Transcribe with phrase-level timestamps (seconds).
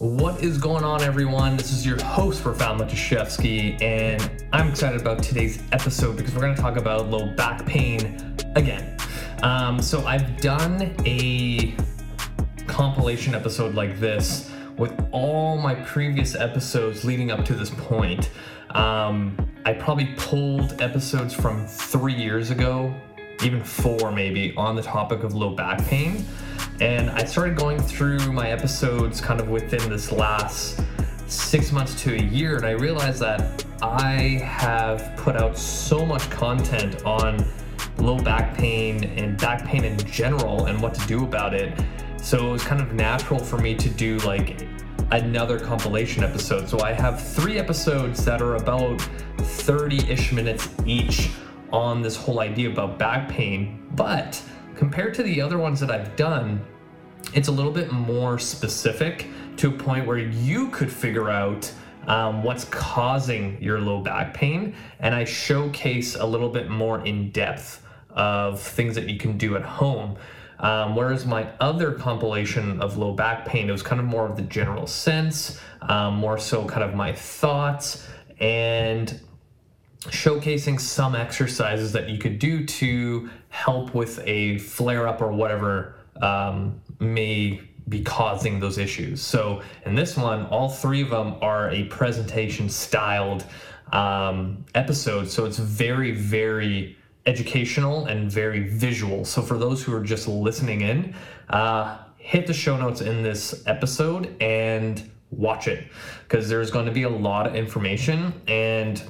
[0.00, 1.58] What is going on, everyone?
[1.58, 6.54] This is your host Rafal Matuszewski, and I'm excited about today's episode because we're going
[6.54, 8.96] to talk about low back pain again.
[9.42, 11.74] Um, so, I've done a
[12.66, 18.30] compilation episode like this with all my previous episodes leading up to this point.
[18.70, 19.36] Um,
[19.66, 22.94] I probably pulled episodes from three years ago,
[23.42, 26.24] even four maybe, on the topic of low back pain.
[26.80, 30.80] And I started going through my episodes kind of within this last
[31.26, 36.28] six months to a year, and I realized that I have put out so much
[36.30, 37.44] content on
[37.98, 41.78] low back pain and back pain in general and what to do about it.
[42.16, 44.66] So it was kind of natural for me to do like
[45.12, 46.68] another compilation episode.
[46.68, 49.00] So I have three episodes that are about
[49.38, 51.30] 30 ish minutes each
[51.72, 53.86] on this whole idea about back pain.
[53.92, 54.42] But
[54.76, 56.64] compared to the other ones that I've done,
[57.34, 61.70] it's a little bit more specific to a point where you could figure out
[62.06, 64.74] um, what's causing your low back pain.
[64.98, 69.56] And I showcase a little bit more in depth of things that you can do
[69.56, 70.16] at home.
[70.58, 74.36] Um, whereas my other compilation of low back pain, it was kind of more of
[74.36, 78.06] the general sense, um, more so kind of my thoughts,
[78.38, 79.18] and
[80.04, 85.94] showcasing some exercises that you could do to help with a flare up or whatever
[86.22, 89.20] um, may be causing those issues.
[89.20, 93.44] So in this one, all three of them are a presentation styled
[93.92, 95.28] um, episode.
[95.28, 99.24] So it's very, very educational and very visual.
[99.24, 101.14] So for those who are just listening in,
[101.48, 105.88] uh, hit the show notes in this episode and watch it
[106.22, 109.02] because there's going to be a lot of information and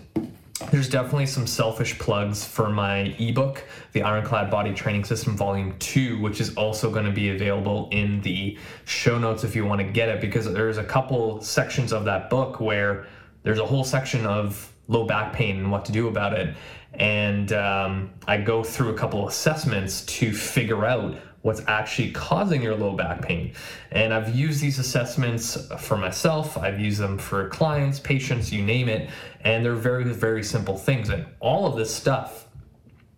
[0.70, 6.20] there's definitely some selfish plugs for my ebook, The Ironclad Body Training System Volume 2,
[6.20, 9.86] which is also going to be available in the show notes if you want to
[9.86, 13.06] get it, because there's a couple sections of that book where
[13.42, 16.54] there's a whole section of low back pain and what to do about it.
[16.94, 22.74] And um, I go through a couple assessments to figure out what's actually causing your
[22.76, 23.52] low back pain.
[23.90, 28.88] And I've used these assessments for myself, I've used them for clients, patients, you name
[28.88, 29.08] it,
[29.40, 31.08] and they're very, very simple things.
[31.08, 32.46] And all of this stuff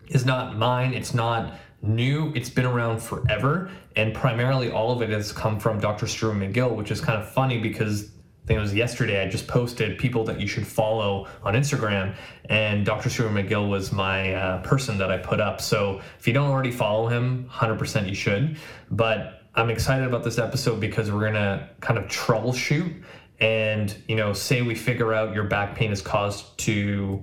[0.09, 3.71] is not mine, it's not new, it's been around forever.
[3.97, 6.07] And primarily all of it has come from Dr.
[6.07, 8.12] Stuart McGill, which is kind of funny because
[8.43, 12.17] I think it was yesterday, I just posted people that you should follow on Instagram,
[12.47, 13.09] and Dr.
[13.09, 15.61] Stuart McGill was my uh, person that I put up.
[15.61, 18.59] So if you don't already follow him, 100% you should.
[18.91, 23.03] But I'm excited about this episode because we're gonna kind of troubleshoot
[23.39, 27.23] and you know say we figure out your back pain is caused to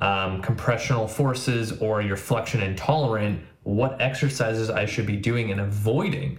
[0.00, 6.38] um, compressional forces or your flexion intolerant what exercises i should be doing and avoiding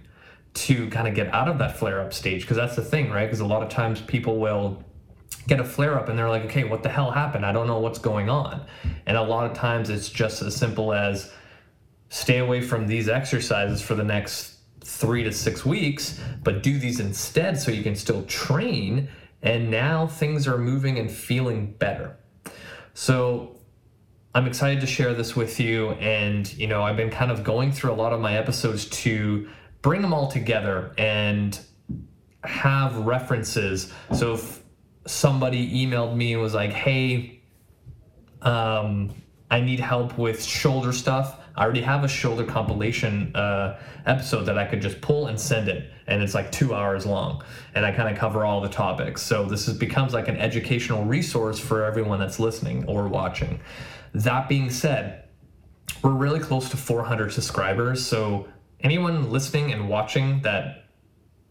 [0.56, 3.26] to kind of get out of that flare up stage because that's the thing right?
[3.26, 4.84] Because a lot of times people will
[5.48, 7.46] get a flare up and they're like okay what the hell happened?
[7.46, 8.66] I don't know what's going on.
[9.06, 11.32] And a lot of times it's just as simple as
[12.10, 17.00] stay away from these exercises for the next three to six weeks but do these
[17.00, 19.10] instead so you can still train
[19.42, 22.18] and now things are moving and feeling better.
[22.94, 23.52] So
[24.34, 27.72] i'm excited to share this with you and you know i've been kind of going
[27.72, 29.48] through a lot of my episodes to
[29.86, 31.60] bring them all together and
[32.44, 33.94] have references.
[34.16, 34.64] So if
[35.06, 37.44] somebody emailed me and was like, hey,
[38.42, 39.14] um,
[39.52, 41.40] I need help with shoulder stuff.
[41.56, 45.70] I already have a shoulder compilation uh, episode that I could just pull and send
[45.70, 47.44] it, and it's like two hours long,
[47.76, 49.22] and I kind of cover all the topics.
[49.22, 53.60] So this is, becomes like an educational resource for everyone that's listening or watching.
[54.16, 55.26] That being said,
[56.02, 58.48] we're really close to 400 subscribers, so
[58.86, 60.86] anyone listening and watching that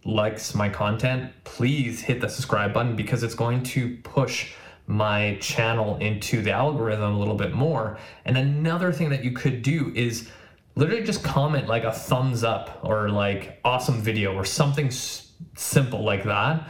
[0.04, 4.52] likes my content, please hit the subscribe button because it's going to push
[4.86, 7.98] my channel into the algorithm a little bit more.
[8.24, 10.30] And another thing that you could do is
[10.76, 16.04] literally just comment like a thumbs up or like awesome video or something s- simple
[16.04, 16.68] like that.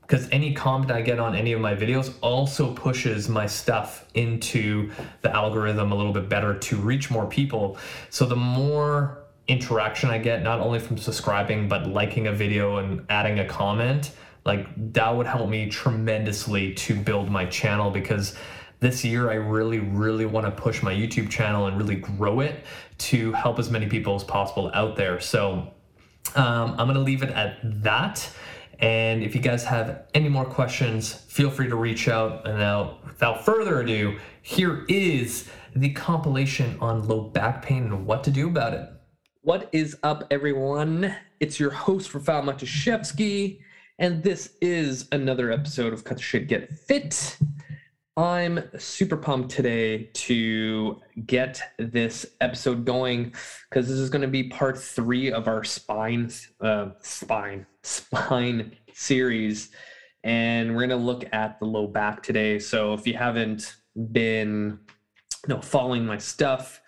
[0.00, 4.92] Because any comment I get on any of my videos also pushes my stuff into
[5.20, 7.76] the algorithm a little bit better to reach more people.
[8.08, 13.04] So the more interaction I get, not only from subscribing, but liking a video and
[13.08, 14.12] adding a comment,
[14.44, 18.36] like that would help me tremendously to build my channel because
[18.80, 22.64] this year I really, really want to push my YouTube channel and really grow it
[22.98, 25.18] to help as many people as possible out there.
[25.20, 25.72] So
[26.34, 28.28] um, I'm going to leave it at that.
[28.78, 32.46] And if you guys have any more questions, feel free to reach out.
[32.46, 38.24] And now, without further ado, here is the compilation on low back pain and what
[38.24, 38.90] to do about it.
[39.46, 41.14] What is up, everyone?
[41.38, 43.60] It's your host, Rafal Matuszewski,
[43.96, 47.38] and this is another episode of Cut the Shit Get Fit.
[48.16, 53.34] I'm super pumped today to get this episode going
[53.70, 56.28] because this is going to be part three of our spine,
[56.60, 59.70] uh, spine, spine series,
[60.24, 62.58] and we're going to look at the low back today.
[62.58, 63.76] So if you haven't
[64.10, 64.80] been,
[65.46, 66.80] you know, following my stuff,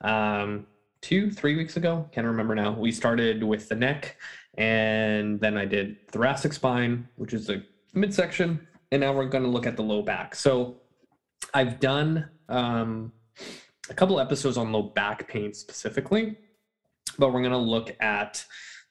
[0.00, 0.66] um,
[1.06, 2.72] two, three weeks ago, can't remember now.
[2.72, 4.16] We started with the neck
[4.58, 7.62] and then I did thoracic spine, which is the
[7.94, 8.66] midsection.
[8.90, 10.34] And now we're going to look at the low back.
[10.34, 10.78] So
[11.54, 13.12] I've done um,
[13.88, 16.38] a couple episodes on low back pain specifically,
[17.20, 18.44] but we're going to look at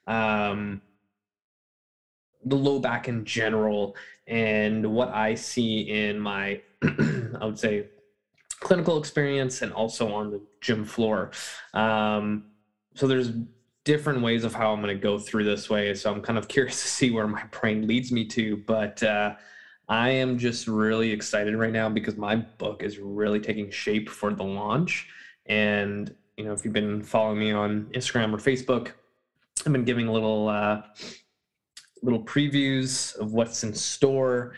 [0.07, 0.81] um,
[2.45, 3.94] the low back in general
[4.25, 7.88] and what I see in my, I would say,
[8.60, 11.31] clinical experience and also on the gym floor.
[11.74, 12.46] Um,
[12.96, 13.31] so there's
[13.84, 15.94] different ways of how I'm going to go through this way.
[15.94, 18.57] So I'm kind of curious to see where my brain leads me to.
[18.57, 19.36] But uh,
[19.88, 24.34] I am just really excited right now because my book is really taking shape for
[24.34, 25.08] the launch.
[25.46, 28.92] And, you know, if you've been following me on Instagram or Facebook,
[29.66, 30.81] I've been giving little, uh,
[32.01, 34.54] little previews of what's in store.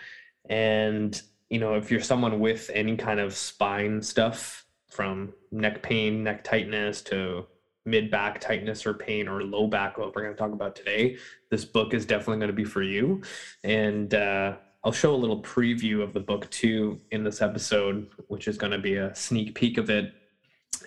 [0.49, 6.23] And, you know, if you're someone with any kind of spine stuff from neck pain,
[6.23, 7.45] neck tightness to
[7.85, 11.17] mid back tightness or pain or low back, what we're going to talk about today,
[11.49, 13.21] this book is definitely going to be for you.
[13.63, 18.47] And uh, I'll show a little preview of the book too in this episode, which
[18.47, 20.13] is going to be a sneak peek of it.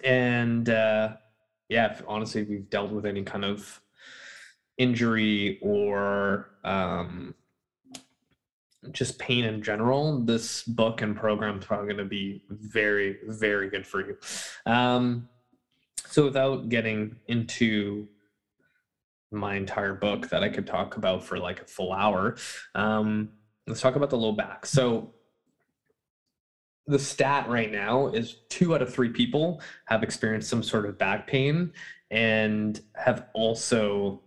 [0.05, 1.17] And uh,
[1.69, 3.81] yeah, if, honestly, if we've dealt with any kind of
[4.77, 7.35] injury or um,
[8.93, 13.69] just pain in general, this book and program is probably going to be very, very
[13.69, 14.17] good for you.
[14.67, 15.29] Um,
[16.07, 18.09] so without getting into
[19.31, 22.37] my entire book that I could talk about for like a full hour,
[22.75, 23.31] um,
[23.67, 24.67] let's talk about the low back.
[24.67, 25.15] So
[26.87, 30.99] the stat right now is two out of three people have experienced some sort of
[30.99, 31.73] back pain
[32.11, 34.23] and have also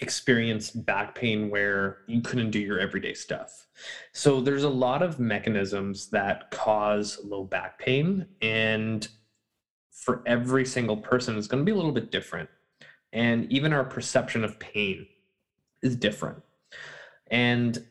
[0.00, 3.66] experienced back pain where you couldn't do your everyday stuff.
[4.12, 9.06] So there's a lot of mechanisms that cause low back pain and
[9.92, 12.48] for every single person is going to be a little bit different.
[13.12, 15.06] And even our perception of pain
[15.82, 16.42] is different.
[17.30, 17.84] And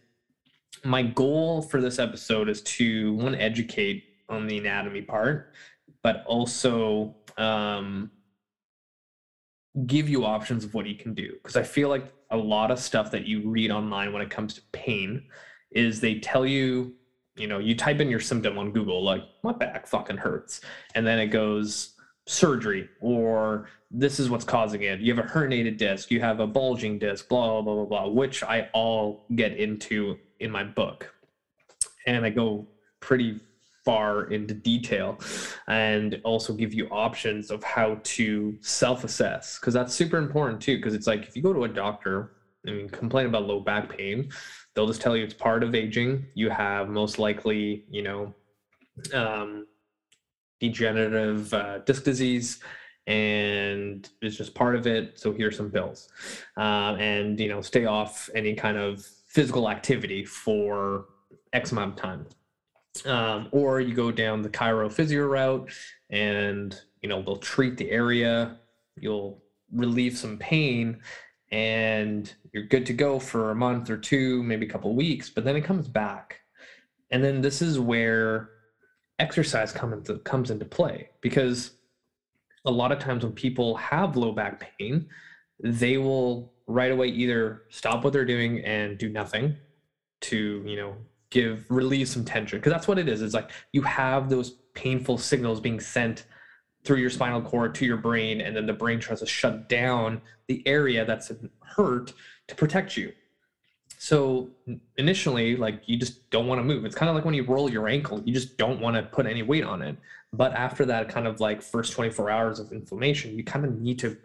[0.83, 5.53] my goal for this episode is to one educate on the anatomy part,
[6.03, 8.11] but also um,
[9.85, 11.33] give you options of what you can do.
[11.33, 14.53] Because I feel like a lot of stuff that you read online when it comes
[14.55, 15.23] to pain
[15.71, 16.93] is they tell you,
[17.35, 20.61] you know, you type in your symptom on Google, like, my back fucking hurts.
[20.95, 21.95] And then it goes,
[22.29, 24.99] surgery or this is what's causing it.
[24.99, 28.43] You have a herniated disc, you have a bulging disc, blah, blah, blah, blah, which
[28.43, 31.11] I all get into in my book.
[32.05, 32.67] And I go
[32.99, 33.39] pretty
[33.85, 35.19] far into detail
[35.67, 40.77] and also give you options of how to self assess because that's super important too.
[40.77, 42.33] Because it's like if you go to a doctor
[42.65, 44.29] and complain about low back pain,
[44.73, 46.25] they'll just tell you it's part of aging.
[46.35, 48.35] You have most likely, you know,
[49.13, 49.65] um,
[50.59, 52.59] degenerative uh, disc disease
[53.07, 56.09] and it's just part of it so here's some bills
[56.57, 61.05] uh, and you know stay off any kind of physical activity for
[61.53, 62.25] x amount of time
[63.05, 65.69] um, or you go down the chiro physio route
[66.09, 68.57] and you know they'll treat the area
[68.97, 69.41] you'll
[69.71, 70.99] relieve some pain
[71.51, 75.43] and you're good to go for a month or two maybe a couple weeks but
[75.43, 76.41] then it comes back.
[77.11, 78.49] And then this is where
[79.17, 81.71] exercise come into, comes into play because
[82.65, 85.07] a lot of times when people have low back pain,
[85.59, 89.55] they will right away either stop what they're doing and do nothing
[90.21, 90.95] to, you know,
[91.29, 93.21] give relieve some tension because that's what it is.
[93.21, 96.25] It's like you have those painful signals being sent
[96.83, 100.21] through your spinal cord to your brain and then the brain tries to shut down
[100.47, 101.31] the area that's
[101.75, 102.13] hurt
[102.47, 103.11] to protect you
[104.01, 104.49] so
[104.95, 106.85] initially, like you just don't want to move.
[106.85, 109.25] It's kind of like when you roll your ankle, you just don't want to put
[109.25, 109.97] any weight on it.
[110.31, 113.99] But after that kind of like first 24 hours of inflammation, you kind of need
[113.99, 114.17] to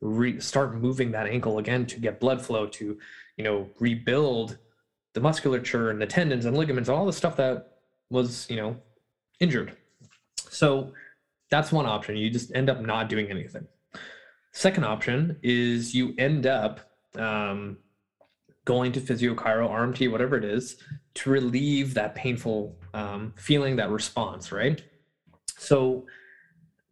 [0.00, 2.96] re- start moving that ankle again to get blood flow to,
[3.36, 4.58] you know, rebuild
[5.16, 7.78] the musculature and the tendons and ligaments, all the stuff that
[8.10, 8.76] was, you know,
[9.40, 9.74] injured.
[10.50, 10.92] So
[11.50, 12.18] that's one option.
[12.18, 13.66] You just end up not doing anything.
[14.52, 16.80] Second option is you end up
[17.18, 17.78] um,
[18.66, 20.76] going to physio, chiro, RMT, whatever it is,
[21.14, 24.82] to relieve that painful um, feeling, that response, right?
[25.56, 26.04] So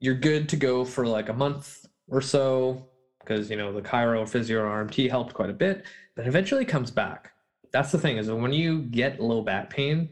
[0.01, 2.89] you're good to go for like a month or so
[3.21, 5.85] because you know the chiro, physio, RMT helped quite a bit,
[6.17, 7.34] but eventually comes back.
[7.75, 10.09] That's the thing is when you get low back pain,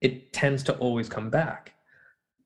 [0.00, 1.72] it tends to always come back.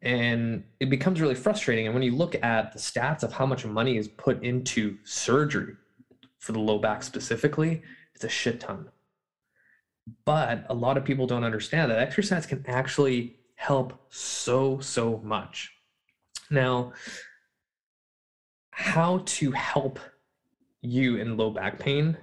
[0.00, 1.84] And it becomes really frustrating.
[1.84, 5.75] And when you look at the stats of how much money is put into surgery
[6.38, 7.82] for the low back specifically,
[8.14, 8.88] it's a shit ton.
[10.25, 15.70] But a lot of people don't understand that exercise can actually help so, so much.
[16.48, 16.94] Now,
[18.70, 20.00] how to help
[20.80, 22.16] you in low back pain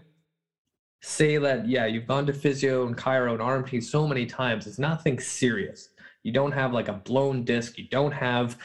[1.05, 4.79] say that yeah you've gone to physio and chiro and rmt so many times it's
[4.79, 5.89] nothing serious.
[6.23, 8.57] You don't have like a blown disc you don't have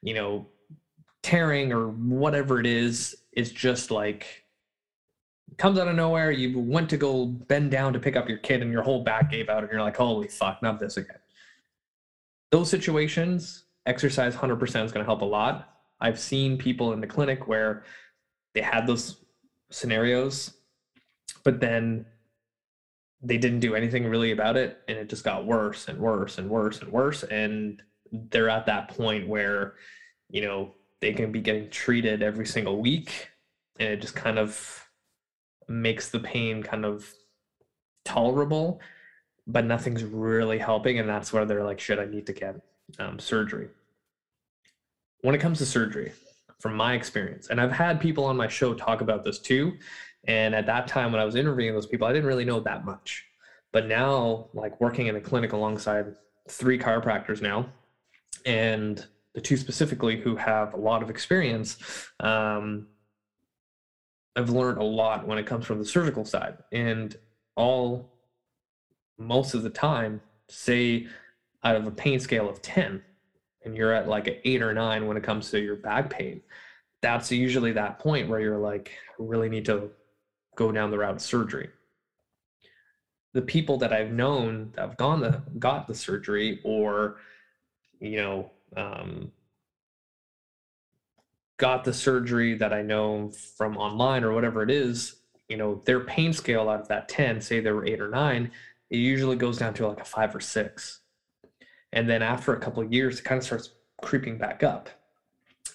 [0.00, 0.48] you know
[1.22, 4.44] tearing or whatever it is it's just like
[5.58, 8.62] comes out of nowhere you went to go bend down to pick up your kid
[8.62, 11.18] and your whole back gave out and you're like holy fuck not this again.
[12.50, 15.80] Those situations exercise 100% is going to help a lot.
[16.00, 17.84] I've seen people in the clinic where
[18.54, 19.24] they had those
[19.70, 20.54] scenarios
[21.44, 22.06] but then
[23.22, 26.50] they didn't do anything really about it and it just got worse and worse and
[26.50, 27.82] worse and worse and
[28.30, 29.74] they're at that point where
[30.28, 33.28] you know they can be getting treated every single week
[33.78, 34.88] and it just kind of
[35.68, 37.12] makes the pain kind of
[38.04, 38.80] tolerable
[39.46, 42.56] but nothing's really helping and that's where they're like should i need to get
[42.98, 43.68] um, surgery.
[45.22, 46.12] When it comes to surgery
[46.58, 49.72] from my experience and i've had people on my show talk about this too
[50.24, 52.84] and at that time, when I was interviewing those people, I didn't really know that
[52.84, 53.24] much.
[53.72, 56.14] But now, like working in a clinic alongside
[56.48, 57.68] three chiropractors now,
[58.46, 61.78] and the two specifically who have a lot of experience,
[62.20, 62.86] um,
[64.36, 66.58] I've learned a lot when it comes from the surgical side.
[66.70, 67.16] And
[67.56, 68.12] all,
[69.18, 71.06] most of the time, say
[71.64, 73.02] out of a pain scale of 10,
[73.64, 76.40] and you're at like an eight or nine when it comes to your back pain,
[77.00, 79.90] that's usually that point where you're like, really need to
[80.56, 81.70] go down the route of surgery.
[83.32, 87.16] The people that I've known that have gone the got the surgery or
[88.00, 89.32] you know um,
[91.62, 95.16] got the surgery that I know from online or whatever it is,
[95.48, 98.50] you know, their pain scale out of that 10, say they were eight or nine,
[98.90, 101.02] it usually goes down to like a five or six.
[101.92, 103.70] And then after a couple of years, it kind of starts
[104.02, 104.90] creeping back up.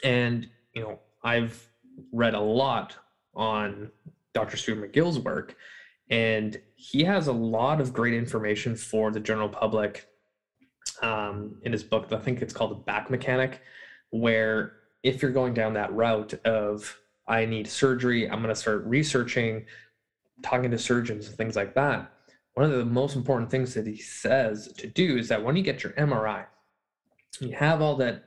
[0.03, 1.69] And, you know, I've
[2.11, 2.95] read a lot
[3.33, 3.89] on
[4.37, 4.55] Dr.
[4.55, 5.55] Stuart McGill's work.
[6.11, 10.07] And he has a lot of great information for the general public
[11.01, 12.13] um, in his book.
[12.13, 13.61] I think it's called The Back Mechanic,
[14.11, 18.85] where if you're going down that route of, I need surgery, I'm going to start
[18.85, 19.65] researching,
[20.43, 22.13] talking to surgeons, and things like that.
[22.53, 25.63] One of the most important things that he says to do is that when you
[25.63, 26.45] get your MRI,
[27.39, 28.23] you have all that,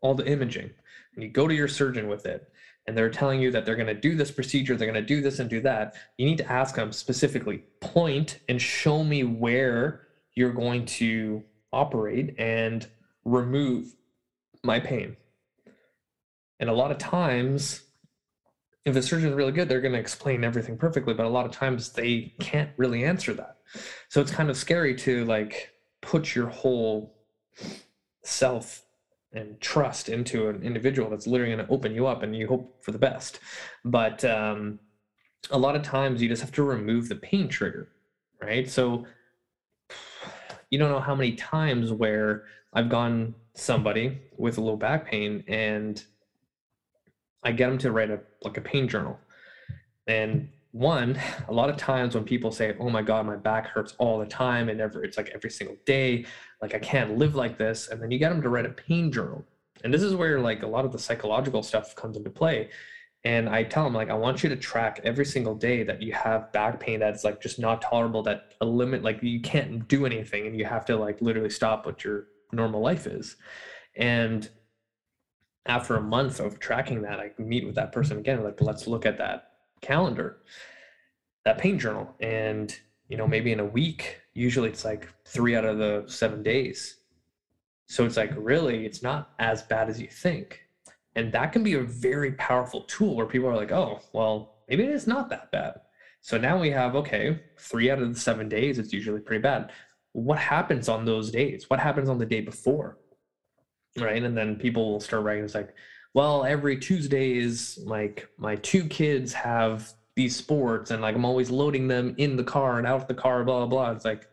[0.00, 0.70] all the imaging,
[1.14, 2.48] and you go to your surgeon with it,
[2.88, 5.20] and they're telling you that they're going to do this procedure, they're going to do
[5.20, 10.06] this and do that, you need to ask them specifically, point and show me where
[10.34, 12.86] you're going to operate and
[13.26, 13.94] remove
[14.64, 15.18] my pain.
[16.60, 17.82] And a lot of times,
[18.86, 21.44] if the surgeon is really good, they're going to explain everything perfectly, but a lot
[21.44, 23.58] of times they can't really answer that.
[24.08, 27.18] So it's kind of scary to like put your whole
[28.24, 28.82] self
[29.32, 32.82] and trust into an individual that's literally going to open you up and you hope
[32.82, 33.40] for the best.
[33.84, 34.78] But um,
[35.50, 37.88] a lot of times you just have to remove the pain trigger
[38.40, 38.68] right?
[38.68, 39.04] So
[40.70, 42.44] you don't know how many times where
[42.74, 46.04] i've gone somebody with a low back pain and
[47.42, 49.18] i get them to write a like a pain journal.
[50.06, 51.18] And one
[51.48, 54.26] a lot of times when people say oh my god my back hurts all the
[54.26, 56.26] time and every it's like every single day
[56.60, 59.12] like i can't live like this and then you get them to write a pain
[59.12, 59.44] journal.
[59.84, 62.70] And this is where like a lot of the psychological stuff comes into play.
[63.24, 66.12] And i tell them like i want you to track every single day that you
[66.12, 70.06] have back pain that's like just not tolerable that a limit like you can't do
[70.06, 73.36] anything and you have to like literally stop what your normal life is.
[73.96, 74.48] And
[75.66, 79.04] after a month of tracking that i meet with that person again like let's look
[79.04, 79.48] at that
[79.80, 80.38] calendar,
[81.44, 82.14] that pain journal.
[82.20, 82.76] And,
[83.08, 86.98] you know, maybe in a week, usually it's like three out of the seven days.
[87.86, 90.60] So it's like, really, it's not as bad as you think.
[91.16, 94.84] And that can be a very powerful tool where people are like, oh, well, maybe
[94.84, 95.80] it's not that bad.
[96.20, 99.72] So now we have, okay, three out of the seven days, it's usually pretty bad.
[100.12, 101.68] What happens on those days?
[101.68, 102.98] What happens on the day before?
[103.98, 104.22] Right.
[104.22, 105.74] And then people will start writing, it's like,
[106.14, 111.48] well, every Tuesday is like my two kids have these sports and like I'm always
[111.48, 113.90] loading them in the car and out of the car, blah, blah, blah.
[113.92, 114.28] It's like,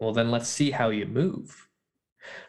[0.00, 1.68] well, then let's see how you move.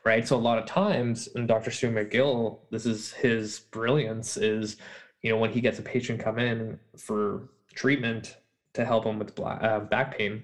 [0.03, 0.27] Right.
[0.27, 1.69] So a lot of times, and Dr.
[1.69, 4.77] Stu McGill, this is his brilliance is,
[5.21, 8.37] you know, when he gets a patient come in for treatment
[8.73, 10.43] to help him with uh, back pain,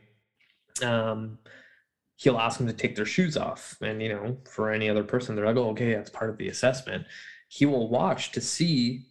[0.84, 1.40] um,
[2.16, 3.76] he'll ask them to take their shoes off.
[3.82, 6.50] And, you know, for any other person, they're like, oh, okay, that's part of the
[6.50, 7.06] assessment.
[7.50, 9.02] He will watch to see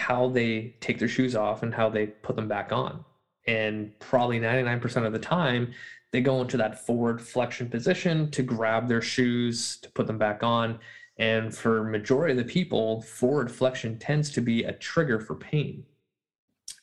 [0.00, 3.04] how they take their shoes off and how they put them back on.
[3.46, 5.72] And probably 99% of the time,
[6.10, 10.42] they go into that forward flexion position to grab their shoes, to put them back
[10.42, 10.78] on.
[11.18, 15.84] And for majority of the people, forward flexion tends to be a trigger for pain.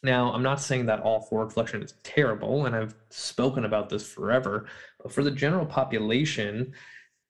[0.03, 4.07] Now, I'm not saying that all forward flexion is terrible, and I've spoken about this
[4.07, 4.67] forever,
[5.01, 6.73] but for the general population,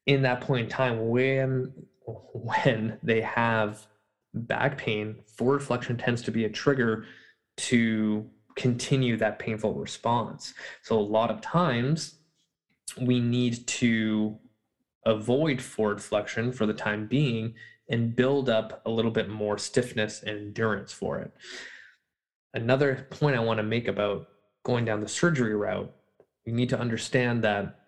[0.05, 1.71] in that point in time, when
[2.33, 3.87] when they have
[4.33, 7.05] back pain, forward flexion tends to be a trigger
[7.57, 10.53] to continue that painful response.
[10.81, 12.15] So a lot of times
[12.99, 14.37] we need to
[15.05, 17.53] avoid forward flexion for the time being
[17.89, 21.31] and build up a little bit more stiffness and endurance for it.
[22.53, 24.27] Another point I want to make about
[24.63, 25.93] going down the surgery route,
[26.45, 27.79] you need to understand that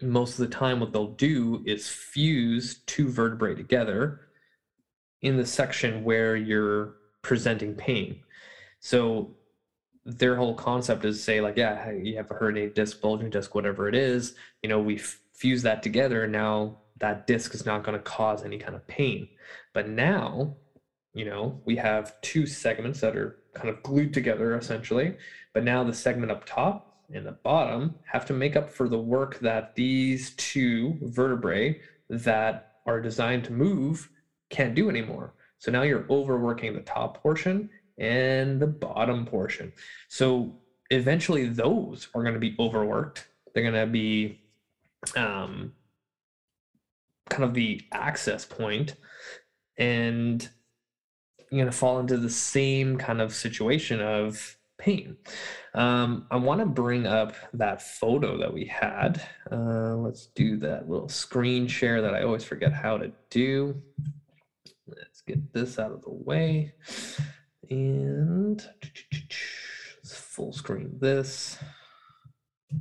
[0.00, 4.20] most of the time what they'll do is fuse two vertebrae together
[5.22, 8.20] in the section where you're presenting pain.
[8.80, 9.36] So
[10.04, 13.88] their whole concept is say like, yeah, you have a herniated disc, bulging disc, whatever
[13.88, 17.96] it is, you know, we fuse that together and now that disc is not going
[17.96, 19.28] to cause any kind of pain.
[19.72, 20.56] But now,
[21.14, 25.16] you know, we have two segments that are kind of glued together essentially.
[25.52, 28.98] But now the segment up top and the bottom have to make up for the
[28.98, 34.08] work that these two vertebrae that are designed to move
[34.52, 35.34] can't do anymore.
[35.58, 39.72] So now you're overworking the top portion and the bottom portion.
[40.08, 40.56] So
[40.90, 43.26] eventually those are going to be overworked.
[43.52, 44.40] They're going to be
[45.16, 45.72] um,
[47.28, 48.94] kind of the access point
[49.78, 50.48] and
[51.50, 55.16] you're going to fall into the same kind of situation of pain.
[55.74, 59.22] Um, I want to bring up that photo that we had.
[59.50, 63.80] Uh, let's do that little screen share that I always forget how to do.
[65.26, 66.74] Let's get this out of the way.
[67.70, 68.62] And
[69.12, 71.58] let's full screen this.
[72.72, 72.76] I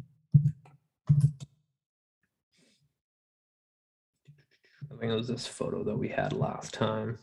[4.99, 7.19] think it was this photo that we had last time.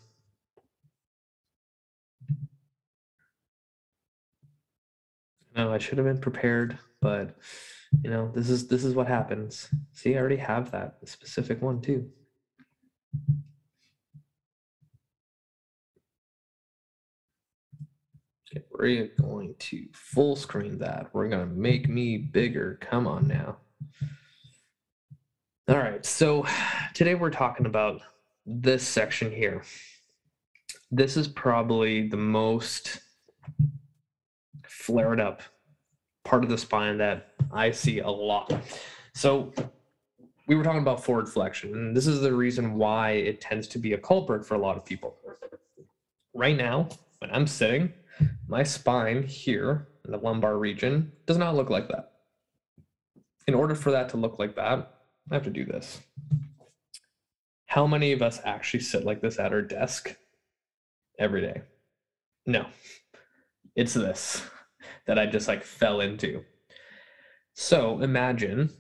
[5.56, 7.36] No, I should have been prepared, but
[8.02, 9.68] you know, this is this is what happens.
[9.92, 12.08] See, I already have that specific one too.
[18.50, 21.10] Okay, we're going to full screen that.
[21.12, 22.78] We're going to make me bigger.
[22.80, 23.58] Come on now.
[25.68, 26.46] All right, so
[26.94, 28.00] today we're talking about
[28.46, 29.62] this section here.
[30.90, 33.00] This is probably the most
[34.66, 35.42] flared up
[36.24, 38.50] part of the spine that I see a lot.
[39.14, 39.52] So
[40.46, 43.78] we were talking about forward flexion, and this is the reason why it tends to
[43.78, 45.18] be a culprit for a lot of people.
[46.32, 47.92] Right now, when I'm sitting,
[48.46, 52.12] my spine here in the lumbar region does not look like that.
[53.46, 54.94] In order for that to look like that,
[55.30, 56.00] I have to do this.
[57.66, 60.16] How many of us actually sit like this at our desk
[61.18, 61.62] every day?
[62.46, 62.66] No,
[63.76, 64.42] it's this
[65.06, 66.44] that I just like fell into.
[67.54, 68.70] So imagine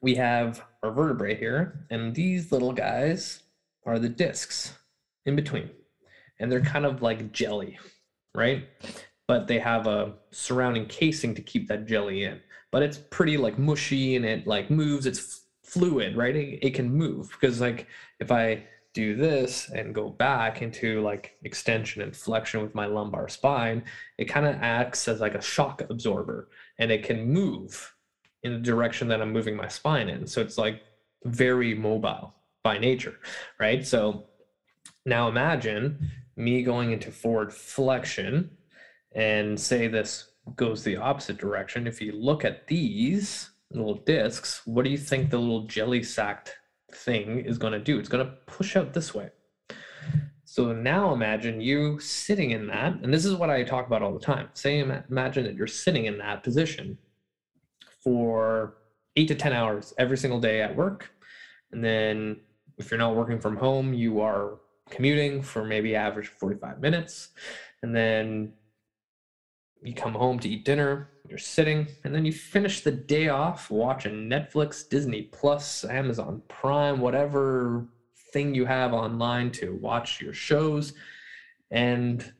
[0.00, 3.42] we have our vertebrae here, and these little guys
[3.84, 4.72] are the discs
[5.26, 5.70] in between.
[6.38, 7.78] And they're kind of like jelly,
[8.34, 8.68] right?
[9.26, 12.40] But they have a surrounding casing to keep that jelly in.
[12.70, 15.06] But it's pretty like mushy and it like moves.
[15.06, 16.34] It's fluid, right?
[16.34, 17.86] It, it can move because like
[18.18, 23.28] if I do this and go back into like extension and flexion with my lumbar
[23.28, 23.84] spine,
[24.18, 27.94] it kind of acts as like a shock absorber and it can move
[28.42, 30.26] in the direction that I'm moving my spine in.
[30.26, 30.82] So it's like
[31.24, 33.18] very mobile by nature,
[33.58, 33.86] right?
[33.86, 34.24] So
[35.06, 38.50] now imagine me going into forward flexion
[39.14, 41.86] and say this goes the opposite direction.
[41.86, 46.56] If you look at these little discs, what do you think the little jelly sacked
[46.94, 47.98] thing is going to do.
[47.98, 49.30] It's going to push out this way.
[50.44, 54.12] So now imagine you sitting in that, and this is what I talk about all
[54.12, 54.48] the time.
[54.52, 56.98] Say, imagine that you're sitting in that position
[58.02, 58.74] for
[59.14, 61.12] eight to 10 hours every single day at work.
[61.70, 62.40] And then
[62.78, 64.58] if you're not working from home, you are
[64.90, 67.28] commuting for maybe average 45 minutes.
[67.82, 68.52] And then
[69.82, 73.70] you come home to eat dinner, you're sitting, and then you finish the day off
[73.70, 77.86] watching Netflix, Disney Plus, Amazon Prime, whatever
[78.32, 80.92] thing you have online to watch your shows.
[81.70, 82.32] And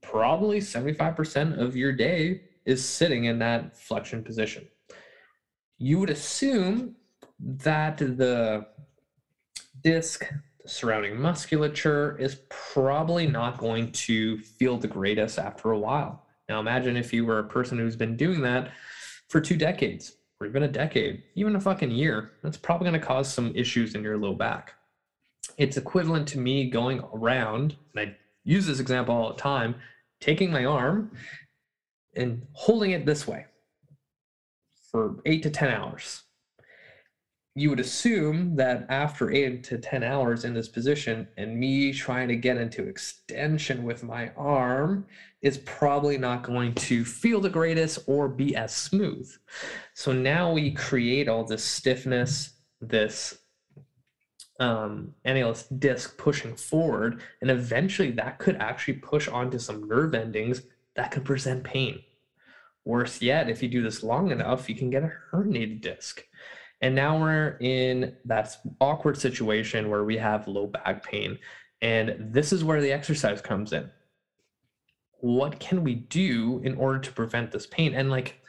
[0.00, 4.66] probably 75% of your day is sitting in that flexion position.
[5.78, 6.96] you would assume
[7.38, 8.66] that the
[9.82, 10.28] disc,
[10.68, 16.24] surrounding musculature, is probably not going to feel the greatest after a while.
[16.48, 18.70] Now, imagine if you were a person who's been doing that
[19.28, 22.32] for two decades, or even a decade, even a fucking year.
[22.42, 24.74] That's probably going to cause some issues in your low back.
[25.56, 29.74] It's equivalent to me going around, and I use this example all the time,
[30.20, 31.10] taking my arm
[32.14, 33.46] and holding it this way
[34.90, 36.22] for eight to 10 hours.
[37.58, 42.28] You would assume that after eight to 10 hours in this position and me trying
[42.28, 45.06] to get into extension with my arm
[45.42, 49.28] is probably not going to feel the greatest or be as smooth.
[49.92, 53.36] So now we create all this stiffness, this
[54.60, 60.62] um, annulus disc pushing forward, and eventually that could actually push onto some nerve endings
[60.94, 62.04] that could present pain.
[62.84, 66.22] Worse yet, if you do this long enough, you can get a herniated disc.
[66.80, 71.38] And now we're in that awkward situation where we have low back pain.
[71.82, 73.90] And this is where the exercise comes in.
[75.20, 77.94] What can we do in order to prevent this pain?
[77.94, 78.40] And like,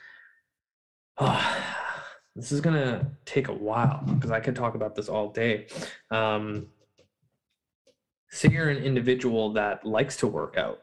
[1.18, 1.58] oh,
[2.36, 5.68] this is gonna take a while because I could talk about this all day.
[6.12, 6.68] Um,
[8.30, 10.80] say you're an individual that likes to work out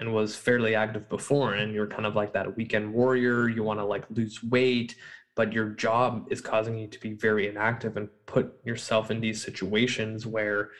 [0.00, 3.48] and was fairly active before, and you're kind of like that weekend warrior.
[3.48, 4.96] You want to like lose weight,
[5.36, 9.42] but your job is causing you to be very inactive and put yourself in these
[9.42, 10.70] situations where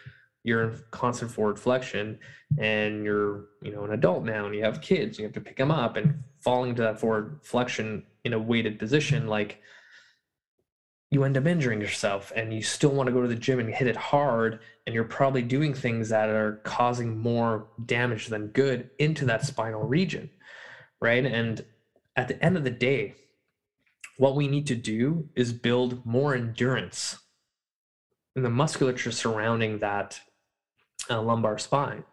[0.43, 2.19] you're in constant forward flexion
[2.59, 5.57] and you're you know an adult now and you have kids you have to pick
[5.57, 9.61] them up and falling to that forward flexion in a weighted position like
[11.11, 13.75] you end up injuring yourself and you still want to go to the gym and
[13.75, 18.89] hit it hard and you're probably doing things that are causing more damage than good
[18.99, 20.31] into that spinal region
[21.01, 21.25] right?
[21.25, 21.65] And
[22.17, 23.15] at the end of the day
[24.19, 27.19] what we need to do is build more endurance
[28.37, 30.21] in the musculature surrounding that
[31.09, 32.05] uh, lumbar spine.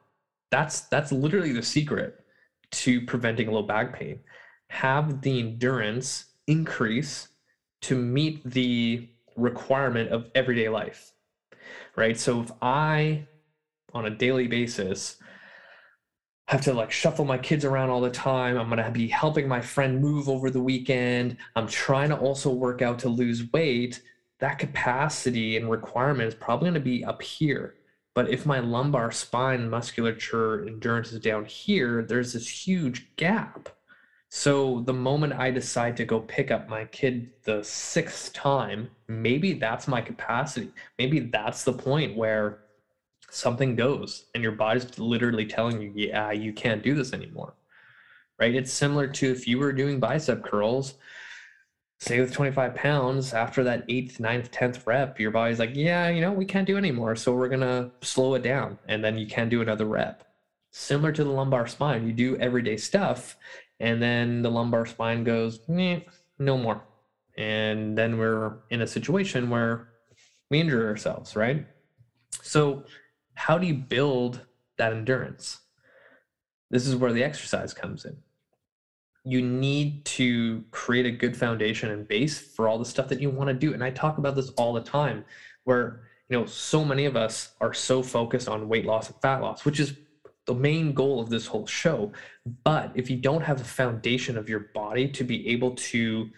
[0.52, 2.24] That's that's literally the secret
[2.72, 4.20] to preventing low back pain.
[4.70, 7.30] Have the endurance increase
[7.82, 11.14] to meet the requirement of everyday life
[11.98, 12.18] right?
[12.18, 13.28] So if i
[13.94, 15.18] on a daily basis
[16.48, 18.58] have to like shuffle my kids around all the time.
[18.58, 21.38] I'm going to be helping my friend move over the weekend.
[21.56, 24.02] I'm trying to also work out to lose weight.
[24.40, 27.76] That capacity and requirement is probably going to be up here.
[28.14, 33.70] But if my lumbar spine musculature endurance is down here there's this huge gap.
[34.30, 39.54] So the moment I decide to go pick up my kid the sixth time, maybe
[39.54, 40.72] that's my capacity.
[40.98, 42.60] Maybe that's the point where
[43.30, 47.54] something goes and your body's literally telling you, yeah, you can't do this anymore.
[48.40, 48.56] Right?
[48.56, 50.96] It's similar to if you were doing bicep curls,
[52.00, 56.22] say with 25 pounds, after that eighth, ninth, tenth rep, your body's like, yeah, you
[56.22, 57.16] know, we can't do anymore.
[57.16, 58.78] So we're gonna slow it down.
[58.88, 60.24] And then you can do another rep.
[60.72, 63.36] Similar to the lumbar spine, you do everyday stuff
[63.80, 66.02] and then the lumbar spine goes, no
[66.40, 66.82] more.
[67.38, 69.90] And then we're in a situation where
[70.50, 71.66] we injure ourselves, right?
[72.42, 72.84] So,
[73.38, 74.42] how do you build
[74.80, 75.60] that endurance?
[76.72, 78.18] This is where the exercise comes in.
[79.24, 83.30] You need to create a good foundation and base for all the stuff that you
[83.30, 83.76] want to do.
[83.76, 85.24] And I talk about this all the time,
[85.66, 89.42] where you know so many of us are so focused on weight loss and fat
[89.42, 89.94] loss, which is
[90.48, 92.12] the main goal of this whole show.
[92.64, 96.32] But if you don't have a foundation of your body to be able to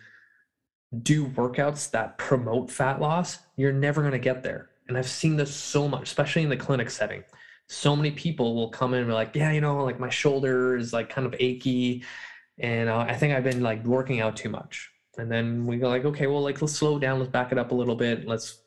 [1.02, 4.70] do workouts that promote fat loss, you're never going to get there.
[4.90, 7.24] And I've seen this so much, especially in the clinic setting.
[7.68, 10.76] So many people will come in and be like, yeah, you know, like my shoulder
[10.76, 12.04] is like kind of achy.
[12.58, 14.90] And uh, I think I've been like working out too much.
[15.20, 17.72] And then we go like, okay, well, like let's slow down, let's back it up
[17.72, 18.28] a little bit.
[18.28, 18.62] Let's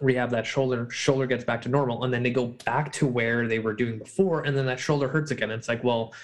[0.00, 3.46] rehab that shoulder shoulder gets back to normal and then they go back to where
[3.46, 6.14] they were doing before and then that shoulder hurts again it's like well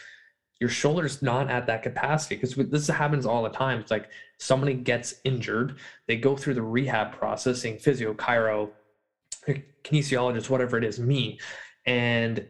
[0.60, 4.72] your shoulder's not at that capacity because this happens all the time it's like somebody
[4.72, 8.70] gets injured they go through the rehab process seeing physio chiro
[9.84, 11.38] kinesiologist whatever it is me
[11.86, 12.44] and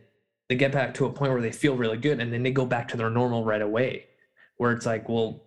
[0.48, 2.64] they get back to a point where they feel really good and then they go
[2.64, 4.06] back to their normal right away
[4.56, 5.42] where it's like well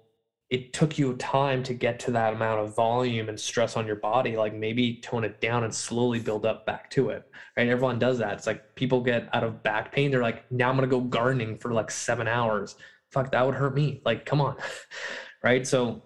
[0.50, 3.96] it took you time to get to that amount of volume and stress on your
[3.96, 7.68] body like maybe tone it down and slowly build up back to it right?
[7.68, 8.34] Everyone does that.
[8.34, 11.58] It's like people get out of back pain they're like now i'm gonna go gardening
[11.58, 12.76] for like seven hours.
[13.12, 14.02] Fuck that would hurt me.
[14.06, 14.56] Like come on
[15.44, 15.68] right?
[15.68, 16.04] So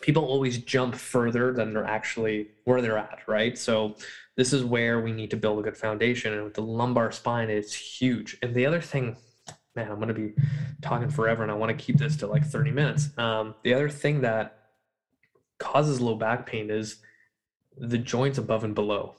[0.00, 3.96] people always jump further than they're actually where they're at right so
[4.36, 7.50] this is where we need to build a good foundation and with the lumbar spine
[7.50, 9.16] it's huge and the other thing
[9.78, 10.34] man, I'm going to be
[10.82, 13.10] talking forever and I want to keep this to like 30 minutes.
[13.16, 14.58] Um, the other thing that
[15.58, 16.96] causes low back pain is
[17.76, 19.14] the joints above and below.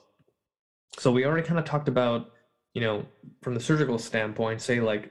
[0.98, 2.32] So we already kind of talked about,
[2.74, 3.06] you know,
[3.42, 5.10] from the surgical standpoint, say like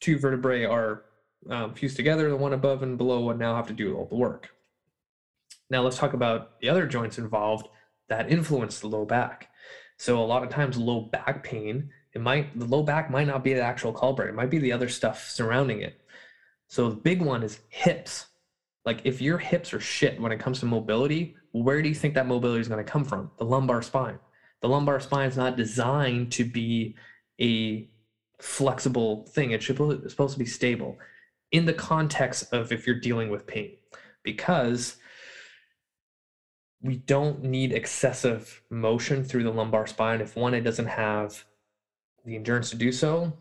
[0.00, 1.04] two vertebrae are
[1.48, 4.16] um, fused together, the one above and below would now have to do all the
[4.16, 4.50] work.
[5.70, 7.68] Now let's talk about the other joints involved
[8.08, 9.48] that influence the low back.
[9.96, 13.44] So a lot of times low back pain, it might the low back might not
[13.44, 14.30] be the actual culprit.
[14.30, 16.00] It might be the other stuff surrounding it.
[16.68, 18.26] So the big one is hips.
[18.84, 22.14] Like if your hips are shit when it comes to mobility, where do you think
[22.14, 23.30] that mobility is going to come from?
[23.38, 24.18] The lumbar spine.
[24.60, 26.96] The lumbar spine is not designed to be
[27.40, 27.88] a
[28.40, 29.52] flexible thing.
[29.52, 30.98] It's supposed to be stable
[31.52, 33.72] in the context of if you're dealing with pain,
[34.22, 34.96] because
[36.82, 41.44] we don't need excessive motion through the lumbar spine if one it doesn't have
[42.24, 43.32] the endurance to do so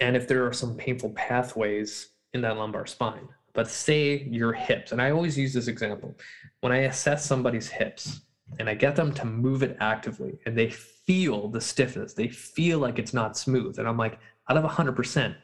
[0.00, 3.28] and if there are some painful pathways in that lumbar spine.
[3.52, 6.14] But say your hips and i always use this example
[6.60, 8.20] when i assess somebody's hips
[8.58, 12.78] and i get them to move it actively and they feel the stiffness they feel
[12.78, 15.34] like it's not smooth and i'm like out of 100%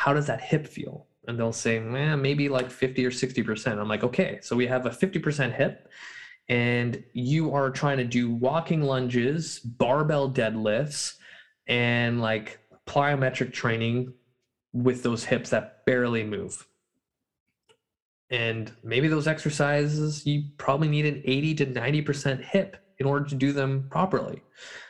[0.00, 3.88] how does that hip feel and they'll say eh, maybe like 50 or 60% i'm
[3.88, 5.88] like okay so we have a 50% hip
[6.50, 11.14] and you are trying to do walking lunges, barbell deadlifts,
[11.68, 12.58] and like
[12.88, 14.12] plyometric training
[14.72, 16.66] with those hips that barely move.
[18.30, 23.36] And maybe those exercises, you probably need an 80 to 90% hip in order to
[23.36, 24.42] do them properly.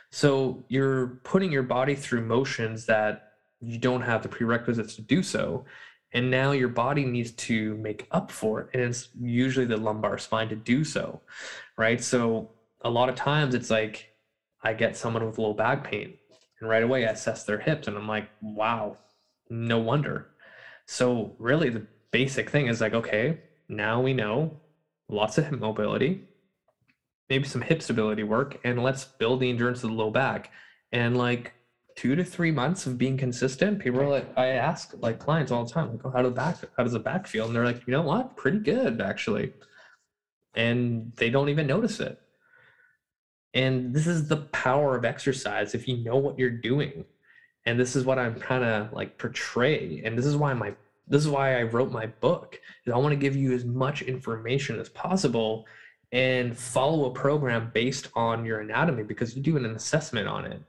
[0.09, 3.30] So you're putting your body through motions that
[3.61, 5.65] you don't have the prerequisites to do so.
[6.13, 8.69] And now your body needs to make up for it.
[8.73, 11.21] And it's usually the lumbar spine to do so
[11.77, 12.01] right?
[12.03, 14.07] So a lot of times it's like
[14.63, 16.13] i get someone with low back pain
[16.59, 18.97] and right away i assess their hips and i'm like wow
[19.49, 20.27] no wonder.
[20.85, 24.59] So really the basic thing is like okay now we know
[25.09, 26.23] lots of hip mobility
[27.29, 30.51] maybe some hip stability work and let's build the endurance of the low back.
[30.91, 31.53] And like
[31.95, 35.65] two to three months of being consistent, people are like, I ask like clients all
[35.65, 37.45] the time, like, oh, how does back, how does the back feel?
[37.45, 39.53] And they're like, you know what, pretty good actually,
[40.55, 42.19] and they don't even notice it.
[43.53, 47.05] And this is the power of exercise if you know what you're doing.
[47.65, 50.01] And this is what I'm kind of like portray.
[50.03, 50.73] And this is why my
[51.07, 52.59] this is why I wrote my book.
[52.85, 55.65] Is I want to give you as much information as possible
[56.11, 60.61] and follow a program based on your anatomy because you do an assessment on it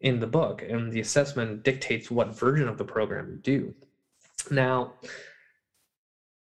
[0.00, 3.74] in the book, and the assessment dictates what version of the program you do.
[4.50, 4.92] Now,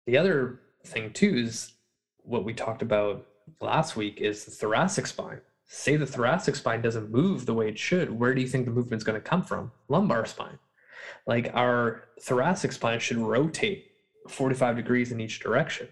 [0.06, 1.74] the other thing too is
[2.18, 3.26] what we talked about
[3.62, 5.42] last week is the thoracic spine.
[5.66, 8.72] Say the thoracic spine doesn't move the way it should, where do you think the
[8.72, 9.72] movement's going to come from?
[9.88, 10.58] Lumbar spine.
[11.26, 13.92] Like our thoracic spine should rotate
[14.28, 15.88] 45 degrees in each direction.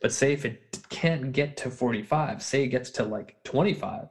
[0.00, 4.08] But say if it can't get to 45, say it gets to like 25,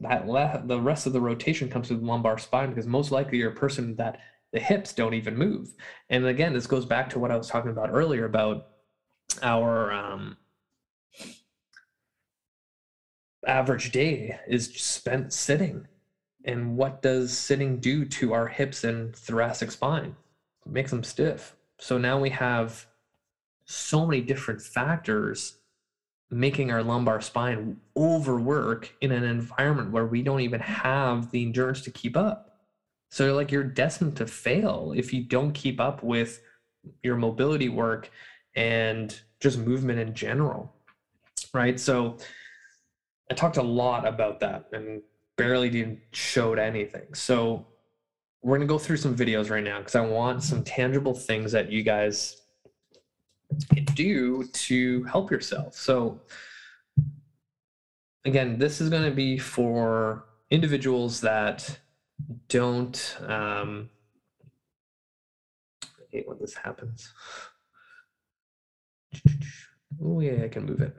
[0.00, 3.50] that the rest of the rotation comes through the lumbar spine because most likely you're
[3.50, 4.20] a person that
[4.52, 5.74] the hips don't even move.
[6.10, 8.68] And again, this goes back to what I was talking about earlier about
[9.42, 10.36] our um,
[13.46, 15.86] average day is spent sitting.
[16.44, 20.14] And what does sitting do to our hips and thoracic spine?
[20.66, 21.56] It makes them stiff.
[21.78, 22.86] So now we have
[23.64, 25.58] so many different factors
[26.34, 31.82] making our lumbar spine overwork in an environment where we don't even have the endurance
[31.82, 32.58] to keep up.
[33.10, 36.40] So like you're destined to fail if you don't keep up with
[37.04, 38.10] your mobility work
[38.56, 40.74] and just movement in general.
[41.52, 41.78] Right?
[41.78, 42.18] So
[43.30, 45.02] I talked a lot about that and
[45.36, 47.14] barely didn't showed anything.
[47.14, 47.64] So
[48.42, 51.52] we're going to go through some videos right now because I want some tangible things
[51.52, 52.42] that you guys
[53.72, 55.74] can do to help yourself.
[55.74, 56.20] So,
[58.24, 61.78] again, this is going to be for individuals that
[62.48, 63.16] don't.
[63.26, 63.90] Um,
[65.82, 67.12] I hate when this happens.
[70.02, 70.96] Oh, yeah, I can move it.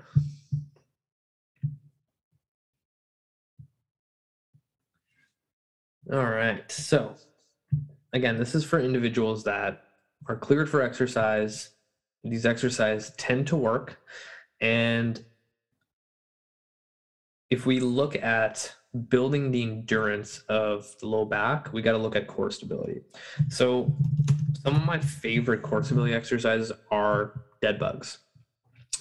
[6.12, 6.72] All right.
[6.72, 7.16] So,
[8.14, 9.84] again, this is for individuals that
[10.28, 11.72] are cleared for exercise
[12.26, 14.00] these exercises tend to work.
[14.60, 15.24] And
[17.50, 18.74] if we look at
[19.10, 23.02] building the endurance of the low back, we got to look at core stability.
[23.50, 23.94] So,
[24.64, 28.20] some of my favorite core stability exercises are dead bugs.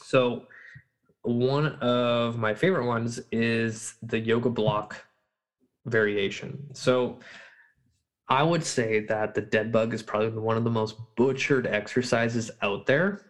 [0.03, 0.47] So,
[1.23, 4.97] one of my favorite ones is the yoga block
[5.87, 6.67] variation.
[6.75, 7.21] So,
[8.29, 12.51] I would say that the dead bug is probably one of the most butchered exercises
[12.63, 13.27] out there.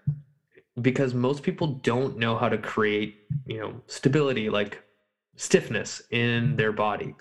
[0.83, 4.83] because most people don't know how to create, you know, stability like
[5.37, 7.15] stiffness in their body.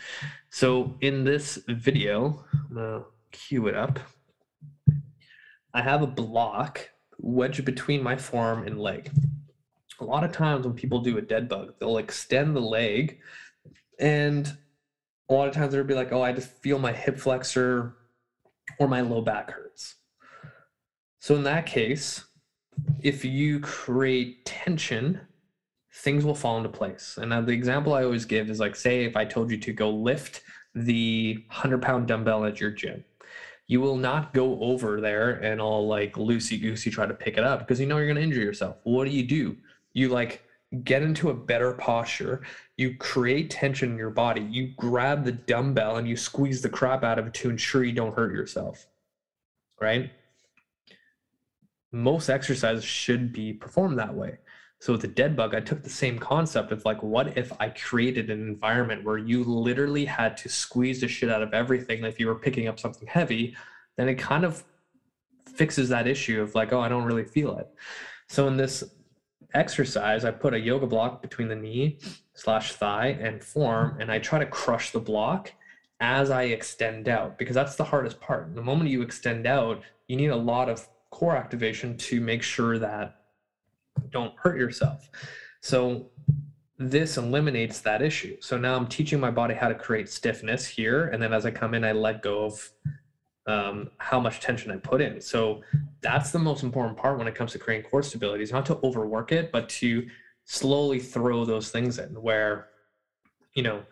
[0.50, 4.00] So in this video, I'm gonna cue it up.
[5.74, 9.12] I have a block wedged between my forearm and leg.
[10.00, 13.20] A lot of times when people do a dead bug, they'll extend the leg
[14.00, 14.58] and
[15.30, 17.96] a lot of times they'll be like, oh, I just feel my hip flexor
[18.80, 19.96] or my low back hurts.
[21.20, 22.26] So in that case,
[23.02, 25.22] if you create tension,
[25.96, 27.18] things will fall into place.
[27.22, 29.90] And the example I always give is like, say, if I told you to go
[29.90, 30.42] lift
[30.76, 33.04] the 100 pound dumbbell at your gym,
[33.68, 37.44] you will not go over there and all like loosey goosey try to pick it
[37.44, 38.78] up because you know you're going to injure yourself.
[38.84, 39.56] What do you do?
[39.94, 40.43] You like
[40.84, 42.42] get into a better posture.
[42.78, 44.42] You create tension in your body.
[44.42, 47.94] You grab the dumbbell and you squeeze the crap out of it to ensure you
[47.94, 48.88] don't hurt yourself.
[49.80, 50.12] Right?
[51.92, 54.40] Most exercises should be performed that way.
[54.80, 57.70] So with the dead bug, I took the same concept of like, what if I
[57.70, 62.20] created an environment where you literally had to squeeze the shit out of everything if
[62.20, 63.56] you were picking up something heavy,
[63.96, 64.64] then it kind of
[65.48, 67.70] fixes that issue of like, oh, I don't really feel it.
[68.28, 68.84] So in this
[69.54, 72.00] exercise, I put a yoga block between the knee
[72.34, 75.52] slash thigh and form, and I try to crush the block
[76.00, 78.54] as I extend out because that's the hardest part.
[78.56, 82.80] The moment you extend out, you need a lot of core activation to make sure
[82.80, 83.22] that
[84.10, 85.10] don't hurt yourself.
[85.62, 86.10] So
[86.78, 88.36] this eliminates that issue.
[88.42, 91.06] So now I'm teaching my body how to create stiffness here.
[91.06, 92.70] And then as I come in, I let go of
[93.46, 95.20] um, how much tension I put in.
[95.20, 95.62] So
[96.02, 98.80] that's the most important part when it comes to creating core stability is not to
[98.84, 100.08] overwork it, but to
[100.46, 102.70] slowly throw those things in where,
[103.54, 103.84] you know,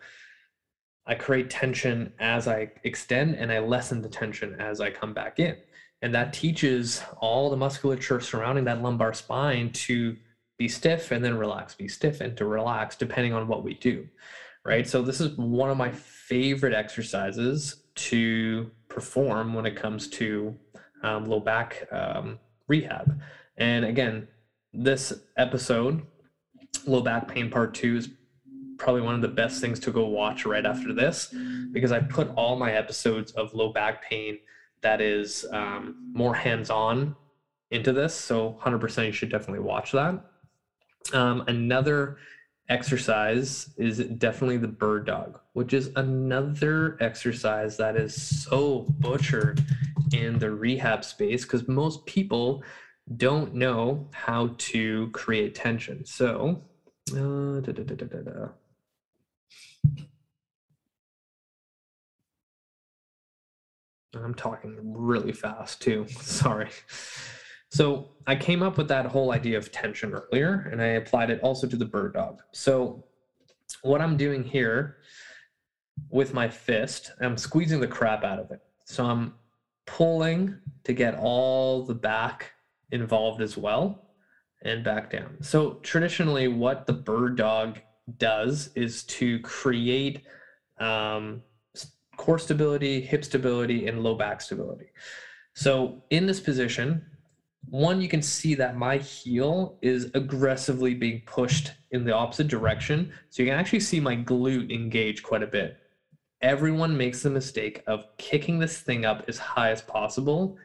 [1.06, 5.38] I create tension as I extend and I lessen the tension as I come back
[5.38, 5.56] in.
[6.00, 10.16] And that teaches all the musculature surrounding that lumbar spine to
[10.58, 14.06] be stiff and then relax, be stiff and to relax, depending on what we do.
[14.64, 14.86] Right.
[14.86, 20.54] So, this is one of my favorite exercises to perform when it comes to
[21.02, 23.20] um, low back um, rehab.
[23.56, 24.28] And again,
[24.72, 26.02] this episode,
[26.86, 28.08] low back pain part two, is
[28.78, 31.32] probably one of the best things to go watch right after this
[31.70, 34.38] because I put all my episodes of low back pain
[34.82, 37.14] that is um, more hands-on
[37.70, 38.14] into this.
[38.14, 40.24] So 100% you should definitely watch that.
[41.12, 42.18] Um, another
[42.68, 49.64] exercise is definitely the bird dog, which is another exercise that is so butchered
[50.12, 52.62] in the rehab space because most people
[53.16, 56.04] don't know how to create tension.
[56.04, 56.62] So,
[57.12, 57.60] uh,
[64.14, 66.06] I'm talking really fast too.
[66.20, 66.68] Sorry.
[67.72, 71.40] So I came up with that whole idea of tension earlier and I applied it
[71.40, 72.42] also to the bird dog.
[72.52, 73.02] So
[73.80, 74.98] what I'm doing here
[76.10, 78.60] with my fist, I'm squeezing the crap out of it.
[78.84, 79.32] So I'm
[79.86, 80.54] pulling
[80.84, 82.52] to get all the back
[82.90, 84.16] involved as well
[84.60, 85.38] and back down.
[85.40, 87.78] So traditionally what the bird dog
[88.18, 90.26] does is to create
[90.78, 91.42] um,
[92.18, 94.90] core stability, hip stability, and low back stability.
[95.54, 97.06] So in this position,
[97.72, 103.10] one, you can see that my heel is aggressively being pushed in the opposite direction.
[103.30, 105.78] So you can actually see my glute engage quite a bit.
[106.42, 110.58] Everyone makes the mistake of kicking this thing up as high as possible.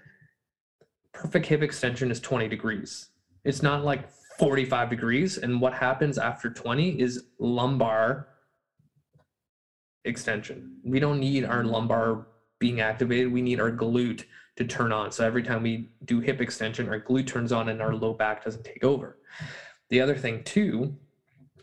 [1.14, 3.08] Perfect hip extension is 20 degrees.
[3.46, 5.38] It's not like 45 degrees.
[5.38, 8.28] And what happens after 20 is lumbar
[10.04, 10.82] extension.
[10.84, 12.28] We don't need our lumbar
[12.60, 13.32] being activated.
[13.32, 14.26] We need our glute
[14.58, 15.12] to turn on.
[15.12, 18.44] So every time we do hip extension, our glute turns on and our low back
[18.44, 19.18] doesn't take over.
[19.90, 20.96] The other thing too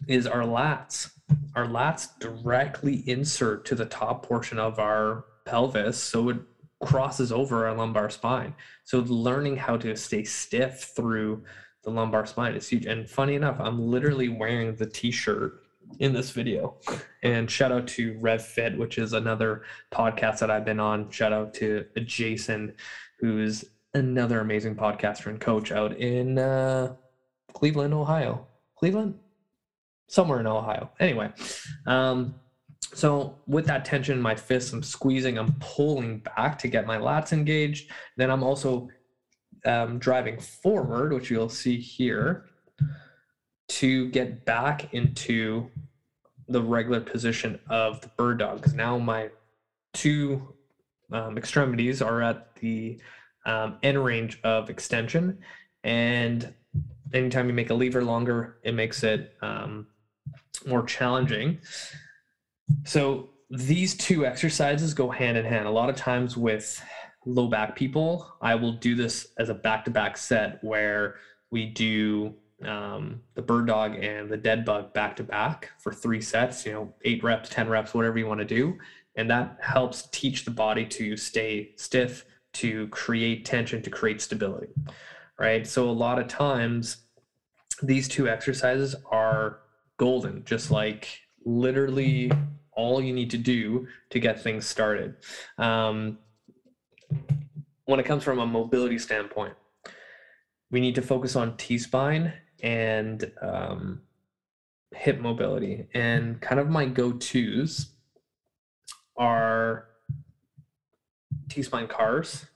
[0.09, 1.11] is our lats.
[1.55, 5.99] Our lats directly insert to the top portion of our pelvis.
[5.99, 6.39] So it
[6.83, 8.55] crosses over our lumbar spine.
[8.85, 11.43] So learning how to stay stiff through
[11.83, 12.87] the lumbar spine is huge.
[12.87, 15.64] And funny enough, I'm literally wearing the t-shirt
[15.99, 16.77] in this video.
[17.23, 19.63] And shout out to RevFit, which is another
[19.93, 21.11] podcast that I've been on.
[21.11, 22.75] Shout out to Jason,
[23.21, 23.65] who's
[23.95, 26.95] another amazing podcaster and coach out in uh,
[27.53, 28.47] Cleveland, Ohio.
[28.77, 29.15] Cleveland?
[30.09, 30.91] Somewhere in Ohio.
[31.01, 31.33] Anyway,
[31.87, 32.35] um,
[32.93, 36.99] so with that tension in my fists, I'm squeezing, I'm pulling back to get my
[36.99, 37.91] lats engaged.
[38.17, 38.89] Then I'm also
[39.65, 42.47] um, driving forward, which you'll see here
[43.69, 45.71] to get back into
[46.49, 49.31] the regular position of the bird dog because now my
[49.95, 50.55] two
[51.13, 53.01] um, extremities are at the
[53.47, 55.39] um, end range of extension
[55.85, 56.53] and
[57.15, 59.87] anytime you make a lever longer, it makes it um,
[60.67, 61.59] more challenging.
[62.85, 65.67] So these two exercises go hand in hand.
[65.67, 66.83] A lot of times with
[67.27, 71.17] low back people, I will do this as a back to back set where
[71.51, 76.21] we do um, the bird dog and the dead bug back to back for three
[76.21, 78.79] sets, you know, eight reps, 10 reps, whatever you want to do.
[79.17, 82.25] And that helps teach the body to stay stiff,
[82.55, 84.73] to create tension, to create stability,
[85.39, 85.67] right?
[85.67, 86.99] So a lot of times,
[87.83, 89.61] these two exercises are
[89.97, 92.31] golden, just like literally
[92.73, 95.17] all you need to do to get things started.
[95.59, 96.19] Um,
[97.85, 99.55] when it comes from a mobility standpoint,
[100.71, 102.33] we need to focus on T spine
[102.65, 104.01] and um,
[104.97, 105.87] hip mobility.
[105.93, 107.91] And kind of my go tos
[109.17, 109.87] are
[111.51, 112.47] T spine CARs,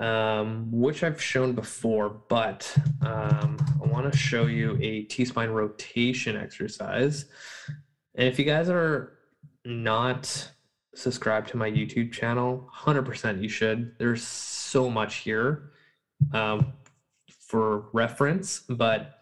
[0.00, 5.50] um, which I've shown before, but um, I want to show you a T spine
[5.50, 7.26] rotation exercise.
[8.16, 9.12] And if you guys are
[9.64, 10.50] not
[10.96, 13.96] subscribed to my YouTube channel, 100% you should.
[13.96, 15.70] There's so much here
[16.32, 16.72] um,
[17.38, 19.19] for reference, but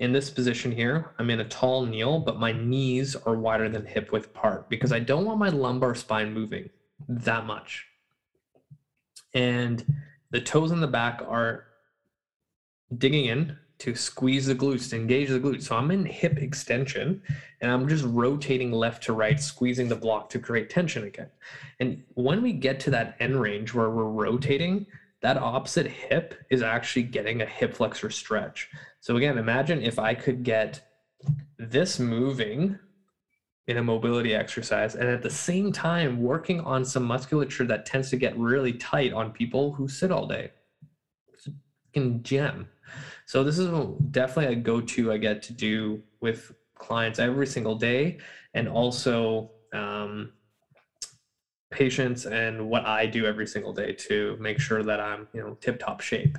[0.00, 3.84] in this position here, I'm in a tall kneel, but my knees are wider than
[3.84, 6.70] hip width apart because I don't want my lumbar spine moving
[7.06, 7.86] that much.
[9.34, 9.84] And
[10.30, 11.66] the toes in the back are
[12.96, 15.64] digging in to squeeze the glutes, to engage the glutes.
[15.64, 17.22] So I'm in hip extension
[17.60, 21.28] and I'm just rotating left to right, squeezing the block to create tension again.
[21.78, 24.86] And when we get to that end range where we're rotating,
[25.20, 28.70] that opposite hip is actually getting a hip flexor stretch.
[29.00, 30.86] So again, imagine if I could get
[31.58, 32.78] this moving
[33.66, 38.10] in a mobility exercise and at the same time working on some musculature that tends
[38.10, 40.50] to get really tight on people who sit all day.
[41.32, 41.48] It's
[41.96, 42.68] a gem.
[43.26, 43.68] So this is
[44.10, 48.18] definitely a go-to I get to do with clients every single day,
[48.54, 50.32] and also um,
[51.70, 55.54] patients and what I do every single day to make sure that I'm you know
[55.60, 56.36] tip top shape.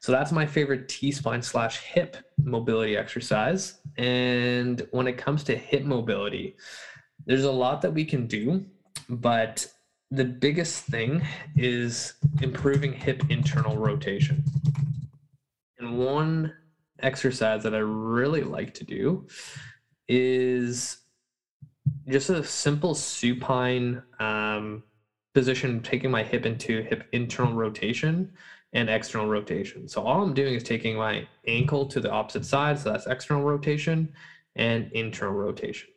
[0.00, 3.80] So that's my favorite T spine slash hip mobility exercise.
[3.96, 6.56] And when it comes to hip mobility,
[7.26, 8.64] there's a lot that we can do,
[9.08, 9.66] but
[10.10, 11.26] the biggest thing
[11.56, 14.42] is improving hip internal rotation.
[15.78, 16.54] And one
[17.00, 19.26] exercise that I really like to do
[20.08, 20.98] is
[22.08, 24.82] just a simple supine um,
[25.34, 28.32] position, taking my hip into hip internal rotation
[28.72, 29.88] and external rotation.
[29.88, 33.42] So all I'm doing is taking my ankle to the opposite side, so that's external
[33.42, 34.12] rotation
[34.56, 35.88] and internal rotation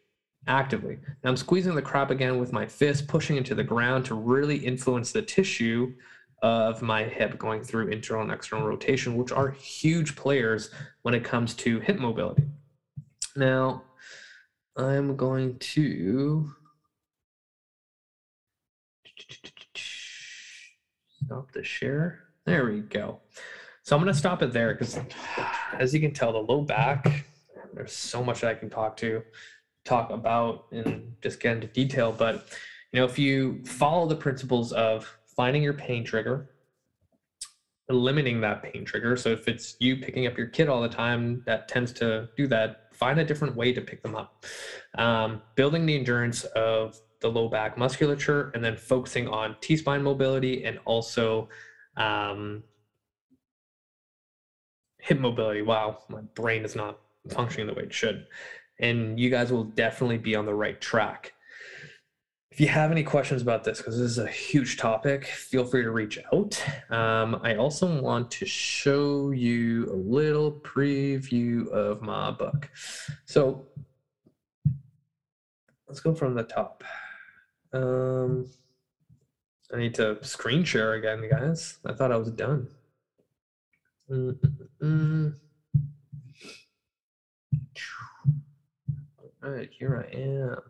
[0.48, 0.98] actively.
[1.24, 4.58] Now I'm squeezing the crap again with my fist, pushing into the ground to really
[4.58, 5.94] influence the tissue
[6.42, 10.72] of my hip going through internal and external rotation, which are huge players
[11.04, 12.44] when it comes to hip mobility.
[13.36, 13.84] Now,
[14.78, 16.50] I'm going to
[21.26, 22.24] stop the share.
[22.46, 23.20] There we go.
[23.84, 25.00] So I'm going to stop it there because,
[25.78, 27.26] as you can tell, the low back,
[27.74, 29.24] there's so much I can talk to,
[29.86, 32.12] talk about, and just get into detail.
[32.12, 32.48] But
[32.92, 36.52] you know, if you follow the principles of finding your pain trigger,
[37.90, 39.18] eliminating that pain trigger.
[39.18, 42.48] So if it's you picking up your kid all the time, that tends to do
[42.48, 42.81] that.
[43.02, 44.46] Find a different way to pick them up.
[44.96, 50.04] Um, building the endurance of the low back musculature, and then focusing on T spine
[50.04, 51.50] mobility and also
[51.98, 52.64] um,
[55.00, 55.64] hip mobility.
[55.64, 57.00] Wow, my brain is not
[57.30, 58.28] functioning the way it should.
[58.80, 61.34] And you guys will definitely be on the right track.
[62.52, 65.84] If you have any questions about this, because this is a huge topic, feel free
[65.84, 66.62] to reach out.
[66.90, 72.70] Um, I also want to show you a little preview of my book.
[73.24, 73.68] So
[75.88, 76.84] let's go from the top.
[77.72, 78.48] Um,
[79.74, 81.80] I need to screen share again, guys.
[81.86, 82.68] I thought I was done.
[84.10, 84.40] Mm
[84.82, 85.36] -mm.
[89.44, 90.62] All right, here I am.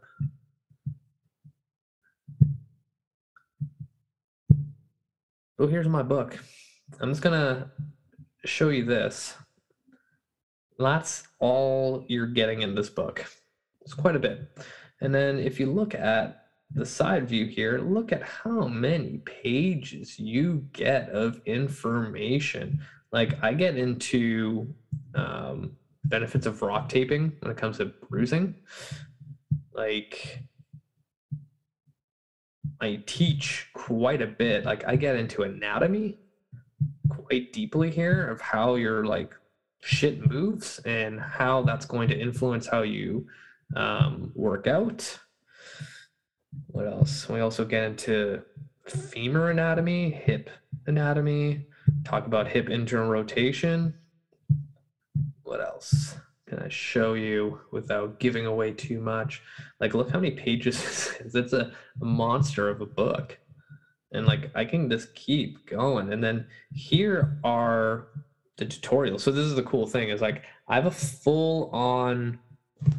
[5.61, 6.39] So here's my book.
[6.99, 7.69] I'm just gonna
[8.45, 9.35] show you this.
[10.79, 13.23] That's all you're getting in this book.
[13.81, 14.59] It's quite a bit.
[15.01, 20.17] And then if you look at the side view here, look at how many pages
[20.17, 22.81] you get of information.
[23.11, 24.73] Like I get into
[25.13, 28.55] um, benefits of rock taping when it comes to bruising.
[29.75, 30.41] Like
[32.81, 34.65] I teach quite a bit.
[34.65, 36.17] Like I get into anatomy
[37.09, 39.33] quite deeply here of how your like
[39.81, 43.27] shit moves and how that's going to influence how you
[43.75, 45.19] um, work out.
[46.67, 47.29] What else?
[47.29, 48.41] We also get into
[48.85, 50.49] femur anatomy, hip
[50.87, 51.67] anatomy,
[52.03, 53.93] talk about hip internal rotation.
[55.43, 56.15] What else
[56.59, 59.41] I show you without giving away too much?
[59.79, 61.35] Like, look how many pages this is.
[61.35, 61.71] It's a,
[62.01, 63.37] a monster of a book.
[64.11, 66.11] And like, I can just keep going.
[66.11, 68.07] And then here are
[68.57, 69.21] the tutorials.
[69.21, 72.39] So this is the cool thing is like, I have a full on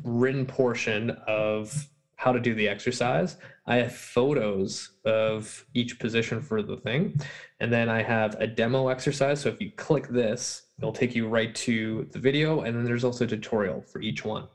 [0.04, 3.36] written portion of how to do the exercise.
[3.66, 7.20] I have photos of each position for the thing.
[7.60, 9.40] And then I have a demo exercise.
[9.40, 12.62] So if you click this, it'll take you right to the video.
[12.62, 14.48] And then there's also a tutorial for each one.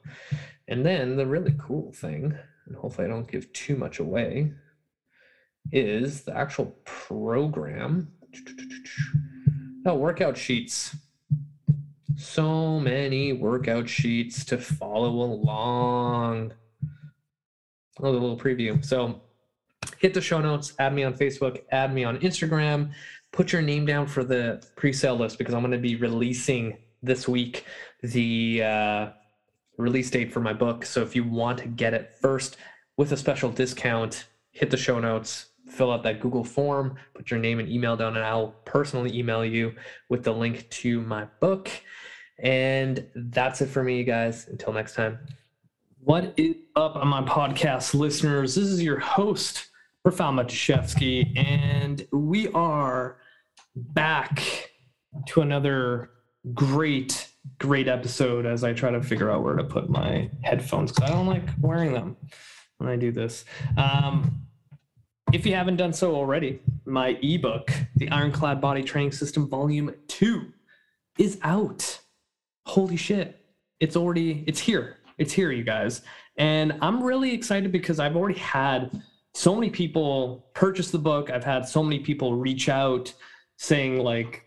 [0.68, 4.52] And then the really cool thing, and hopefully I don't give too much away,
[5.72, 8.12] is the actual program.
[9.86, 10.96] Oh, workout sheets
[12.18, 16.52] so many workout sheets to follow along.
[18.00, 18.84] A little preview.
[18.84, 19.22] So
[20.00, 22.92] hit the show notes, add me on Facebook, add me on Instagram,
[23.32, 27.28] put your name down for the pre-sale list because I'm going to be releasing this
[27.28, 27.66] week
[28.02, 29.10] the uh,
[29.78, 30.86] release date for my book.
[30.86, 32.58] So if you want to get it first
[32.98, 37.40] with a special discount, hit the show notes, fill out that Google form, put your
[37.40, 39.76] name and email down, and I'll personally email you
[40.10, 41.70] with the link to my book.
[42.40, 44.48] And that's it for me, guys.
[44.48, 45.20] Until next time.
[46.00, 48.56] What is up on my podcast listeners?
[48.56, 49.68] This is your host,
[50.08, 53.18] Rafal Matuszewski, and we are
[53.76, 54.72] back
[55.26, 56.12] to another
[56.54, 57.28] great,
[57.60, 61.14] great episode as I try to figure out where to put my headphones because I
[61.14, 62.16] don't like wearing them
[62.78, 63.44] when I do this.
[63.76, 64.44] Um,
[65.34, 70.54] if you haven't done so already, my ebook, The Ironclad Body Training System Volume 2,
[71.20, 72.00] is out
[72.66, 73.42] holy shit,
[73.82, 75.00] it's already, it's here.
[75.18, 76.02] It's here, you guys.
[76.38, 79.02] And I'm really excited because I've already had
[79.38, 81.30] so many people purchase the book.
[81.30, 83.14] I've had so many people reach out
[83.58, 84.46] saying, like,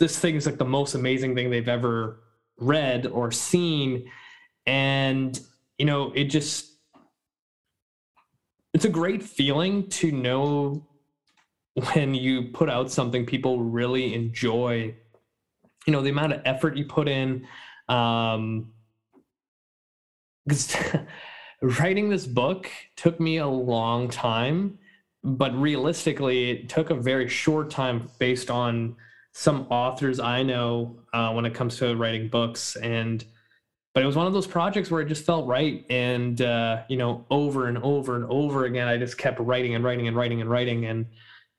[0.00, 2.24] this thing is like the most amazing thing they've ever
[2.58, 4.10] read or seen.
[4.66, 5.38] And,
[5.78, 6.72] you know, it just,
[8.74, 10.88] it's a great feeling to know
[11.92, 14.92] when you put out something people really enjoy
[15.86, 17.46] you know the amount of effort you put in
[17.90, 18.72] um
[20.46, 20.74] because
[21.62, 24.78] writing this book took me a long time
[25.24, 28.94] but realistically it took a very short time based on
[29.32, 32.76] some authors i know uh, when it comes to writing books.
[32.76, 33.24] And
[33.94, 35.86] but it was one of those projects where it just felt right.
[35.88, 39.82] And uh, you know over and over and over again i just kept writing and
[39.82, 40.84] writing and writing and writing.
[40.84, 41.06] And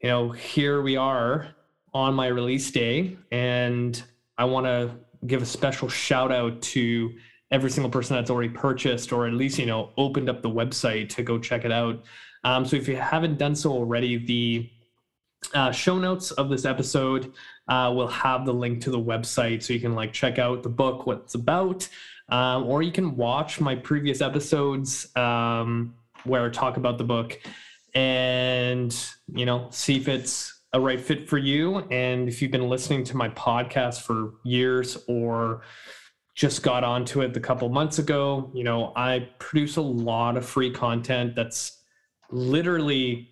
[0.02, 1.48] you know here we are
[1.94, 3.18] on my release day.
[3.32, 4.02] And
[4.38, 4.92] I want to
[5.26, 7.12] give a special shout out to
[7.52, 11.10] every single person that's already purchased or at least you know opened up the website
[11.10, 12.04] to go check it out.
[12.44, 14.70] Um, so if you haven't done so already, the
[15.54, 17.34] uh, show notes of this episode
[17.68, 20.70] uh, will have the link to the website so you can like check out the
[20.70, 21.88] book, what it's about,
[22.30, 27.40] um, or you can watch my previous episodes um, where I talk about the book
[27.94, 28.96] and
[29.34, 31.78] you know see if it's a right fit for you.
[31.92, 35.62] And if you've been listening to my podcast for years or
[36.38, 40.46] just got onto it a couple months ago, you know, I produce a lot of
[40.46, 41.80] free content that's
[42.30, 43.32] literally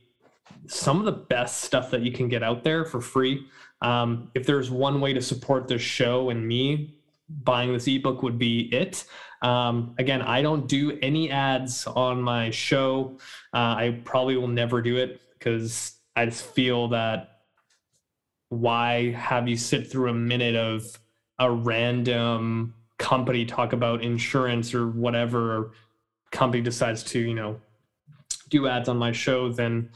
[0.66, 3.46] some of the best stuff that you can get out there for free.
[3.84, 6.96] Um, if there's one way to support this show and me,
[7.30, 9.06] buying this ebook would be it.
[9.44, 13.20] Um, again, I don't do any ads on my show.
[13.54, 17.42] Uh, I probably will never do it because I just feel that
[18.50, 20.98] why have you sit through a minute of
[21.38, 25.72] a random company talk about insurance or whatever
[26.32, 27.60] company decides to, you know,
[28.50, 29.90] do ads on my show, then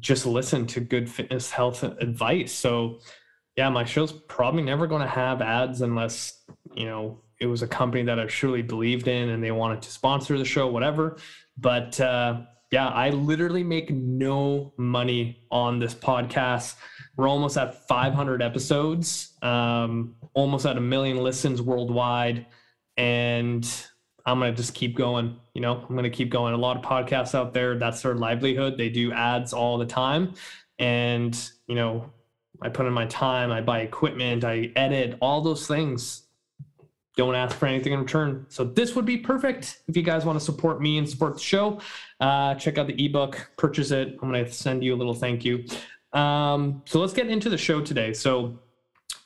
[0.00, 2.52] just listen to good fitness health advice.
[2.52, 2.98] So
[3.56, 6.42] yeah, my show's probably never going to have ads unless,
[6.74, 9.90] you know, it was a company that i truly believed in and they wanted to
[9.90, 11.18] sponsor the show, whatever.
[11.58, 12.42] But uh,
[12.72, 16.76] yeah, I literally make no money on this podcast.
[17.16, 22.46] We're almost at 500 episodes, um, almost at a million listens worldwide.
[22.96, 23.70] And
[24.24, 25.36] I'm going to just keep going.
[25.52, 26.54] You know, I'm going to keep going.
[26.54, 28.78] A lot of podcasts out there, that's their livelihood.
[28.78, 30.32] They do ads all the time.
[30.78, 32.10] And, you know,
[32.62, 36.22] I put in my time, I buy equipment, I edit, all those things
[37.16, 38.46] don't ask for anything in return.
[38.48, 41.40] So this would be perfect if you guys want to support me and support the
[41.40, 41.80] show.
[42.20, 44.16] Uh, check out the ebook, purchase it.
[44.22, 45.64] I'm to send you a little thank you.
[46.12, 48.12] Um, so let's get into the show today.
[48.12, 48.58] So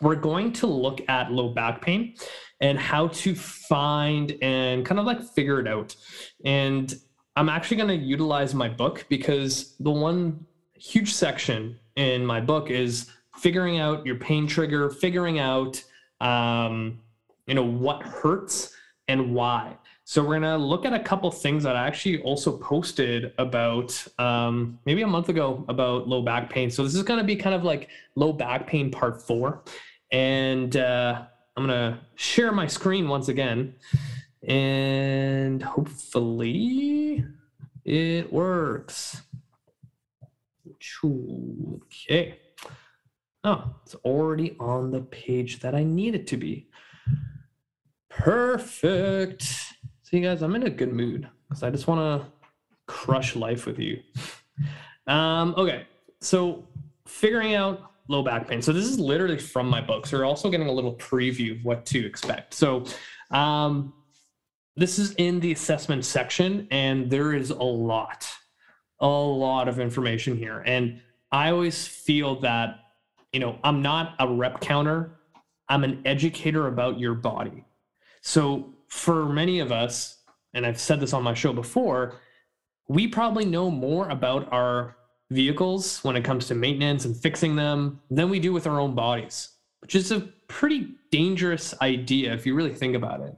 [0.01, 2.15] we're going to look at low back pain
[2.61, 5.95] and how to find and kind of like figure it out.
[6.45, 6.93] And
[7.37, 12.71] I'm actually going to utilize my book because the one huge section in my book
[12.71, 15.83] is figuring out your pain trigger, figuring out
[16.21, 17.01] um,
[17.47, 18.75] you know what hurts
[19.09, 19.77] and why.
[20.05, 24.79] So we're gonna look at a couple things that I actually also posted about um,
[24.85, 26.71] maybe a month ago about low back pain.
[26.71, 29.63] So this is gonna be kind of like low back pain part four,
[30.13, 31.23] and uh,
[31.57, 33.75] I'm gonna share my screen once again,
[34.47, 37.25] and hopefully
[37.85, 39.23] it works.
[41.05, 42.39] Okay.
[43.45, 46.69] Oh, it's already on the page that I need it to be.
[48.19, 49.43] Perfect.
[50.03, 52.29] See, you guys, I'm in a good mood because I just want to
[52.87, 54.01] crush life with you.
[55.07, 55.87] Um, okay,
[56.21, 56.65] so
[57.07, 58.63] figuring out low back pain.
[58.63, 60.07] So this is literally from my book.
[60.07, 62.55] So we're also getting a little preview of what to expect.
[62.55, 62.85] So
[63.31, 63.93] um,
[64.77, 68.27] this is in the assessment section, and there is a lot,
[69.01, 70.63] a lot of information here.
[70.67, 72.79] And I always feel that,
[73.33, 75.19] you know, I'm not a rep counter.
[75.69, 77.66] I'm an educator about your body.
[78.27, 80.19] So for many of us,
[80.53, 82.17] and I've said this on my show before,
[82.89, 84.97] we probably know more about our
[85.31, 88.97] vehicles when it comes to maintenance and fixing them than we do with our own
[88.97, 93.33] bodies, which is a pretty dangerous idea if you really think about it.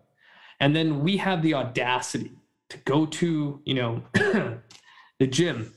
[0.59, 2.33] And then we have the audacity
[2.71, 5.75] to go to, you know, the gym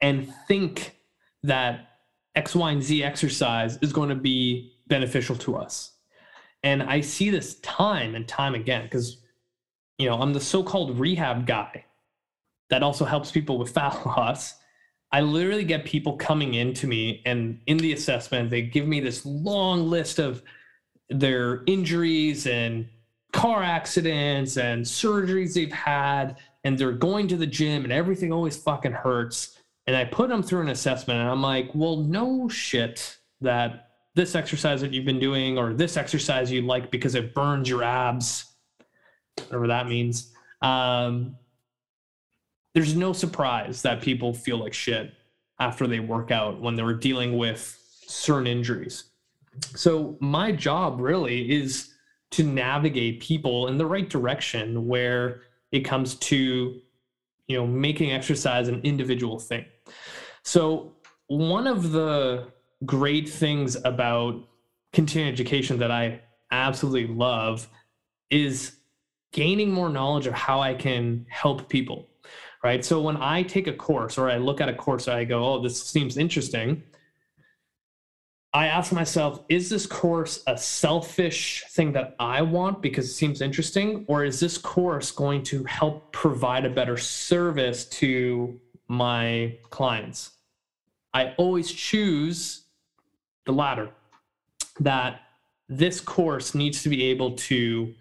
[0.00, 0.96] and think
[1.44, 1.90] that
[2.34, 5.92] X, Y, and Z exercise is going to be beneficial to us.
[6.62, 9.22] And I see this time and time again because,
[9.98, 11.84] you know, I'm the so called rehab guy
[12.70, 14.54] that also helps people with fat loss.
[15.12, 19.24] I literally get people coming into me, and in the assessment, they give me this
[19.24, 20.42] long list of
[21.08, 22.88] their injuries and
[23.32, 28.56] car accidents and surgeries they've had, and they're going to the gym, and everything always
[28.56, 29.58] fucking hurts.
[29.86, 33.85] And I put them through an assessment, and I'm like, well, no shit that
[34.16, 37.82] this exercise that you've been doing or this exercise you like because it burns your
[37.82, 38.46] abs,
[39.36, 40.32] whatever that means.
[40.62, 41.36] Um,
[42.74, 45.12] there's no surprise that people feel like shit
[45.60, 49.04] after they work out when they're dealing with certain injuries.
[49.74, 51.92] So my job really is
[52.32, 55.42] to navigate people in the right direction where
[55.72, 56.80] it comes to
[57.48, 59.66] you know making exercise an individual thing.
[60.42, 60.94] So
[61.26, 62.48] one of the
[62.84, 64.46] great things about
[64.92, 66.20] continuing education that I
[66.50, 67.68] absolutely love
[68.30, 68.76] is
[69.32, 72.08] gaining more knowledge of how I can help people.
[72.64, 72.84] Right.
[72.84, 75.62] So when I take a course or I look at a course, I go, oh,
[75.62, 76.82] this seems interesting.
[78.52, 83.42] I ask myself, is this course a selfish thing that I want because it seems
[83.42, 84.04] interesting?
[84.08, 88.58] Or is this course going to help provide a better service to
[88.88, 90.32] my clients?
[91.12, 92.65] I always choose
[93.46, 93.90] the latter
[94.80, 95.20] that
[95.68, 97.92] this course needs to be able to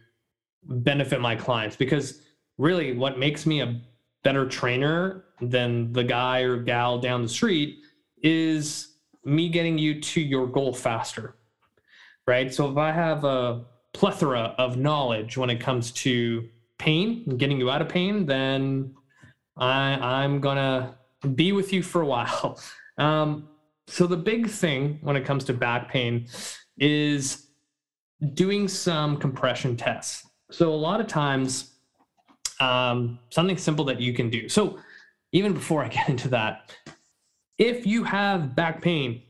[0.63, 2.21] benefit my clients because
[2.57, 3.81] really what makes me a
[4.23, 7.79] better trainer than the guy or gal down the street
[8.21, 11.35] is me getting you to your goal faster
[12.27, 12.51] right?
[12.51, 17.59] So if i have a plethora of knowledge when it comes to pain and getting
[17.59, 18.93] you out of pain then
[19.55, 19.93] i
[20.23, 20.97] i'm gonna
[21.33, 22.59] be with you for a while.
[22.97, 23.49] Um,
[23.87, 26.27] so the big thing when it comes to back pain
[26.77, 27.47] is
[28.33, 30.27] doing some compression tests.
[30.51, 31.75] So a lot of times,
[32.59, 34.49] um, something simple that you can do.
[34.49, 34.79] So
[35.31, 36.75] even before I get into that,
[37.57, 39.21] if you have back pain,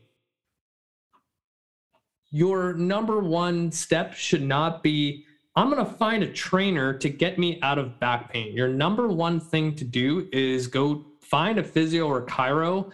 [2.30, 5.24] your number one step should not be
[5.56, 8.54] I'm going to find a trainer to get me out of back pain.
[8.54, 12.92] Your number one thing to do is go find a physio or a chiro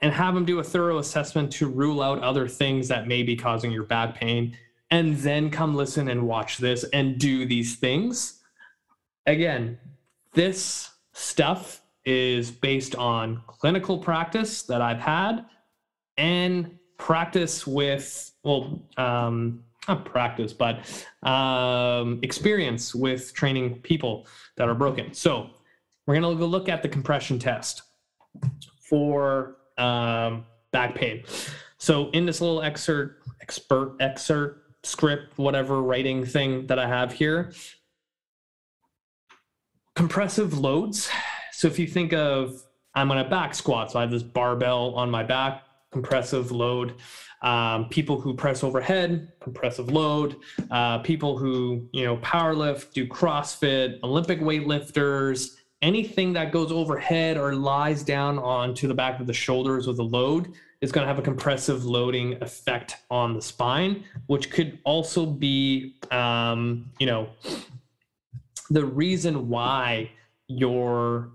[0.00, 3.36] and have them do a thorough assessment to rule out other things that may be
[3.36, 4.56] causing your back pain
[4.90, 8.40] and then come listen and watch this and do these things.
[9.26, 9.78] Again
[10.34, 15.44] this stuff is based on clinical practice that i've had
[16.16, 20.80] and practice with well um, not practice but
[21.28, 24.26] um, experience with training people
[24.56, 25.14] that are broken.
[25.14, 25.50] So
[26.06, 27.82] we're going to look at the compression test
[28.80, 31.24] for um, back pain.
[31.78, 37.52] So in this little excerpt, expert excerpt, script, whatever writing thing that I have here,
[39.94, 41.08] compressive loads.
[41.52, 42.62] So if you think of
[42.94, 45.62] I'm on a back squat, so I have this barbell on my back,
[45.92, 46.94] compressive load.
[47.42, 50.36] Um, people who press overhead, compressive load.
[50.70, 57.36] Uh, people who you know power lift, do CrossFit, Olympic weightlifters, anything that goes overhead
[57.36, 61.08] or lies down onto the back of the shoulders with a load is going to
[61.08, 67.28] have a compressive loading effect on the spine, which could also be, um, you know,
[68.70, 70.10] the reason why
[70.46, 71.30] you're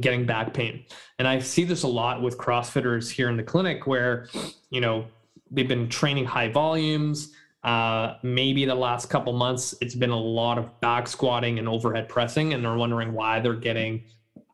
[0.00, 0.84] getting back pain.
[1.18, 4.28] And I see this a lot with CrossFitters here in the clinic where,
[4.70, 5.06] you know,
[5.50, 7.32] they've been training high volumes.
[7.62, 12.08] Uh, maybe the last couple months, it's been a lot of back squatting and overhead
[12.08, 14.02] pressing, and they're wondering why they're getting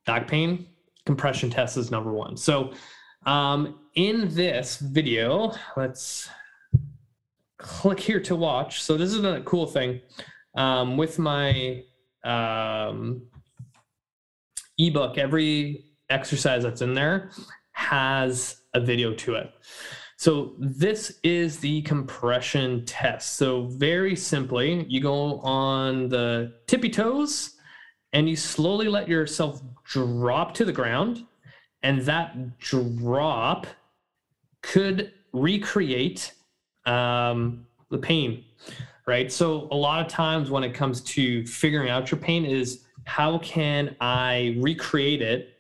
[0.07, 0.67] back pain.
[1.05, 2.37] Compression test is number one.
[2.37, 2.73] So,
[3.25, 6.29] um, in this video, let's
[7.59, 8.83] click here to watch.
[8.83, 10.01] So, this is a cool thing.
[10.57, 11.85] Um, with my
[12.25, 13.23] um,
[14.79, 17.31] ebook, every exercise that's in there
[17.73, 19.53] has a video to it.
[20.17, 23.35] So this is the compression test.
[23.35, 27.57] So very simply, you go on the tippy toes
[28.15, 31.27] and you slowly let yourself drop to the ground.
[31.83, 33.67] And that drop
[34.63, 36.33] could recreate
[36.87, 38.45] um, the pain,
[39.07, 39.31] right?
[39.31, 43.39] So a lot of times when it comes to figuring out your pain is how
[43.39, 45.59] can I recreate it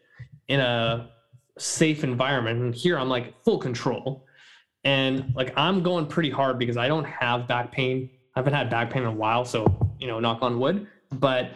[0.49, 1.11] in a
[1.59, 2.61] safe environment?
[2.61, 4.26] And here I'm like full control
[4.87, 8.09] and like I'm going pretty hard because I don't have back pain.
[8.37, 9.67] I haven't had back pain in a while, so
[9.99, 10.87] you know, knock on wood.
[11.11, 11.55] But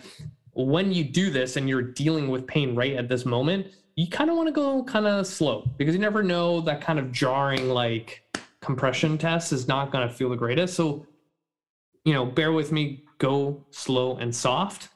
[0.52, 4.30] when you do this and you're dealing with pain right at this moment, you kind
[4.30, 7.68] of want to go kind of slow because you never know that kind of jarring
[7.68, 8.24] like
[8.60, 10.74] compression test is not going to feel the greatest.
[10.74, 11.06] So,
[12.04, 14.88] you know, bear with me, go slow and soft.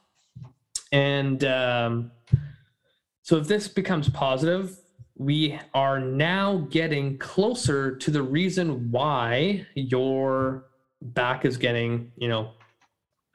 [0.91, 2.11] And um,
[3.23, 4.77] so if this becomes positive,
[5.17, 10.67] we are now getting closer to the reason why your
[11.01, 12.53] back is getting, you know,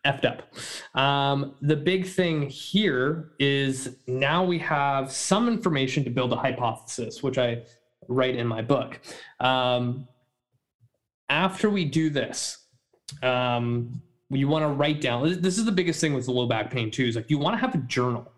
[0.06, 0.54] effed up.
[1.00, 7.24] Um, the big thing here is now we have some information to build a hypothesis,
[7.24, 7.64] which I
[8.08, 9.00] write in my book.
[9.40, 10.08] Um,
[11.30, 12.58] after we do this,
[13.24, 15.42] um, you want to write down.
[15.42, 17.06] This is the biggest thing with the low back pain too.
[17.06, 18.32] Is like you want to have a journal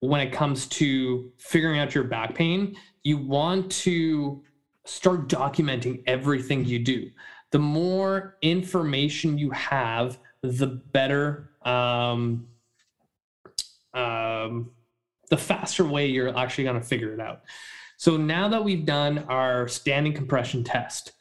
[0.00, 4.42] when it comes to figuring out your back pain, you want to
[4.84, 7.10] start documenting everything you do.
[7.52, 12.46] The more information you have, the better, um,
[13.92, 14.70] um,
[15.28, 17.42] the faster way you're actually going to figure it out.
[17.98, 21.12] So now that we've done our standing compression test,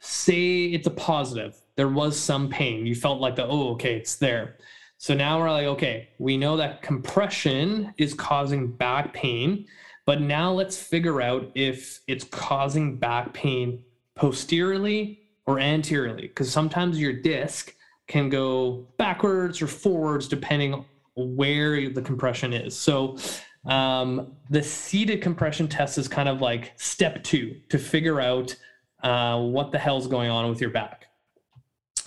[0.00, 2.86] say it's a positive, there was some pain.
[2.86, 4.56] You felt like the, oh, okay, it's there.
[4.98, 9.66] So now we're like, okay, we know that compression is causing back pain,
[10.06, 13.82] but now let's figure out if it's causing back pain
[14.14, 17.74] posteriorly or anteriorly, because sometimes your disc
[18.06, 20.84] can go backwards or forwards depending
[21.16, 22.76] where the compression is.
[22.76, 23.18] So
[23.66, 28.54] um, the seated compression test is kind of like step two to figure out
[29.02, 31.06] uh, what the hell's going on with your back.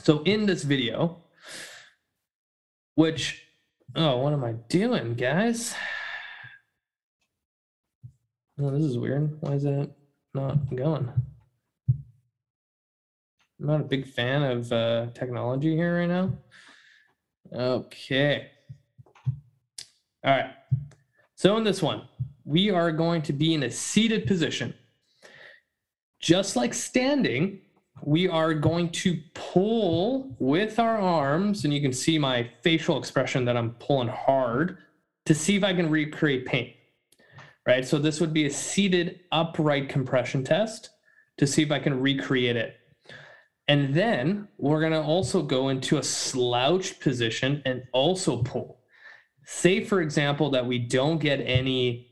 [0.04, 1.22] So in this video,
[2.98, 3.44] which,
[3.96, 5.74] oh, what am I doing, guys?
[8.60, 9.40] Oh, this is weird.
[9.40, 9.92] Why is that
[10.34, 11.08] not going?
[11.88, 16.32] I'm not a big fan of uh, technology here right now.
[17.54, 18.48] Okay.
[20.24, 20.56] All right.
[21.36, 22.08] So in this one,
[22.46, 24.74] we are going to be in a seated position.
[26.20, 27.62] Just like standing,
[28.04, 33.46] we are going to pull with our arms, and you can see my facial expression
[33.46, 34.78] that I'm pulling hard
[35.26, 36.74] to see if I can recreate pain.
[37.66, 37.86] Right.
[37.86, 40.90] So this would be a seated upright compression test
[41.38, 42.78] to see if I can recreate it.
[43.68, 48.80] And then we're going to also go into a slouched position and also pull.
[49.44, 52.08] Say, for example, that we don't get any,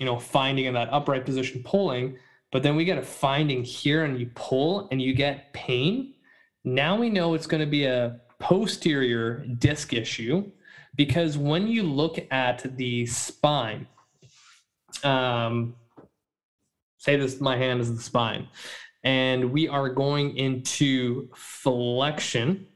[0.00, 2.18] you know, finding in that upright position pulling
[2.50, 6.14] but then we get a finding here and you pull and you get pain.
[6.64, 10.50] Now we know it's going to be a posterior disc issue
[10.94, 13.86] because when you look at the spine,
[15.04, 15.76] um,
[16.98, 18.48] say this, my hand is the spine,
[19.04, 22.66] and we are going into flexion.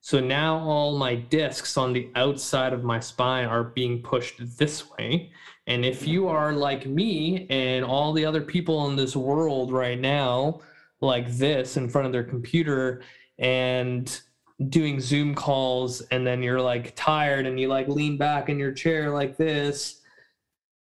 [0.00, 4.90] So now all my discs on the outside of my spine are being pushed this
[4.90, 5.32] way.
[5.66, 10.00] And if you are like me and all the other people in this world right
[10.00, 10.60] now,
[11.00, 13.02] like this in front of their computer
[13.38, 14.20] and
[14.68, 18.72] doing Zoom calls, and then you're like tired and you like lean back in your
[18.72, 20.00] chair like this,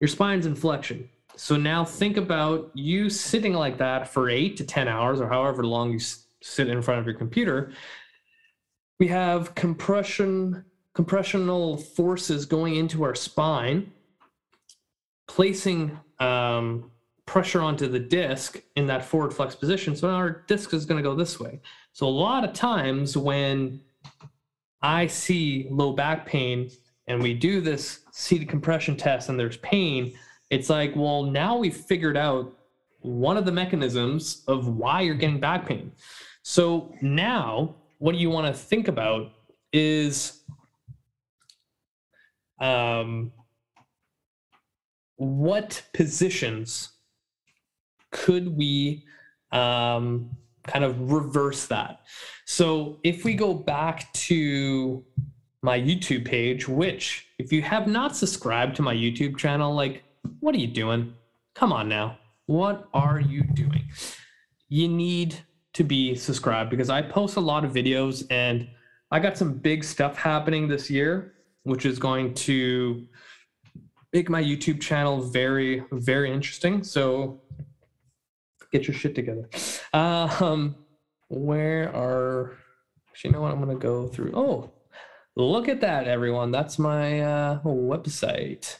[0.00, 1.08] your spine's in flexion.
[1.36, 5.64] So now think about you sitting like that for eight to 10 hours or however
[5.64, 6.00] long you
[6.42, 7.72] sit in front of your computer.
[8.98, 10.64] We have compression,
[10.94, 13.90] compressional forces going into our spine,
[15.26, 16.90] placing um,
[17.26, 19.96] pressure onto the disc in that forward flex position.
[19.96, 21.60] So our disc is going to go this way.
[21.92, 23.80] So a lot of times when
[24.82, 26.70] I see low back pain
[27.06, 30.12] and we do this seated compression test and there's pain,
[30.50, 32.52] it's like, well, now we've figured out
[33.00, 35.92] one of the mechanisms of why you're getting back pain.
[36.42, 39.32] So now what you want to think about
[39.72, 40.42] is
[42.60, 43.32] um,
[45.22, 46.90] what positions
[48.10, 49.04] could we
[49.52, 50.30] um,
[50.66, 52.00] kind of reverse that?
[52.44, 55.04] So if we go back to
[55.62, 60.02] my YouTube page, which if you have not subscribed to my YouTube channel, like,
[60.40, 61.14] what are you doing?
[61.54, 62.18] Come on now.
[62.46, 63.84] What are you doing?
[64.68, 65.36] You need
[65.74, 68.68] to be subscribed because I post a lot of videos and
[69.12, 73.06] I got some big stuff happening this year, which is going to
[74.12, 76.84] make my YouTube channel very, very interesting.
[76.84, 77.40] So
[78.70, 79.48] get your shit together.
[79.92, 80.76] Um,
[81.28, 82.56] where are,
[83.08, 83.52] actually, you know what?
[83.52, 84.32] I'm going to go through.
[84.34, 84.70] Oh,
[85.34, 86.50] look at that, everyone.
[86.50, 88.76] That's my uh, website.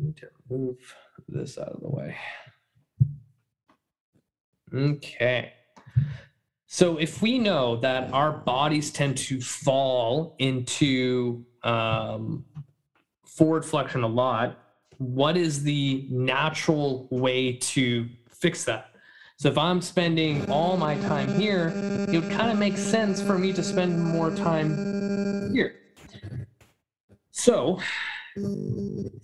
[0.00, 0.76] Need to move
[1.28, 2.16] this out of the way.
[4.72, 5.52] Okay.
[6.66, 12.44] So if we know that our bodies tend to fall into um,
[13.38, 14.58] forward flexion a lot,
[14.98, 18.90] what is the natural way to fix that?
[19.36, 21.72] So if I'm spending all my time here,
[22.12, 25.76] it would kind of make sense for me to spend more time here.
[27.30, 27.80] So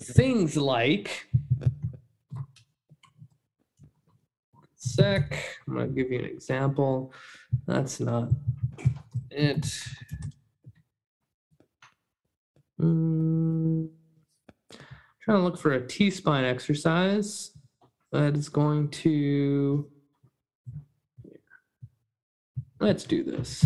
[0.01, 1.27] things like
[4.77, 5.37] sec.
[5.67, 7.13] I'm to give you an example.
[7.67, 8.29] That's not
[9.31, 9.67] it.
[12.81, 13.89] Mm,
[15.25, 17.53] trying to look for a T-spine exercise
[18.13, 19.91] that is going to,
[22.79, 23.65] let's do this.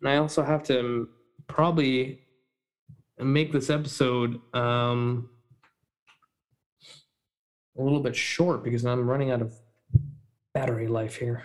[0.00, 1.08] And I also have to
[1.46, 2.20] probably
[3.18, 5.30] make this episode um,
[7.78, 9.54] a little bit short because I'm running out of
[10.52, 11.44] battery life here.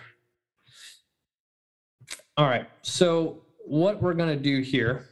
[2.36, 5.06] All right, so what we're gonna do here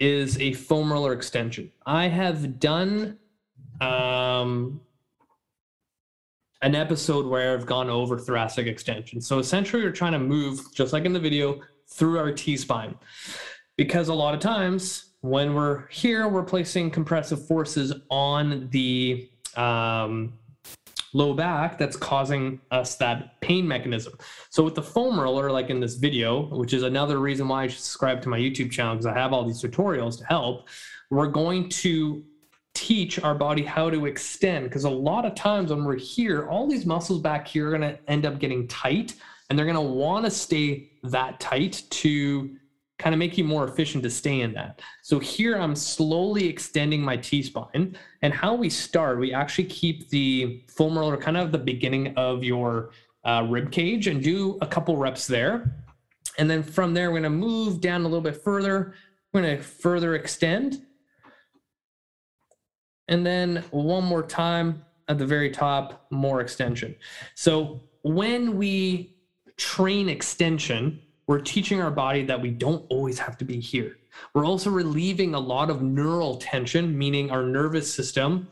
[0.00, 1.70] is a foam roller extension.
[1.86, 3.18] I have done
[3.80, 4.80] um,
[6.62, 9.20] an episode where I've gone over thoracic extension.
[9.20, 12.94] So essentially we're trying to move, just like in the video, through our T-spine.
[13.76, 20.34] Because a lot of times when we're here, we're placing compressive forces on the um,
[21.14, 24.14] low back that's causing us that pain mechanism.
[24.50, 27.66] So with the foam roller, like in this video, which is another reason why I
[27.68, 30.68] should subscribe to my YouTube channel because I have all these tutorials to help,
[31.10, 32.22] we're going to
[32.74, 36.68] teach our body how to extend because a lot of times when we're here, all
[36.68, 39.14] these muscles back here are going to end up getting tight
[39.50, 42.56] and they're going to want to stay that tight to
[42.98, 44.80] kind of make you more efficient to stay in that.
[45.02, 47.96] So here I'm slowly extending my T-spine.
[48.22, 52.42] And how we start, we actually keep the foam roller kind of the beginning of
[52.42, 52.90] your
[53.24, 55.76] uh, rib cage and do a couple reps there.
[56.38, 58.94] And then from there, we're gonna move down a little bit further.
[59.32, 60.84] We're gonna further extend.
[63.06, 66.94] And then one more time at the very top, more extension.
[67.34, 69.16] So when we
[69.56, 73.98] train extension, we're teaching our body that we don't always have to be here.
[74.34, 78.48] We're also relieving a lot of neural tension, meaning our nervous system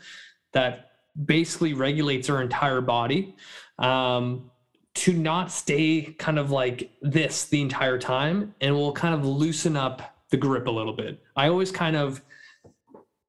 [0.53, 0.91] that
[1.25, 3.35] basically regulates our entire body,
[3.79, 4.51] um,
[4.95, 8.55] to not stay kind of like this the entire time.
[8.61, 11.23] And we'll kind of loosen up the grip a little bit.
[11.35, 12.23] I always kind of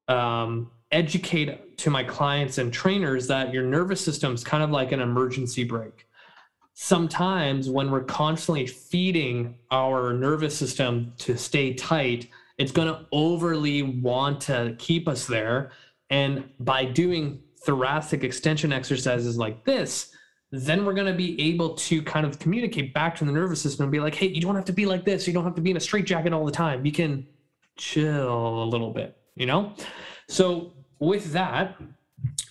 [0.08, 4.92] um, educate to my clients and trainers that your nervous system is kind of like
[4.92, 6.07] an emergency brake
[6.80, 13.82] sometimes when we're constantly feeding our nervous system to stay tight, it's going to overly
[13.82, 15.72] want to keep us there.
[16.10, 20.14] And by doing thoracic extension exercises like this,
[20.52, 23.82] then we're going to be able to kind of communicate back to the nervous system
[23.82, 25.26] and be like, hey, you don't have to be like this.
[25.26, 26.86] You don't have to be in a straitjacket all the time.
[26.86, 27.26] You can
[27.76, 29.74] chill a little bit, you know?
[30.28, 31.76] So, with that,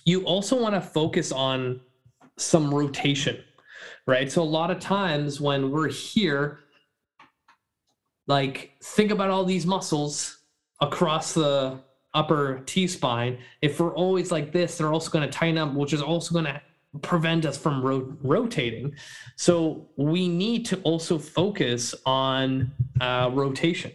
[0.04, 1.80] you also want to focus on
[2.36, 3.42] some rotation
[4.08, 4.32] right?
[4.32, 6.60] So a lot of times when we're here,
[8.26, 10.38] like think about all these muscles
[10.80, 11.78] across the
[12.14, 15.92] upper T spine, if we're always like this, they're also going to tighten up, which
[15.92, 16.60] is also going to
[17.02, 18.94] prevent us from ro- rotating.
[19.36, 23.92] So we need to also focus on uh, rotation.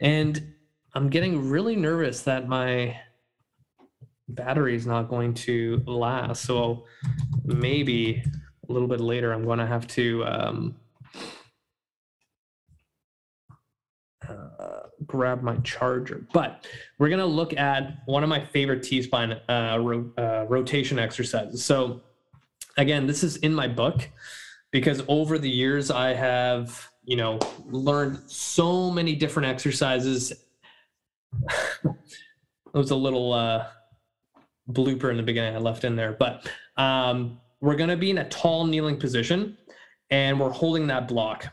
[0.00, 0.54] And
[0.94, 2.96] I'm getting really nervous that my
[4.28, 6.42] battery is not going to last.
[6.42, 6.84] So
[7.44, 8.22] maybe
[8.68, 10.76] a little bit later, I'm going to have to um,
[14.28, 16.26] uh, grab my charger.
[16.32, 16.66] But
[16.98, 20.98] we're going to look at one of my favorite T spine uh, ro- uh, rotation
[20.98, 21.64] exercises.
[21.64, 22.02] So
[22.76, 24.08] again, this is in my book
[24.70, 30.32] because over the years I have, you know, learned so many different exercises.
[31.84, 31.94] it
[32.74, 33.66] was a little uh,
[34.70, 38.18] blooper in the beginning I left in there, but um, we're going to be in
[38.18, 39.56] a tall kneeling position
[40.10, 41.46] and we're holding that block.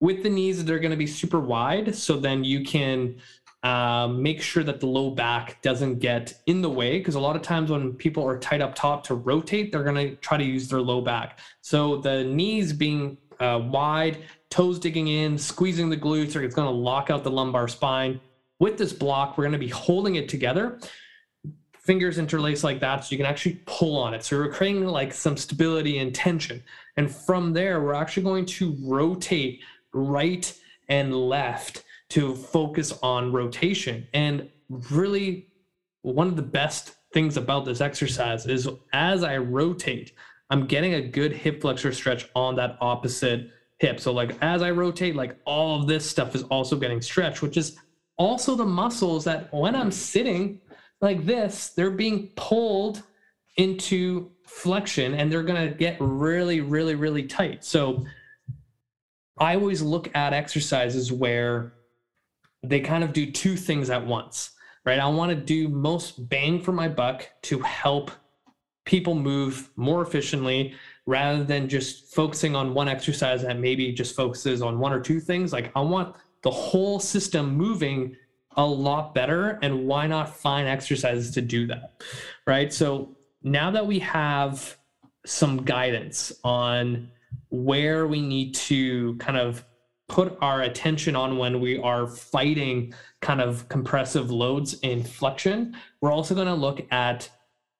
[0.00, 1.94] With the knees, they're going to be super wide.
[1.94, 3.16] So then you can
[3.62, 7.36] um, make sure that the low back doesn't get in the way because a lot
[7.36, 10.44] of times when people are tight up top to rotate they're going to try to
[10.44, 15.96] use their low back so the knees being uh, wide toes digging in squeezing the
[15.96, 18.18] glutes or it's going to lock out the lumbar spine
[18.60, 20.78] with this block we're going to be holding it together
[21.90, 25.12] fingers interlace like that so you can actually pull on it so we're creating like
[25.12, 26.62] some stability and tension
[26.96, 29.60] and from there we're actually going to rotate
[29.92, 30.54] right
[30.88, 34.06] and left to focus on rotation.
[34.12, 34.50] And
[34.90, 35.46] really,
[36.02, 40.12] one of the best things about this exercise is as I rotate,
[40.50, 44.00] I'm getting a good hip flexor stretch on that opposite hip.
[44.00, 47.56] So, like, as I rotate, like, all of this stuff is also getting stretched, which
[47.56, 47.76] is
[48.18, 50.60] also the muscles that when I'm sitting
[51.00, 53.02] like this, they're being pulled
[53.56, 57.64] into flexion and they're going to get really, really, really tight.
[57.64, 58.04] So,
[59.38, 61.72] I always look at exercises where
[62.62, 64.50] they kind of do two things at once,
[64.84, 64.98] right?
[64.98, 68.10] I want to do most bang for my buck to help
[68.84, 70.74] people move more efficiently
[71.06, 75.20] rather than just focusing on one exercise that maybe just focuses on one or two
[75.20, 75.52] things.
[75.52, 78.16] Like I want the whole system moving
[78.56, 82.02] a lot better and why not find exercises to do that
[82.46, 84.76] right so now that we have
[85.24, 87.10] some guidance on
[87.50, 89.64] where we need to kind of
[90.08, 95.76] put our attention on when we are fighting kind of compressive loads in flexion.
[96.00, 97.30] We're also going to look at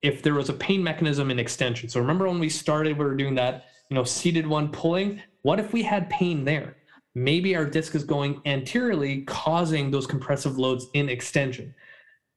[0.03, 1.89] if there was a pain mechanism in extension.
[1.89, 5.21] So remember when we started, we were doing that, you know, seated one pulling.
[5.43, 6.77] What if we had pain there?
[7.15, 11.75] Maybe our disc is going anteriorly, causing those compressive loads in extension.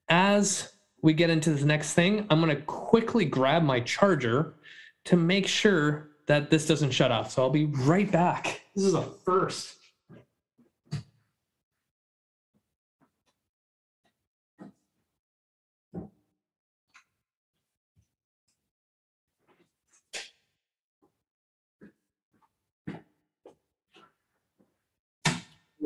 [0.10, 4.56] As we get into this next thing, I'm going to quickly grab my charger
[5.06, 7.32] to make sure that this doesn't shut off.
[7.32, 8.62] So I'll be right back.
[8.76, 9.76] This is a first.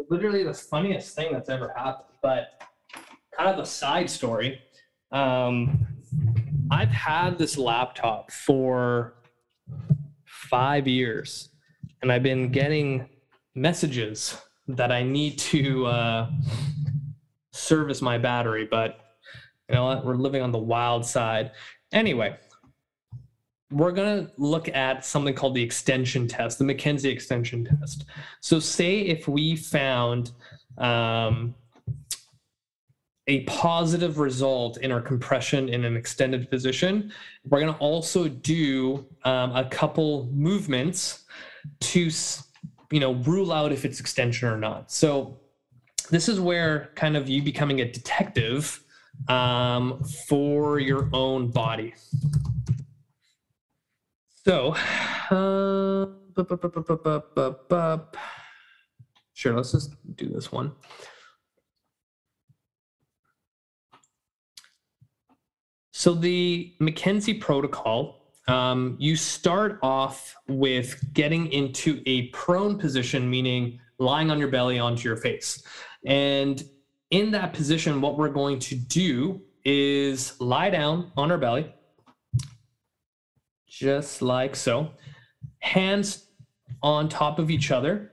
[0.09, 2.05] Literally the funniest thing that's ever happened.
[2.21, 2.61] But
[3.37, 4.59] kind of a side story.
[5.11, 5.87] Um,
[6.71, 9.13] I've had this laptop for
[10.25, 11.49] five years,
[12.01, 13.07] and I've been getting
[13.55, 16.29] messages that I need to uh,
[17.53, 18.67] service my battery.
[18.69, 18.99] But
[19.69, 20.05] you know what?
[20.05, 21.51] We're living on the wild side.
[21.93, 22.37] Anyway,
[23.71, 28.05] we're going to look at something called the extension test, the McKenzie extension test.
[28.39, 30.31] So, say if we found
[30.77, 31.53] um,
[33.27, 37.11] a positive result in our compression in an extended position,
[37.45, 41.25] we're going to also do um, a couple movements
[41.81, 42.09] to,
[42.91, 44.91] you know, rule out if it's extension or not.
[44.91, 45.39] So,
[46.09, 48.81] this is where kind of you becoming a detective
[49.27, 51.93] um, for your own body.
[54.47, 54.73] So,
[55.29, 56.05] uh,
[59.33, 60.71] sure, let's just do this one.
[65.91, 73.81] So the McKenzie protocol, um, you start off with getting into a prone position, meaning
[73.99, 75.61] lying on your belly onto your face.
[76.05, 76.63] And
[77.11, 81.73] in that position, what we're going to do is lie down on our belly,
[83.77, 84.91] just like so.
[85.59, 86.25] Hands
[86.81, 88.11] on top of each other,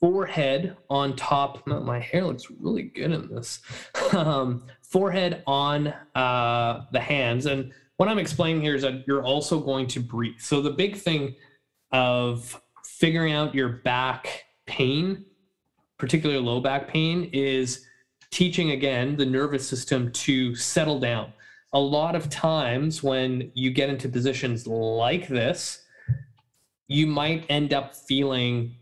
[0.00, 1.66] forehead on top.
[1.66, 3.60] My hair looks really good in this.
[4.12, 7.46] um, forehead on uh, the hands.
[7.46, 10.40] And what I'm explaining here is that you're also going to breathe.
[10.40, 11.34] So the big thing
[11.92, 15.24] of figuring out your back pain,
[15.98, 17.86] particularly low back pain, is
[18.30, 21.32] teaching again the nervous system to settle down.
[21.74, 25.84] A lot of times when you get into positions like this,
[26.88, 28.76] you might end up feeling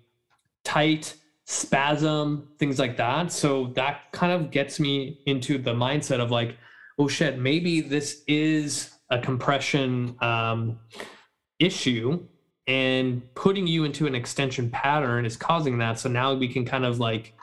[0.64, 1.14] tight,
[1.46, 3.32] spasm, things like that.
[3.32, 6.56] So that kind of gets me into the mindset of like,
[6.98, 10.78] oh shit, maybe this is a compression um,
[11.58, 12.26] issue
[12.66, 15.98] and putting you into an extension pattern is causing that.
[15.98, 17.34] So now we can kind of like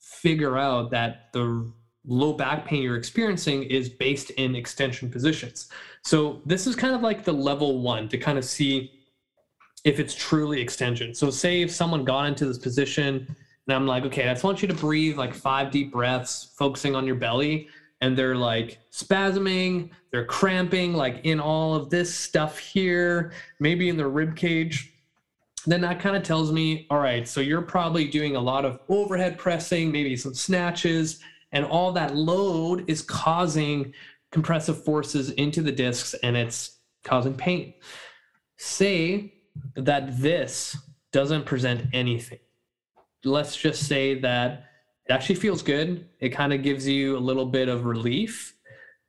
[0.00, 1.72] figure out that the
[2.04, 5.68] low back pain you're experiencing is based in extension positions.
[6.02, 8.90] So this is kind of like the level one to kind of see
[9.84, 11.14] if it's truly extension.
[11.14, 13.34] So say if someone got into this position
[13.66, 16.96] and I'm like, okay, I just want you to breathe like five deep breaths, focusing
[16.96, 17.68] on your belly,
[18.00, 23.96] and they're like spasming, they're cramping, like in all of this stuff here, maybe in
[23.96, 24.92] their rib cage.
[25.66, 28.80] Then that kind of tells me, all right, so you're probably doing a lot of
[28.88, 31.20] overhead pressing, maybe some snatches,
[31.52, 33.92] and all that load is causing
[34.30, 37.74] compressive forces into the discs and it's causing pain.
[38.56, 39.34] Say
[39.76, 40.76] that this
[41.12, 42.38] doesn't present anything.
[43.24, 44.64] Let's just say that
[45.06, 46.08] it actually feels good.
[46.20, 48.54] It kind of gives you a little bit of relief.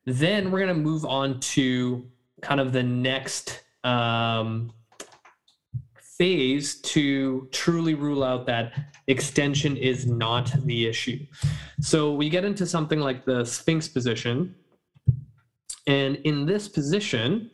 [0.05, 2.05] Then we're going to move on to
[2.41, 4.73] kind of the next um,
[6.17, 8.73] phase to truly rule out that
[9.07, 11.19] extension is not the issue.
[11.81, 14.55] So we get into something like the Sphinx position.
[15.87, 17.51] And in this position,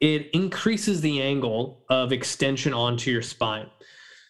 [0.00, 3.66] it increases the angle of extension onto your spine.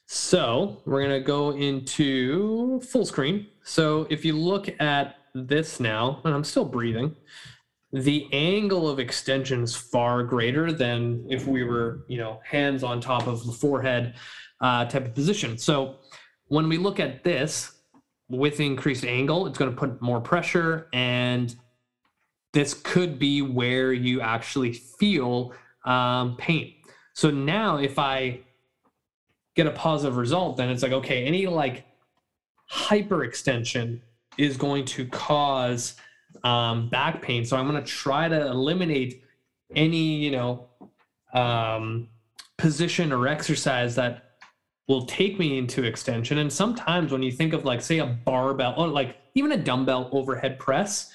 [0.07, 3.47] So we're going to go into full screen.
[3.65, 7.17] So if you look at this now, and I'm still breathing,
[7.95, 13.01] the angle of extension is far greater than if we were, you know, hands on
[13.01, 14.15] top of the forehead
[14.61, 15.57] uh, type of position.
[15.57, 15.99] So
[16.49, 17.71] when we look at this
[18.29, 21.55] with increased angle, it's going to put more pressure and
[22.53, 25.53] this could be where you actually feel
[25.85, 26.75] um, pain.
[27.13, 28.41] So now if I
[29.55, 31.85] get a positive result, then it's like, okay, any like
[32.73, 34.01] hyperextension
[34.37, 35.95] is going to cause
[36.45, 37.45] um, back pain.
[37.45, 39.25] So I'm going to try to eliminate
[39.75, 40.69] any, you know,
[41.33, 42.09] um,
[42.59, 44.37] position or exercise that
[44.87, 46.39] will take me into extension.
[46.39, 50.11] And sometimes when you think of like, say, a barbell or like even a dumbbell
[50.13, 51.11] overhead press,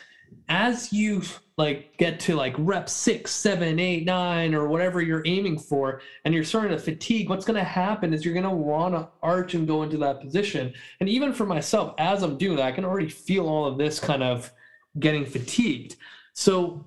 [0.49, 1.21] as you
[1.57, 6.33] like get to like rep six, seven, eight, nine, or whatever you're aiming for, and
[6.33, 9.53] you're starting to fatigue, what's going to happen is you're going to want to arch
[9.53, 10.73] and go into that position.
[10.99, 13.99] And even for myself, as I'm doing that, I can already feel all of this
[13.99, 14.51] kind of
[14.99, 15.95] getting fatigued.
[16.33, 16.85] So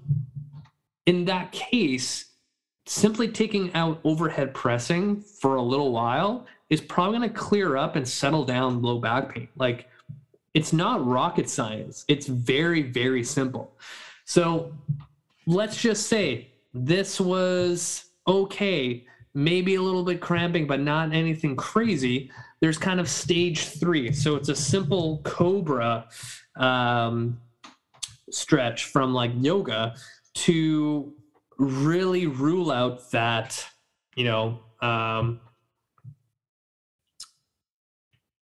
[1.06, 2.26] in that case,
[2.86, 7.96] simply taking out overhead pressing for a little while is probably going to clear up
[7.96, 9.48] and settle down low back pain.
[9.56, 9.88] Like
[10.54, 12.04] it's not rocket science.
[12.08, 13.76] It's very, very simple.
[14.24, 14.72] So
[15.46, 19.04] let's just say this was okay,
[19.34, 22.30] maybe a little bit cramping, but not anything crazy.
[22.60, 24.12] There's kind of stage three.
[24.12, 26.06] So it's a simple cobra
[26.56, 27.40] um,
[28.32, 29.94] stretch from like yoga
[30.34, 31.12] to
[31.58, 33.64] really rule out that,
[34.16, 35.40] you know, um,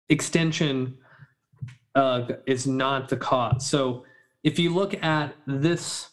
[0.08, 0.96] extension
[1.94, 3.66] uh, is not the cause.
[3.66, 4.04] So
[4.42, 6.08] if you look at this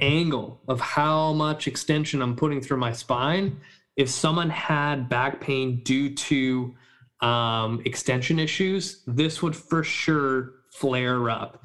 [0.00, 3.60] angle of how much extension I'm putting through my spine,
[3.96, 6.74] if someone had back pain due to
[7.20, 11.64] um, extension issues, this would for sure flare up.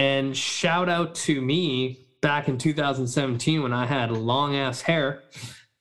[0.00, 5.24] And shout out to me back in 2017 when I had long ass hair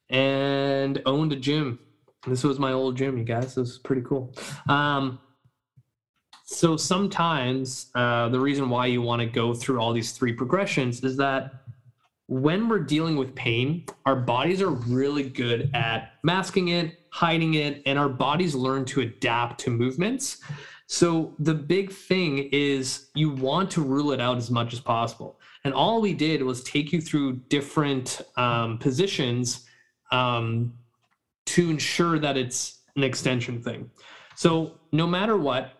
[0.09, 1.79] and owned a gym.
[2.27, 3.55] This was my old gym, you guys.
[3.55, 4.35] This is pretty cool.
[4.67, 5.19] Um,
[6.43, 11.01] so sometimes uh, the reason why you want to go through all these three progressions
[11.01, 11.53] is that
[12.27, 17.81] when we're dealing with pain, our bodies are really good at masking it, hiding it,
[17.85, 20.41] and our bodies learn to adapt to movements.
[20.91, 25.39] So the big thing is you want to rule it out as much as possible.
[25.63, 29.67] And all we did was take you through different um, positions
[30.11, 30.73] um,
[31.45, 33.91] to ensure that it's an extension thing.
[34.35, 35.73] So no matter what,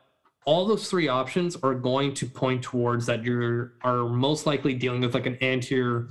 [0.45, 5.01] all those three options are going to point towards that you are most likely dealing
[5.01, 6.07] with like an anterior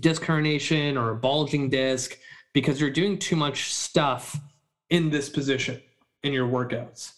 [0.00, 2.16] disc herniation or a bulging disc
[2.54, 4.40] because you're doing too much stuff
[4.88, 5.82] in this position
[6.22, 7.12] in your workouts.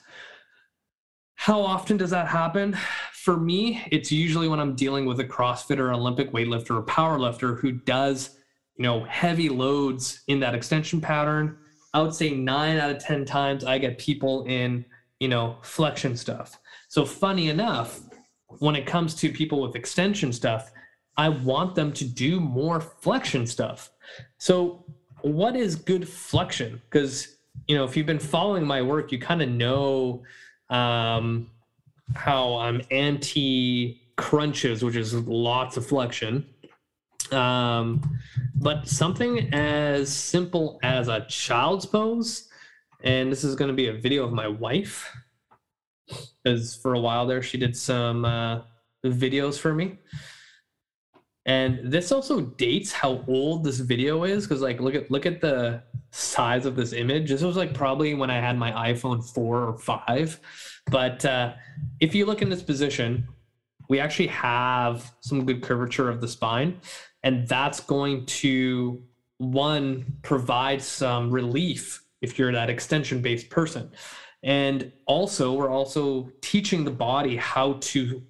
[1.39, 2.77] How often does that happen?
[3.13, 7.73] For me, it's usually when I'm dealing with a CrossFitter, Olympic weightlifter, or powerlifter who
[7.73, 8.37] does,
[8.77, 11.57] you know, heavy loads in that extension pattern.
[11.95, 14.85] I would say nine out of 10 times I get people in
[15.21, 16.59] you know, flexion stuff.
[16.89, 18.01] So funny enough,
[18.61, 20.71] when it comes to people with extension stuff,
[21.17, 23.91] I want them to do more flexion stuff.
[24.39, 24.85] So,
[25.23, 26.81] what is good flexion?
[26.89, 27.37] Because
[27.67, 30.23] you know, if you've been following my work, you kind of know
[30.71, 31.51] um,
[32.15, 36.47] how I'm anti crunches, which is lots of flexion.
[37.33, 38.19] Um,
[38.55, 42.49] but something as simple as a child's pose,
[43.03, 45.15] and this is going to be a video of my wife,
[46.43, 48.63] because for a while there she did some uh,
[49.05, 49.99] videos for me.
[51.47, 55.41] And this also dates how old this video is, because like look at look at
[55.41, 57.31] the size of this image.
[57.31, 60.41] This was like probably when I had my iPhone four or five.
[60.91, 61.55] But uh,
[62.01, 63.29] if you look in this position,
[63.89, 66.81] we actually have some good curvature of the spine.
[67.23, 69.03] And that's going to,
[69.39, 73.91] one, provide some relief if you're that extension based person.
[74.43, 78.23] And also, we're also teaching the body how to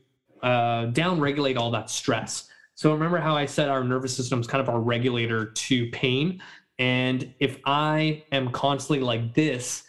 [0.42, 2.48] uh, down regulate all that stress.
[2.74, 6.40] So remember how I said our nervous system is kind of our regulator to pain.
[6.78, 9.84] And if I am constantly like this,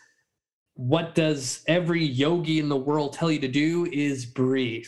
[0.73, 4.87] what does every yogi in the world tell you to do is breathe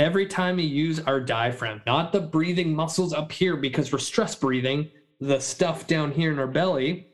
[0.00, 4.34] every time you use our diaphragm, not the breathing muscles up here because we're stress
[4.34, 4.88] breathing,
[5.20, 7.08] the stuff down here in our belly,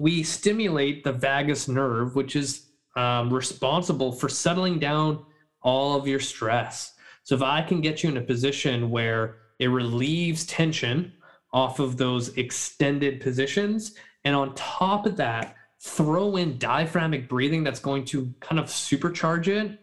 [0.00, 2.66] we stimulate the vagus nerve, which is
[2.96, 5.24] um, responsible for settling down
[5.62, 6.94] all of your stress.
[7.22, 11.12] So if I can get you in a position where it relieves tension
[11.52, 13.94] off of those extended positions,
[14.24, 19.48] and on top of that, throw in diaphragmic breathing that's going to kind of supercharge
[19.48, 19.78] it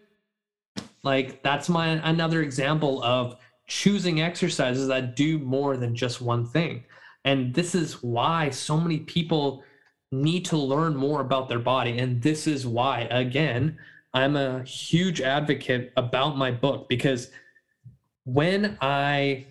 [1.06, 3.36] like that's my another example of
[3.68, 6.84] choosing exercises that do more than just one thing.
[7.24, 9.62] And this is why so many people
[10.10, 11.98] need to learn more about their body.
[11.98, 13.78] And this is why, again,
[14.14, 17.30] I'm a huge advocate about my book because
[18.24, 19.46] when I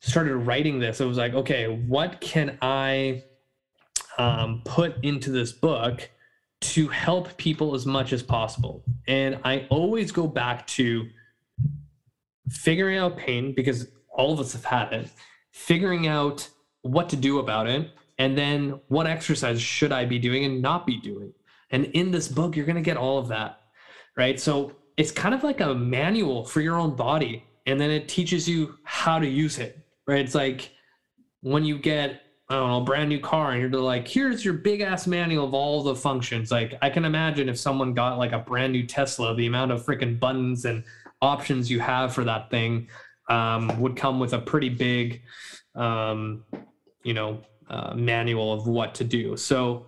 [0.00, 3.24] started writing this, it was like, okay, what can I
[4.18, 6.08] um, put into this book
[6.60, 8.82] to help people as much as possible.
[9.06, 11.08] And I always go back to
[12.50, 15.08] figuring out pain because all of us have had it,
[15.52, 16.48] figuring out
[16.82, 20.84] what to do about it, and then what exercise should I be doing and not
[20.86, 21.32] be doing.
[21.70, 23.60] And in this book, you're going to get all of that,
[24.16, 24.40] right?
[24.40, 27.44] So it's kind of like a manual for your own body.
[27.66, 30.18] And then it teaches you how to use it, right?
[30.18, 30.72] It's like
[31.42, 34.54] when you get I don't know, a brand new car, and you're like, here's your
[34.54, 36.50] big ass manual of all the functions.
[36.50, 39.84] Like, I can imagine if someone got like a brand new Tesla, the amount of
[39.84, 40.82] freaking buttons and
[41.20, 42.88] options you have for that thing
[43.28, 45.20] um, would come with a pretty big,
[45.74, 46.42] um,
[47.02, 49.36] you know, uh, manual of what to do.
[49.36, 49.86] So,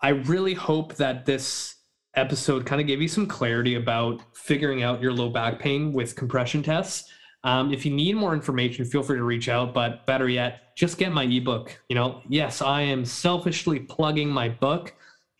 [0.00, 1.74] I really hope that this
[2.14, 6.16] episode kind of gave you some clarity about figuring out your low back pain with
[6.16, 7.12] compression tests.
[7.42, 9.72] Um, if you need more information, feel free to reach out.
[9.72, 11.78] But better yet, just get my ebook.
[11.88, 14.94] You know, yes, I am selfishly plugging my book,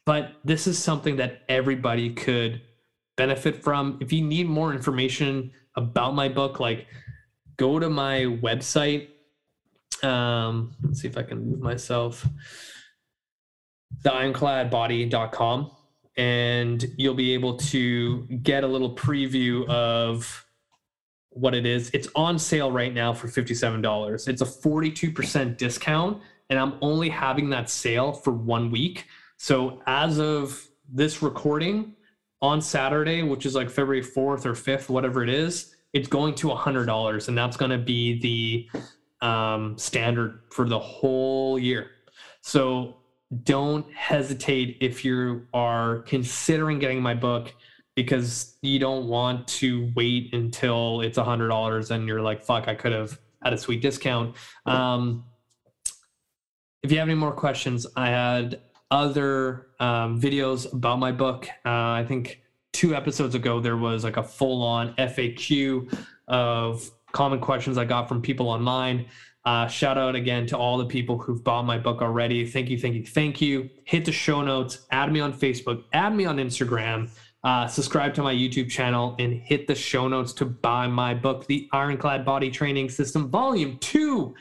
[0.06, 2.62] but this is something that everybody could
[3.16, 3.98] benefit from.
[4.01, 6.86] If you need more information about my book, like
[7.56, 9.09] go to my website.
[10.02, 12.27] Um, let's see if I can move myself.
[14.02, 14.10] The
[16.16, 20.47] and you'll be able to get a little preview of
[21.31, 21.90] what it is.
[21.94, 24.28] It's on sale right now for $57.
[24.28, 29.07] It's a 42% discount, and I'm only having that sale for one week.
[29.36, 31.94] So as of this recording
[32.43, 36.48] on Saturday, which is like February 4th or 5th, whatever it is, it's going to
[36.48, 41.90] $100, and that's going to be the um, standard for the whole year.
[42.43, 42.97] So
[43.44, 47.55] don't hesitate if you are considering getting my book
[48.05, 52.66] because you don't want to wait until it's a hundred dollars and you're like, fuck,
[52.66, 54.36] I could have had a sweet discount.
[54.64, 55.24] Um,
[56.82, 61.47] if you have any more questions, I had other um, videos about my book.
[61.66, 62.40] Uh, I think
[62.72, 65.94] two episodes ago there was like a full on FAQ
[66.27, 69.05] of common questions I got from people online.
[69.44, 72.47] Uh, shout out again to all the people who've bought my book already.
[72.47, 73.68] Thank you, thank you, thank you.
[73.85, 77.10] Hit the show notes, add me on Facebook, add me on Instagram.
[77.43, 81.47] Uh, subscribe to my YouTube channel and hit the show notes to buy my book,
[81.47, 84.35] The Ironclad Body Training System, Volume 2.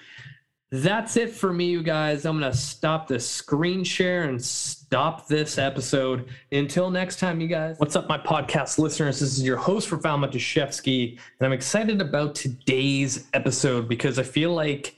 [0.72, 2.26] That's it for me, you guys.
[2.26, 6.30] I'm going to stop the screen share and stop this episode.
[6.52, 7.80] Until next time, you guys.
[7.80, 9.20] What's up, my podcast listeners?
[9.20, 14.54] This is your host Val Matuszewski, and I'm excited about today's episode because I feel
[14.54, 14.96] like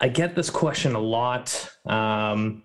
[0.00, 1.68] I get this question a lot.
[1.84, 2.62] Um,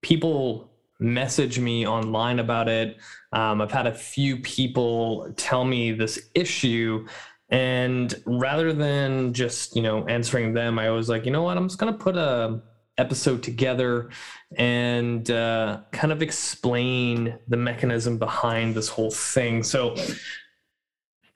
[0.00, 0.70] people
[1.00, 2.96] message me online about it.
[3.32, 7.06] Um, I've had a few people tell me this issue.
[7.50, 11.68] And rather than just, you know, answering them, I was like, you know what, I'm
[11.68, 12.60] just going to put a
[12.98, 14.10] episode together
[14.56, 19.62] and uh, kind of explain the mechanism behind this whole thing.
[19.62, 19.94] So,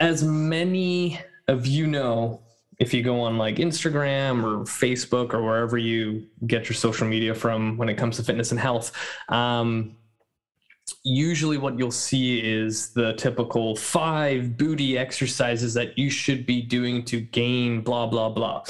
[0.00, 2.42] as many of you know,
[2.78, 7.34] if you go on like Instagram or Facebook or wherever you get your social media
[7.34, 8.92] from when it comes to fitness and health,
[9.28, 9.96] um,
[11.04, 17.04] usually what you'll see is the typical five booty exercises that you should be doing
[17.04, 18.62] to gain blah blah blah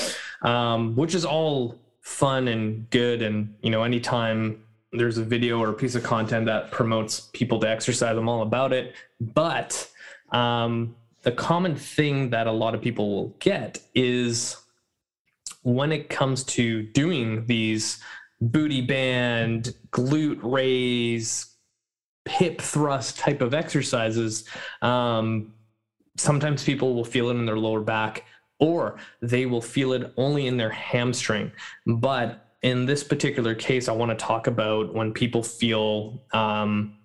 [0.42, 3.22] um, which is all fun and good.
[3.22, 4.62] And you know anytime
[4.92, 8.42] there's a video or a piece of content that promotes people to exercise i'm all
[8.42, 8.94] about it.
[9.20, 9.88] But
[10.30, 14.56] um, the common thing that a lot of people will get is
[15.62, 18.00] when it comes to doing these
[18.40, 21.54] booty band glute raise
[22.28, 24.44] hip thrust type of exercises
[24.80, 25.52] um,
[26.16, 28.24] sometimes people will feel it in their lower back
[28.62, 31.50] or they will feel it only in their hamstring.
[31.84, 36.96] But in this particular case, I want to talk about when people feel um,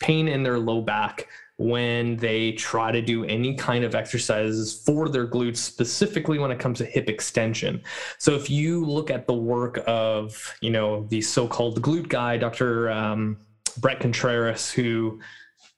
[0.00, 1.28] pain in their low back
[1.58, 6.58] when they try to do any kind of exercises for their glutes, specifically when it
[6.60, 7.82] comes to hip extension.
[8.18, 12.90] So if you look at the work of, you know, the so-called glute guy, Dr.
[12.90, 13.38] Um,
[13.78, 15.20] Bret Contreras, who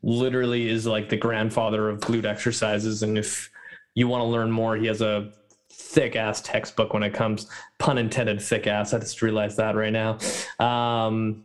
[0.03, 3.51] literally is like the grandfather of glute exercises, and if
[3.95, 5.33] you want to learn more, he has a
[5.73, 7.49] thick ass textbook when it comes,
[7.79, 8.93] pun intended, thick ass.
[8.93, 10.19] I just realized that right now.
[10.59, 11.45] Um,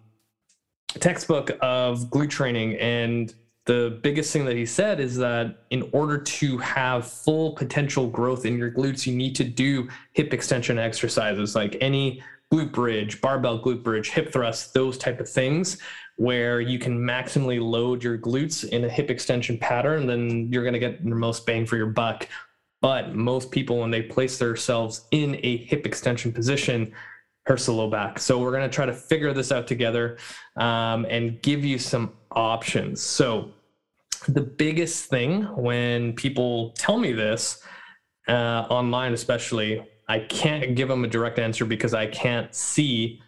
[0.99, 2.75] textbook of glute training.
[2.75, 3.33] And
[3.65, 8.45] the biggest thing that he said is that in order to have full potential growth
[8.45, 12.21] in your glutes, you need to do hip extension exercises like any
[12.53, 15.77] glute bridge, barbell glute bridge, hip thrust, those type of things
[16.17, 20.73] where you can maximally load your glutes in a hip extension pattern, then you're going
[20.73, 22.27] to get your most bang for your buck.
[22.81, 26.93] But most people, when they place themselves in a hip extension position,
[27.45, 28.19] hurts the low back.
[28.19, 30.17] So we're going to try to figure this out together
[30.55, 33.01] um, and give you some options.
[33.01, 33.51] So
[34.27, 37.63] the biggest thing when people tell me this
[38.27, 43.21] uh, online, especially, I can't give them a direct answer because I can't see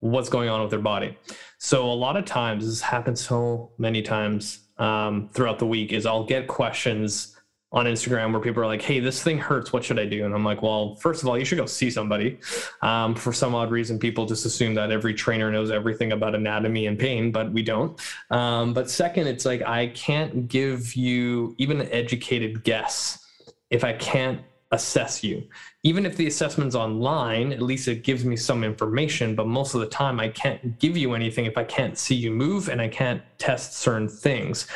[0.00, 1.16] what's going on with their body.
[1.58, 6.06] So a lot of times, this happens so many times um, throughout the week, is
[6.06, 7.31] I'll get questions
[7.72, 9.72] on Instagram where people are like, "Hey, this thing hurts.
[9.72, 11.90] What should I do?" And I'm like, "Well, first of all, you should go see
[11.90, 12.38] somebody."
[12.82, 16.86] Um, for some odd reason, people just assume that every trainer knows everything about anatomy
[16.86, 17.98] and pain, but we don't.
[18.30, 23.26] Um, but second, it's like I can't give you even an educated guess
[23.70, 24.40] if I can't
[24.72, 25.42] assess you.
[25.82, 29.80] Even if the assessment's online, at least it gives me some information, but most of
[29.80, 32.88] the time I can't give you anything if I can't see you move and I
[32.88, 34.66] can't test certain things.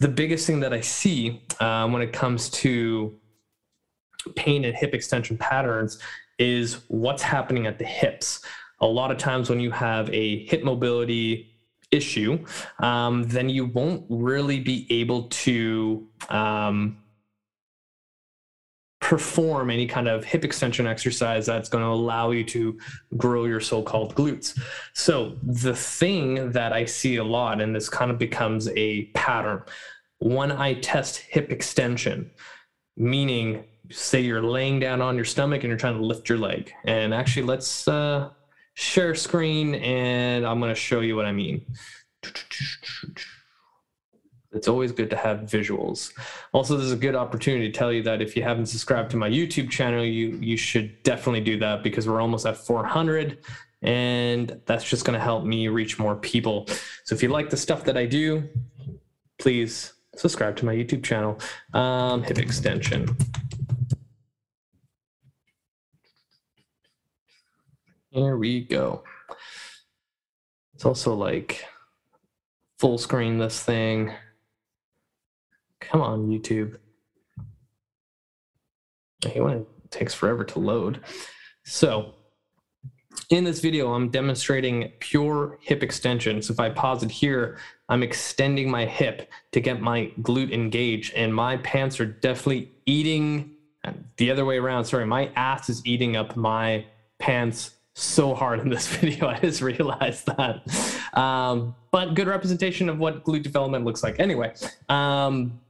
[0.00, 3.18] The biggest thing that I see um, when it comes to
[4.36, 5.98] pain and hip extension patterns
[6.38, 8.40] is what's happening at the hips.
[8.80, 11.52] A lot of times when you have a hip mobility
[11.90, 12.44] issue,
[12.80, 16.98] um, then you won't really be able to um,
[19.08, 22.78] perform any kind of hip extension exercise that's going to allow you to
[23.16, 24.60] grow your so-called glutes.
[24.92, 29.62] So the thing that I see a lot, and this kind of becomes a pattern,
[30.18, 32.30] when I test hip extension,
[32.98, 36.70] meaning say you're laying down on your stomach and you're trying to lift your leg.
[36.84, 38.28] And actually, let's uh,
[38.74, 41.64] share screen and I'm going to show you what I mean
[44.52, 46.12] it's always good to have visuals.
[46.52, 49.16] Also, this is a good opportunity to tell you that if you haven't subscribed to
[49.16, 53.38] my YouTube channel, you you should definitely do that because we're almost at 400
[53.82, 56.66] and that's just going to help me reach more people.
[57.04, 58.48] So if you like the stuff that I do,
[59.38, 61.38] please subscribe to my YouTube channel.
[61.74, 63.16] Um, hip extension.
[68.10, 69.04] Here we go.
[70.74, 71.64] It's also like
[72.78, 74.12] full screen this thing.
[75.80, 76.76] Come on, YouTube.
[79.24, 81.00] Hey, when it takes forever to load.
[81.64, 82.14] So
[83.30, 86.40] in this video, I'm demonstrating pure hip extension.
[86.42, 91.14] So if I pause it here, I'm extending my hip to get my glute engaged
[91.14, 93.54] and my pants are definitely eating
[94.16, 94.84] the other way around.
[94.84, 96.84] Sorry, my ass is eating up my
[97.18, 99.28] pants so hard in this video.
[99.28, 100.62] I just realized that.
[101.18, 104.20] Um, but good representation of what glute development looks like.
[104.20, 104.54] Anyway,
[104.88, 105.60] um,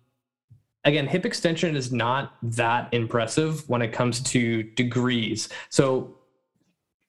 [0.89, 5.51] again, hip extension is not that impressive when it comes to degrees.
[5.69, 6.17] So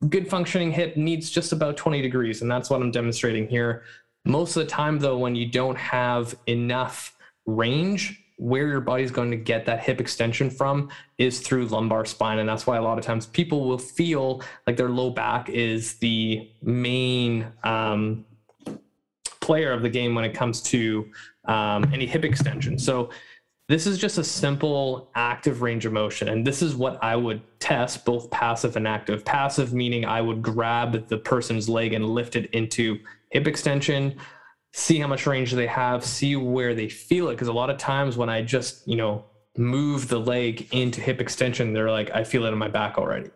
[0.10, 3.84] good functioning hip needs just about 20 degrees, and that's what I'm demonstrating here.
[4.26, 7.15] Most of the time, though, when you don't have enough
[7.45, 12.39] range, where your body's going to get that hip extension from is through lumbar spine.
[12.39, 15.95] And that's why a lot of times people will feel like their low back is
[15.95, 18.26] the main um,
[19.41, 21.10] player of the game when it comes to
[21.45, 22.77] um, any hip extension.
[22.77, 23.10] So
[23.69, 26.27] this is just a simple active range of motion.
[26.29, 29.23] And this is what I would test both passive and active.
[29.23, 32.97] Passive meaning I would grab the person's leg and lift it into
[33.29, 34.15] hip extension,
[34.73, 37.33] see how much range they have, see where they feel it.
[37.33, 39.23] Because a lot of times when I just, you know,
[39.55, 43.29] move the leg into hip extension, they're like, I feel it in my back already.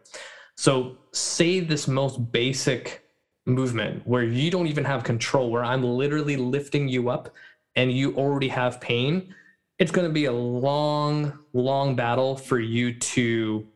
[0.56, 3.08] So say this most basic
[3.46, 7.30] movement where you don't even have control, where I'm literally lifting you up
[7.76, 9.36] and you already have pain
[9.84, 13.68] it's going to be a long, long battle for you to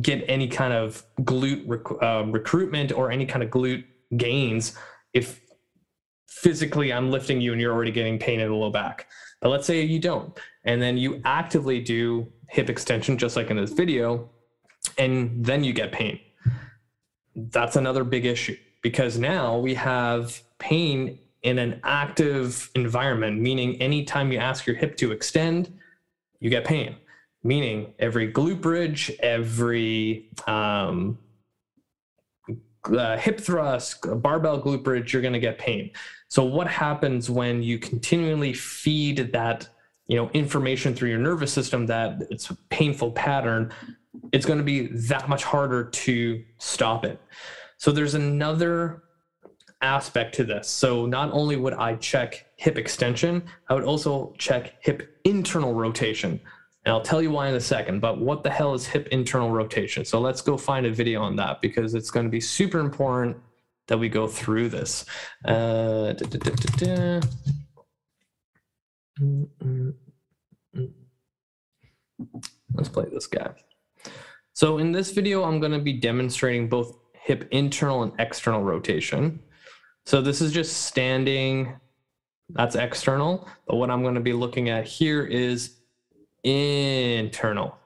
[0.00, 3.84] get any kind of glute rec- uh, recruitment or any kind of glute
[4.16, 4.78] gains
[5.12, 5.42] if
[6.26, 9.08] physically I'm lifting you and you're already getting pain in the low back.
[9.42, 10.32] But let's say you don't,
[10.64, 14.30] and then you actively do hip extension, just like in this video,
[14.96, 16.18] and then you get pain.
[17.34, 24.32] That's another big issue because now we have pain in an active environment, meaning anytime
[24.32, 25.72] you ask your hip to extend,
[26.40, 26.96] you get pain.
[27.44, 31.16] Meaning every glute bridge, every um,
[32.84, 35.92] uh, hip thrust, barbell glute bridge, you're going to get pain.
[36.26, 39.68] So what happens when you continually feed that
[40.08, 43.72] you know information through your nervous system that it's a painful pattern?
[44.32, 47.20] It's going to be that much harder to stop it.
[47.76, 49.04] So there's another
[49.86, 50.68] aspect to this.
[50.68, 56.40] So not only would I check hip extension, I would also check hip internal rotation.
[56.84, 59.50] And I'll tell you why in a second, but what the hell is hip internal
[59.50, 60.04] rotation?
[60.04, 63.36] So let's go find a video on that because it's going to be super important
[63.88, 65.04] that we go through this.
[65.44, 67.20] Uh, da, da, da,
[72.74, 73.50] Let's play this guy.
[74.52, 79.40] So in this video, I'm going to be demonstrating both hip internal and external rotation.
[80.06, 81.74] So this is just standing,
[82.50, 83.48] that's external.
[83.66, 85.78] But what I'm going to be looking at here is
[86.44, 87.76] internal.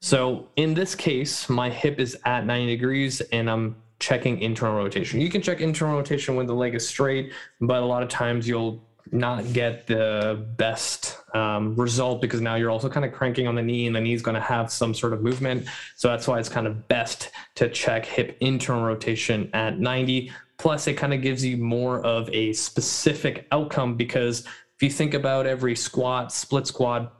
[0.00, 5.22] So in this case, my hip is at 90 degrees and I'm checking internal rotation.
[5.22, 8.46] You can check internal rotation when the leg is straight, but a lot of times
[8.46, 13.54] you'll not get the best um, result because now you're also kind of cranking on
[13.54, 15.66] the knee and the knee is going to have some sort of movement.
[15.96, 20.86] So that's why it's kind of best to check hip internal rotation at 90 Plus,
[20.86, 25.46] it kind of gives you more of a specific outcome because if you think about
[25.46, 27.14] every squat, split squat,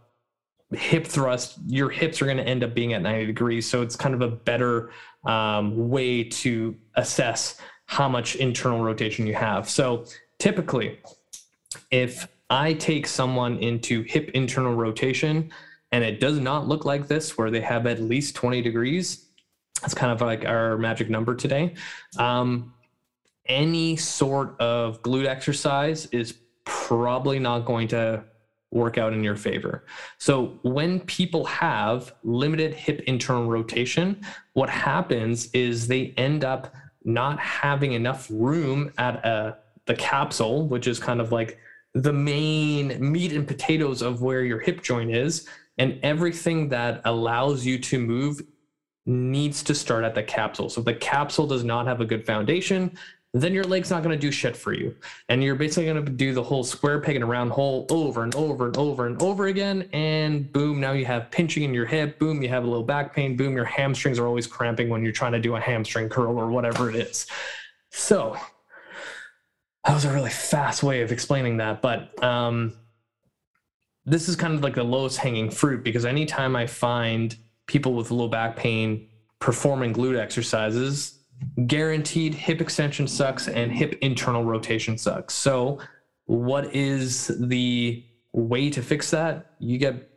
[0.73, 3.69] hip thrust, your hips are going to end up being at 90 degrees.
[3.69, 4.91] So it's kind of a better
[5.25, 9.69] um, way to assess how much internal rotation you have.
[9.69, 10.05] So
[10.39, 10.99] typically,
[11.91, 15.51] if I take someone into hip internal rotation
[15.93, 19.27] and it does not look like this, where they have at least 20 degrees,
[19.81, 21.75] that's kind of like our magic number today.
[22.19, 22.75] Um,
[23.49, 28.25] any sort of glute exercise is probably not going to
[28.71, 29.85] work out in your favor.
[30.19, 34.21] So when people have limited hip internal rotation,
[34.53, 39.55] what happens is they end up not having enough room at a, uh,
[39.87, 41.59] the capsule, which is kind of like
[41.95, 45.49] the main meat and potatoes of where your hip joint is.
[45.79, 48.43] And everything that allows you to move
[49.07, 50.69] needs to start at the capsule.
[50.69, 52.99] So if the capsule does not have a good foundation,
[53.35, 54.95] then your leg's not going to do shit for you.
[55.29, 58.23] And you're basically going to do the whole square peg in a round hole over
[58.23, 59.89] and over and over and over again.
[59.93, 62.19] And boom, now you have pinching in your hip.
[62.19, 63.37] Boom, you have a little back pain.
[63.37, 66.49] Boom, your hamstrings are always cramping when you're trying to do a hamstring curl or
[66.49, 67.27] whatever it is.
[67.91, 68.37] So
[69.85, 71.83] that was a really fast way of explaining that.
[71.83, 72.73] But um,
[74.07, 77.37] this is kind of like the lowest hanging fruit because anytime I find
[77.67, 81.18] people with low back pain performing glute exercises,
[81.67, 85.35] guaranteed hip extension sucks and hip internal rotation sucks.
[85.35, 85.79] So,
[86.27, 89.53] what is the way to fix that?
[89.59, 90.11] You get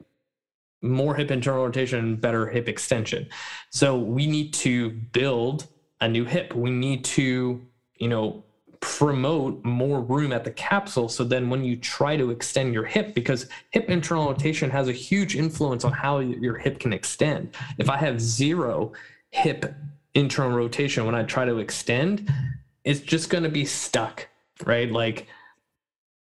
[0.82, 3.28] more hip internal rotation, and better hip extension.
[3.70, 5.68] So, we need to build
[6.02, 6.54] a new hip.
[6.56, 7.62] We need to,
[7.98, 8.44] you know,
[8.82, 13.14] promote more room at the capsule so then when you try to extend your hip
[13.14, 17.92] because hip internal rotation has a huge influence on how your hip can extend if
[17.92, 18.92] i have zero
[19.30, 19.76] hip
[20.14, 22.32] internal rotation when I try to extend,
[22.84, 24.28] it's just going to be stuck,
[24.66, 24.92] right?
[24.92, 25.28] Like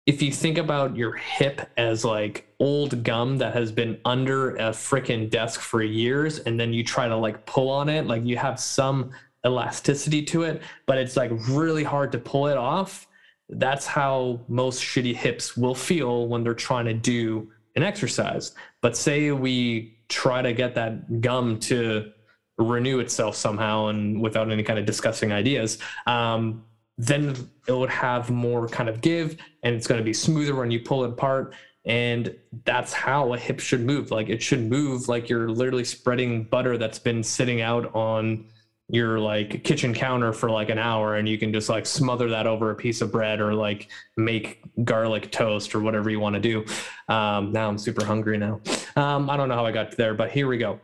[0.06, 4.72] if you think about your hip as like old gum that has been under a
[4.72, 8.38] freaking desk for years and then you try to like pull on it, like you
[8.38, 9.12] have some
[9.46, 13.08] elasticity to it, but it's like really hard to pull it off.
[13.50, 18.54] That's how most shitty hips will feel when they're trying to do an exercise.
[18.82, 22.12] But say we try to get that gum to
[22.58, 26.64] renew itself somehow and without any kind of disgusting ideas, um,
[26.98, 27.36] then
[27.68, 30.80] it would have more kind of give and it's going to be smoother when you
[30.80, 31.56] pull it apart.
[31.86, 34.12] And that's how a hip should move.
[34.12, 38.46] Like it should move like you're literally spreading butter that's been sitting out on
[38.88, 42.46] your like kitchen counter for like an hour and you can just like smother that
[42.46, 43.88] over a piece of bread or like
[44.18, 46.66] make garlic toast or whatever you want to do.
[47.08, 48.60] Um, now I'm super hungry now.
[48.98, 50.80] Um, I don't know how I got there, but here we go.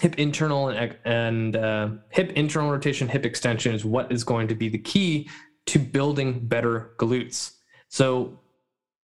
[0.00, 4.54] Hip internal and, and uh, hip internal rotation, hip extension is what is going to
[4.54, 5.28] be the key
[5.66, 7.52] to building better glutes.
[7.88, 8.38] So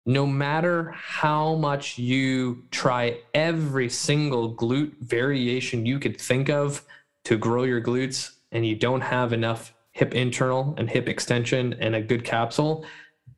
[0.04, 6.84] no matter how much you try every single glute variation you could think of,
[7.24, 11.94] to grow your glutes and you don't have enough hip internal and hip extension and
[11.94, 12.84] a good capsule,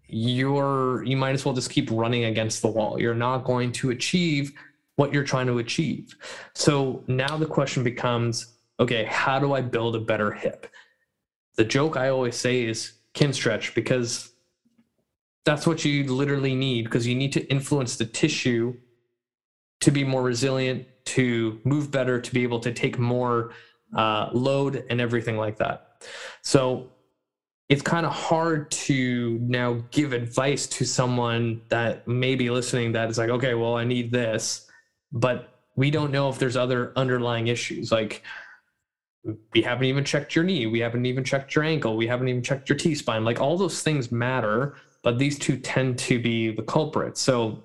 [0.07, 3.01] you're you might as well just keep running against the wall.
[3.01, 4.53] You're not going to achieve
[4.97, 6.15] what you're trying to achieve.
[6.55, 10.67] So now the question becomes, okay, how do I build a better hip?
[11.57, 14.33] The joke I always say is Kinstretch because
[15.45, 18.75] that's what you literally need because you need to influence the tissue
[19.81, 23.53] to be more resilient, to move better, to be able to take more
[23.97, 26.07] uh, load and everything like that.
[26.43, 26.93] So
[27.69, 33.11] it's kind of hard to now give advice to someone that may be listening that
[33.11, 34.69] is like, okay, well, I need this,
[35.13, 37.91] but we don't know if there's other underlying issues.
[37.91, 38.23] Like,
[39.55, 42.43] we haven't even checked your knee, we haven't even checked your ankle, we haven't even
[42.43, 43.25] checked your T spine.
[43.25, 47.21] Like, all those things matter, but these two tend to be the culprits.
[47.21, 47.63] So,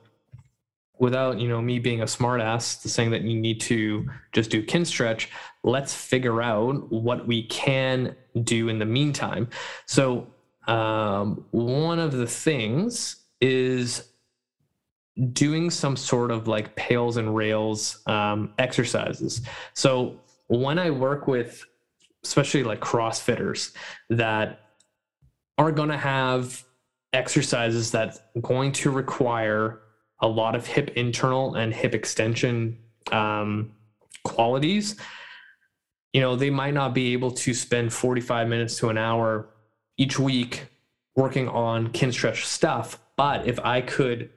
[0.99, 5.28] without you know me being a smartass saying that you need to just do Kinstretch
[5.64, 9.48] let's figure out what we can do in the meantime
[9.86, 10.28] so
[10.68, 14.10] um, one of the things is
[15.34, 19.41] doing some sort of like pails and rails um, exercises
[19.73, 21.65] so when i work with
[22.23, 23.73] especially like crossfitters
[24.10, 24.60] that
[25.57, 26.64] are going to have
[27.14, 29.81] exercises that's going to require
[30.22, 32.77] a lot of hip internal and hip extension
[33.11, 33.72] um,
[34.23, 34.95] qualities,
[36.14, 39.49] you know, they might not be able to spend 45 minutes to an hour
[39.98, 40.68] each week
[41.15, 42.99] working on Kinstretch stuff.
[43.15, 44.30] But if I could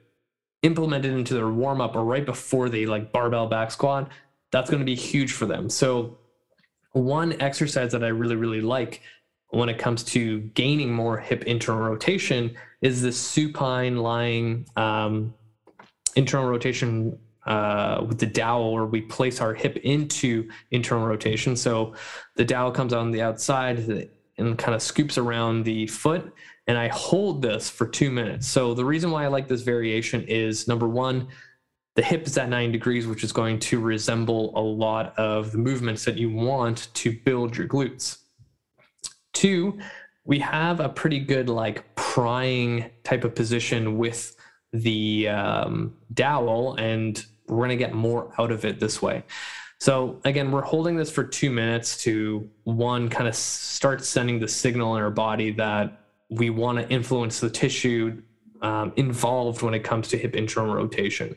[0.63, 4.09] implement it into their warm up or right before they like barbell back squat,
[4.51, 5.69] that's going to be huge for them.
[5.69, 6.17] So,
[6.93, 9.01] one exercise that I really, really like
[9.51, 15.33] when it comes to gaining more hip internal rotation is this supine lying um,
[16.15, 21.55] internal rotation uh, with the dowel where we place our hip into internal rotation.
[21.55, 21.95] So
[22.35, 26.33] the dowel comes on the outside and kind of scoops around the foot.
[26.71, 28.47] And I hold this for two minutes.
[28.47, 31.27] So the reason why I like this variation is number one,
[31.95, 35.57] the hip is at 90 degrees, which is going to resemble a lot of the
[35.57, 38.19] movements that you want to build your glutes.
[39.33, 39.79] Two,
[40.23, 44.37] we have a pretty good like prying type of position with
[44.71, 49.25] the um, dowel and we're going to get more out of it this way.
[49.81, 54.47] So again, we're holding this for two minutes to one kind of start sending the
[54.47, 56.00] signal in our body that
[56.31, 58.21] we want to influence the tissue
[58.61, 61.35] um, involved when it comes to hip internal rotation.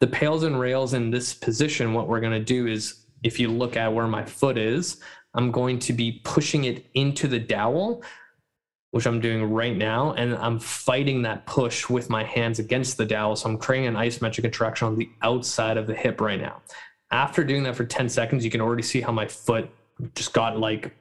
[0.00, 3.48] The pails and rails in this position, what we're going to do is if you
[3.48, 5.00] look at where my foot is,
[5.34, 8.02] I'm going to be pushing it into the dowel
[8.96, 13.04] which I'm doing right now, and I'm fighting that push with my hands against the
[13.04, 13.36] dowel.
[13.36, 16.62] So I'm creating an isometric contraction on the outside of the hip right now.
[17.10, 19.68] After doing that for 10 seconds, you can already see how my foot
[20.14, 20.96] just got like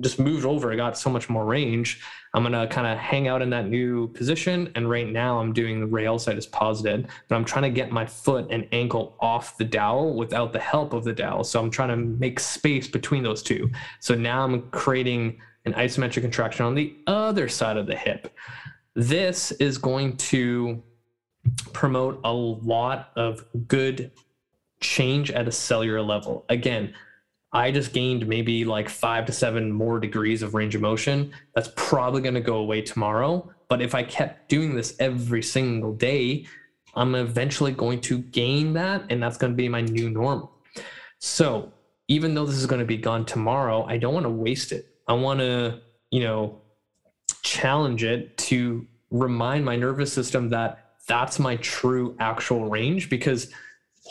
[0.00, 0.72] just moved over.
[0.72, 2.00] I got so much more range.
[2.34, 4.72] I'm gonna kind of hang out in that new position.
[4.74, 7.92] And right now I'm doing the rail side as posited, but I'm trying to get
[7.92, 11.44] my foot and ankle off the dowel without the help of the dowel.
[11.44, 13.70] So I'm trying to make space between those two.
[14.00, 18.34] So now I'm creating an isometric contraction on the other side of the hip.
[18.94, 20.82] This is going to
[21.72, 24.10] promote a lot of good
[24.80, 26.44] change at a cellular level.
[26.48, 26.94] Again,
[27.52, 31.32] I just gained maybe like five to seven more degrees of range of motion.
[31.54, 33.50] That's probably going to go away tomorrow.
[33.68, 36.46] But if I kept doing this every single day,
[36.94, 40.52] I'm eventually going to gain that, and that's going to be my new normal.
[41.18, 41.72] So
[42.08, 44.86] even though this is going to be gone tomorrow, I don't want to waste it.
[45.06, 45.80] I want to,
[46.10, 46.60] you know,
[47.42, 53.50] challenge it to remind my nervous system that that's my true actual range because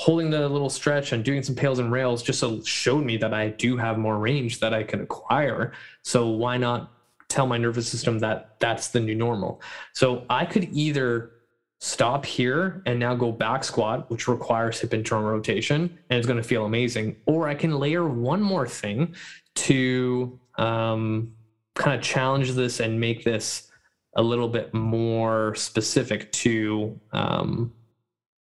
[0.01, 3.35] holding the little stretch and doing some pails and rails just so showed me that
[3.35, 5.73] I do have more range that I can acquire.
[6.01, 6.91] So why not
[7.29, 9.61] tell my nervous system that that's the new normal?
[9.93, 11.33] So I could either
[11.81, 16.41] stop here and now go back squat, which requires hip internal rotation, and it's going
[16.41, 17.15] to feel amazing.
[17.27, 19.13] Or I can layer one more thing
[19.53, 21.31] to um,
[21.75, 23.69] kind of challenge this and make this
[24.15, 27.71] a little bit more specific to um,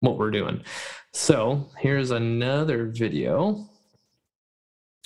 [0.01, 0.61] what we're doing.
[1.17, 3.65] So here's another video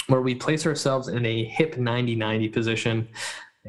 [0.08, 3.08] where we place ourselves in a hip 90-90 position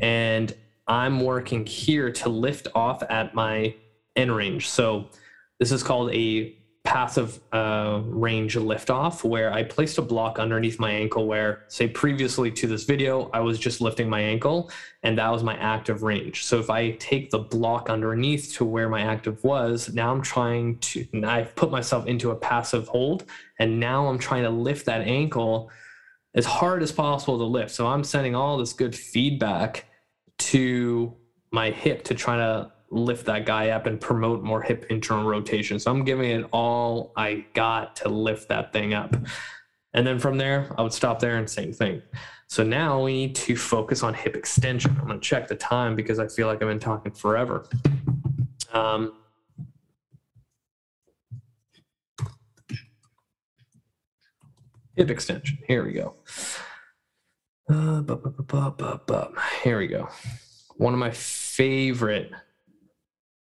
[0.00, 0.56] and
[0.88, 3.74] I'm working here to lift off at my
[4.16, 4.70] end range.
[4.70, 5.10] So
[5.58, 6.56] this is called a
[6.90, 12.50] passive uh, range liftoff where I placed a block underneath my ankle where say previously
[12.50, 14.72] to this video, I was just lifting my ankle
[15.04, 16.42] and that was my active range.
[16.42, 20.78] So if I take the block underneath to where my active was, now I'm trying
[20.78, 23.24] to, I've put myself into a passive hold
[23.60, 25.70] and now I'm trying to lift that ankle
[26.34, 27.70] as hard as possible to lift.
[27.70, 29.84] So I'm sending all this good feedback
[30.38, 31.14] to
[31.52, 35.78] my hip to try to lift that guy up and promote more hip internal rotation.
[35.78, 39.14] So I'm giving it all I got to lift that thing up.
[39.94, 42.02] And then from there, I would stop there and same thing.
[42.48, 44.96] So now we need to focus on hip extension.
[45.00, 47.66] I'm going to check the time because I feel like I've been talking forever.
[48.72, 49.14] Um,
[54.96, 55.58] hip extension.
[55.66, 56.16] Here we go.
[57.68, 60.08] Uh, bu- bu- bu- Here we go.
[60.76, 62.32] One of my favorite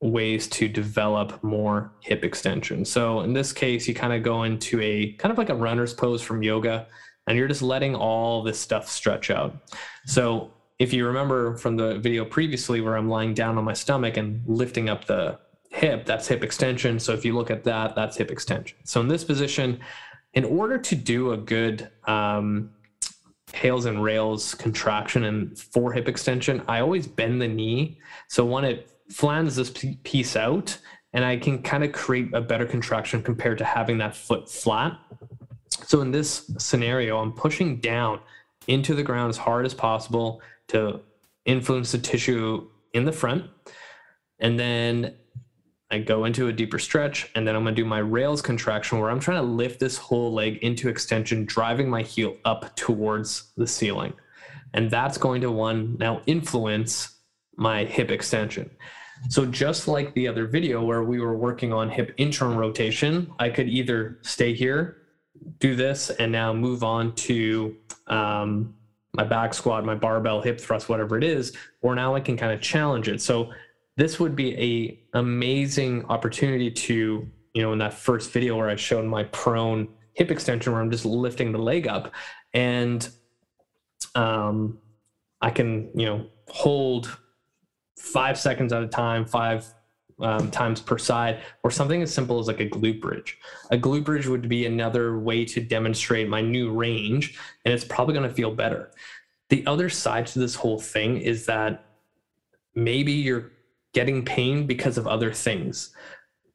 [0.01, 2.85] ways to develop more hip extension.
[2.85, 5.93] So in this case, you kind of go into a kind of like a runner's
[5.93, 6.87] pose from yoga,
[7.27, 9.55] and you're just letting all this stuff stretch out.
[10.05, 14.15] So if you remember from the video previously where I'm lying down on my stomach
[14.15, 15.37] and lifting up the
[15.69, 16.99] hip, that's hip extension.
[16.99, 18.77] So if you look at that, that's hip extension.
[18.85, 19.79] So in this position,
[20.33, 22.71] in order to do a good um,
[23.51, 27.99] PAILs and RAILs contraction and for hip extension, I always bend the knee.
[28.29, 29.71] So when it flans this
[30.03, 30.77] piece out
[31.13, 34.99] and I can kind of create a better contraction compared to having that foot flat.
[35.69, 38.19] So in this scenario, I'm pushing down
[38.67, 41.01] into the ground as hard as possible to
[41.45, 43.45] influence the tissue in the front.
[44.39, 45.15] And then
[45.91, 49.09] I go into a deeper stretch, and then I'm gonna do my RAILs contraction where
[49.09, 53.65] I'm trying to lift this whole leg into extension, driving my heel up towards the
[53.65, 54.13] ceiling.
[54.75, 57.15] And that's going to one now influence
[57.55, 58.69] my hip extension.
[59.27, 63.49] So just like the other video where we were working on hip internal rotation, I
[63.49, 65.03] could either stay here,
[65.59, 67.75] do this, and now move on to
[68.07, 68.73] um,
[69.13, 72.53] my back squat, my barbell, hip thrust, whatever it is, or now I can kind
[72.53, 73.21] of challenge it.
[73.21, 73.51] So
[73.97, 78.75] this would be a amazing opportunity to, you know, in that first video where I
[78.75, 82.13] showed my prone hip extension where I'm just lifting the leg up
[82.53, 83.07] and
[84.15, 84.79] um,
[85.41, 87.17] I can, you know, hold
[87.99, 89.65] five seconds at a time, five
[90.21, 93.37] um, times per side, or something as simple as like a glute bridge.
[93.71, 98.13] A glute bridge would be another way to demonstrate my new range, and it's probably
[98.13, 98.91] going to feel better.
[99.49, 101.85] The other side to this whole thing is that
[102.75, 103.51] maybe you're
[103.93, 105.93] getting pain because of other things.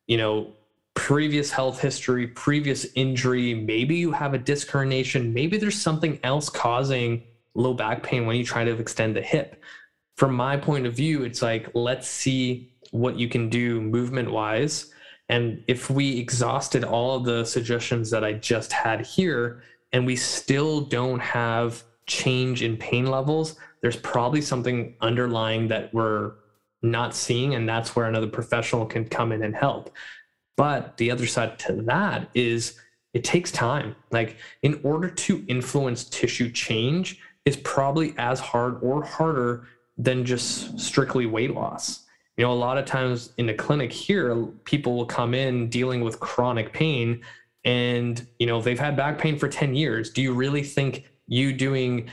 [0.07, 0.53] You know,
[0.95, 6.49] previous health history, previous injury, maybe you have a disc herniation, maybe there's something else
[6.49, 7.23] causing
[7.55, 9.61] low back pain when you try to extend the hip
[10.17, 14.93] from my point of view, it's like, let's see what you can do movement wise.
[15.29, 19.63] And if we exhausted all of the suggestions that I just had here
[19.93, 26.33] and we still don't have change in pain levels, there's probably something underlying that we're
[26.83, 27.55] not seeing.
[27.55, 29.91] And that's where another professional can come in and help.
[30.57, 32.79] But the other side to that is
[33.15, 33.97] it takes time.
[34.11, 39.67] Like, in order to influence tissue change, is probably as hard or harder
[39.97, 42.05] than just strictly weight loss.
[42.37, 44.35] You know, a lot of times in the clinic here,
[44.65, 47.23] people will come in dealing with chronic pain
[47.65, 50.11] and, you know, they've had back pain for 10 years.
[50.11, 52.11] Do you really think you doing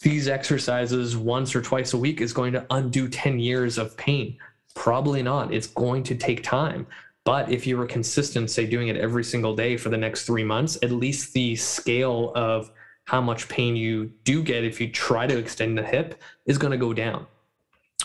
[0.00, 4.38] these exercises once or twice a week is going to undo 10 years of pain?
[4.74, 5.52] Probably not.
[5.52, 6.86] It's going to take time.
[7.24, 10.44] But if you were consistent, say doing it every single day for the next three
[10.44, 12.70] months, at least the scale of
[13.08, 16.72] how much pain you do get if you try to extend the hip is going
[16.72, 17.26] to go down.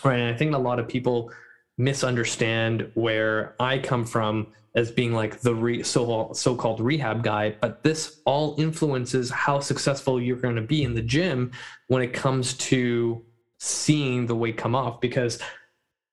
[0.02, 0.18] Right.
[0.18, 1.30] And I think a lot of people
[1.78, 7.84] misunderstand where I come from as being like the re- so so-called rehab guy, but
[7.84, 11.52] this all influences how successful you're going to be in the gym
[11.88, 13.22] when it comes to
[13.60, 15.38] seeing the weight come off because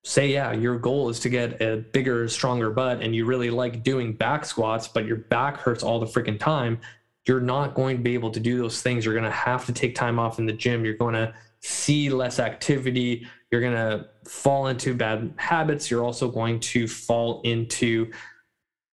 [0.05, 3.83] say yeah your goal is to get a bigger stronger butt and you really like
[3.83, 6.79] doing back squats but your back hurts all the freaking time
[7.27, 9.05] you're not going to be able to do those things.
[9.05, 10.85] You're going to have to take time off in the gym.
[10.85, 13.27] You're going to see less activity.
[13.51, 15.91] You're going to fall into bad habits.
[15.91, 18.11] You're also going to fall into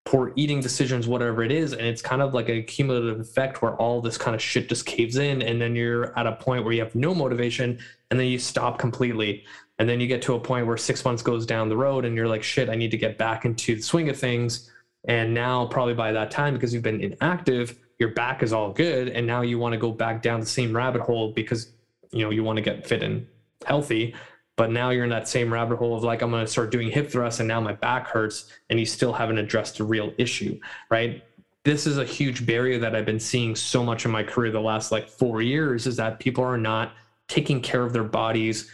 [0.05, 1.73] poor eating decisions whatever it is.
[1.73, 4.85] And it's kind of like a cumulative effect where all this kind of shit just
[4.85, 7.77] caves in and then you're at a point where you have no motivation
[8.09, 9.43] and then you stop completely.
[9.79, 12.15] And then you get to a point where six months goes down the road and
[12.15, 14.71] you're like, shit, I need to get back into the swing of things.
[15.07, 19.09] And now, probably by that time, because you've been inactive, your back is all good.
[19.09, 21.71] And now you want to go back down the same rabbit hole because,
[22.11, 23.27] you know, you want to get fit and
[23.65, 24.15] healthy.
[24.55, 26.89] But now you're in that same rabbit hole of like, I'm going to start doing
[26.89, 28.51] hip thrusts and now my back hurts.
[28.69, 30.59] And you still haven't addressed the real issue,
[30.89, 31.23] right?
[31.63, 34.61] This is a huge barrier that I've been seeing so much in my career the
[34.61, 36.93] last like four years is that people are not
[37.27, 38.71] taking care of their bodies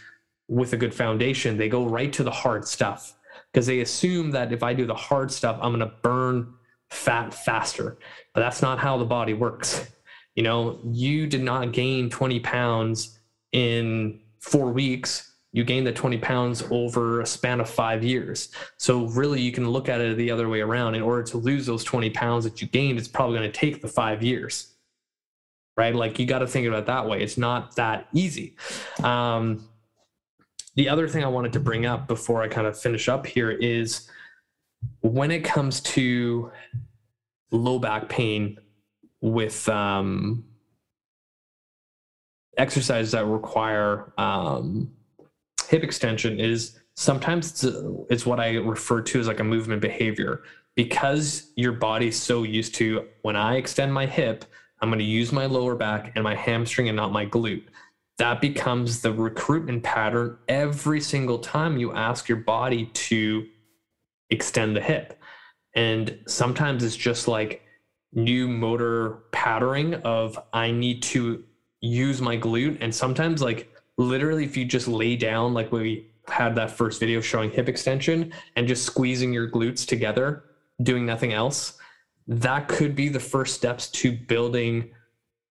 [0.48, 3.14] with a good foundation, they go right to the hard stuff
[3.52, 6.54] because they assume that if I do the hard stuff, I'm going to burn
[6.94, 7.98] fat faster.
[8.32, 9.90] But that's not how the body works.
[10.34, 13.18] You know, you did not gain 20 pounds
[13.52, 15.32] in four weeks.
[15.52, 18.48] You gained the 20 pounds over a span of five years.
[18.76, 20.96] So, really, you can look at it the other way around.
[20.96, 23.80] In order to lose those 20 pounds that you gained, it's probably going to take
[23.80, 24.74] the five years,
[25.76, 25.94] right?
[25.94, 27.22] Like, you got to think about it that way.
[27.22, 28.56] It's not that easy.
[29.04, 29.68] Um,
[30.74, 33.52] the other thing I wanted to bring up before I kind of finish up here
[33.52, 34.10] is
[35.00, 36.50] when it comes to
[37.50, 38.58] low back pain
[39.20, 40.44] with um,
[42.56, 44.90] exercises that require um,
[45.68, 47.76] hip extension is sometimes it's,
[48.10, 50.42] it's what I refer to as like a movement behavior.
[50.74, 54.44] Because your body's so used to when I extend my hip,
[54.80, 57.64] I'm going to use my lower back and my hamstring and not my glute.
[58.18, 63.46] That becomes the recruitment pattern every single time you ask your body to
[64.34, 65.18] extend the hip.
[65.74, 67.62] And sometimes it's just like
[68.12, 71.44] new motor patterning of I need to
[71.80, 72.78] use my glute.
[72.80, 77.20] And sometimes, like, literally, if you just lay down, like we had that first video
[77.20, 80.44] showing hip extension and just squeezing your glutes together,
[80.82, 81.78] doing nothing else,
[82.26, 84.90] that could be the first steps to building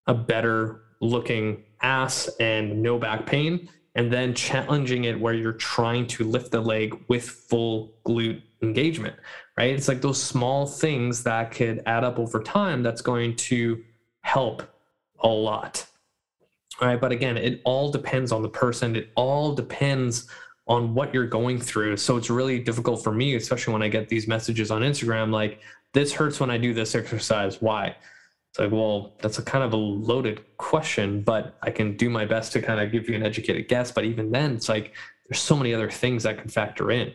[0.07, 6.07] a better looking ass and no back pain, and then challenging it where you're trying
[6.07, 9.15] to lift the leg with full glute engagement,
[9.57, 9.73] right?
[9.73, 13.83] It's like those small things that could add up over time that's going to
[14.21, 14.63] help
[15.19, 15.85] a lot.
[16.81, 16.99] All right.
[16.99, 20.27] But again, it all depends on the person, it all depends
[20.67, 21.97] on what you're going through.
[21.97, 25.59] So it's really difficult for me, especially when I get these messages on Instagram like,
[25.93, 27.61] this hurts when I do this exercise.
[27.61, 27.95] Why?
[28.49, 32.25] It's like, well, that's a kind of a loaded question, but I can do my
[32.25, 33.91] best to kind of give you an educated guess.
[33.91, 34.93] But even then, it's like
[35.27, 37.13] there's so many other things that can factor in.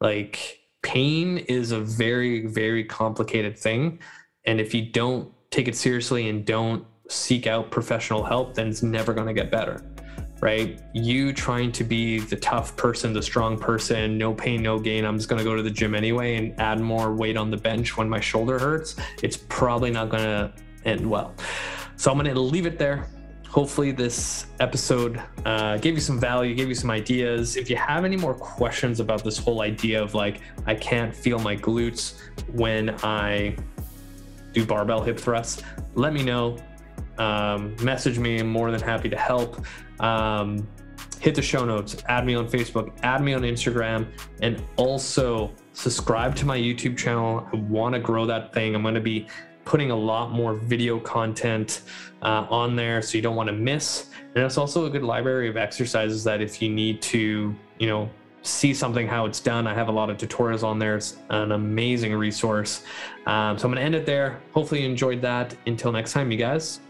[0.00, 3.98] Like pain is a very, very complicated thing.
[4.44, 8.84] And if you don't take it seriously and don't seek out professional help, then it's
[8.84, 9.84] never going to get better.
[10.40, 10.80] Right?
[10.94, 15.04] You trying to be the tough person, the strong person, no pain, no gain.
[15.04, 17.56] I'm just going to go to the gym anyway and add more weight on the
[17.56, 18.94] bench when my shoulder hurts.
[19.24, 20.52] It's probably not going to
[20.84, 21.34] end well.
[21.96, 23.08] So I'm going to leave it there.
[23.56, 27.56] Hopefully, this episode uh, gave you some value, gave you some ideas.
[27.56, 31.38] If you have any more questions about this whole idea of like, I can't feel
[31.38, 32.20] my glutes
[32.52, 33.56] when I
[34.52, 35.62] do barbell hip thrusts,
[35.94, 36.58] let me know.
[37.16, 38.40] Um, message me.
[38.40, 39.64] I'm more than happy to help.
[40.00, 40.68] Um,
[41.18, 44.06] hit the show notes, add me on Facebook, add me on Instagram,
[44.42, 47.48] and also subscribe to my YouTube channel.
[47.50, 48.74] I want to grow that thing.
[48.74, 49.28] I'm going to be
[49.66, 51.82] putting a lot more video content
[52.22, 54.08] uh, on there so you don't want to miss.
[54.34, 58.08] And it's also a good library of exercises that if you need to you know
[58.42, 60.96] see something how it's done i have a lot of tutorials on there.
[60.96, 62.84] It's an amazing resource.
[63.26, 64.40] Um, so i'm going to end it there.
[64.52, 65.54] Hopefully you enjoyed that.
[65.66, 66.80] Until next time you guys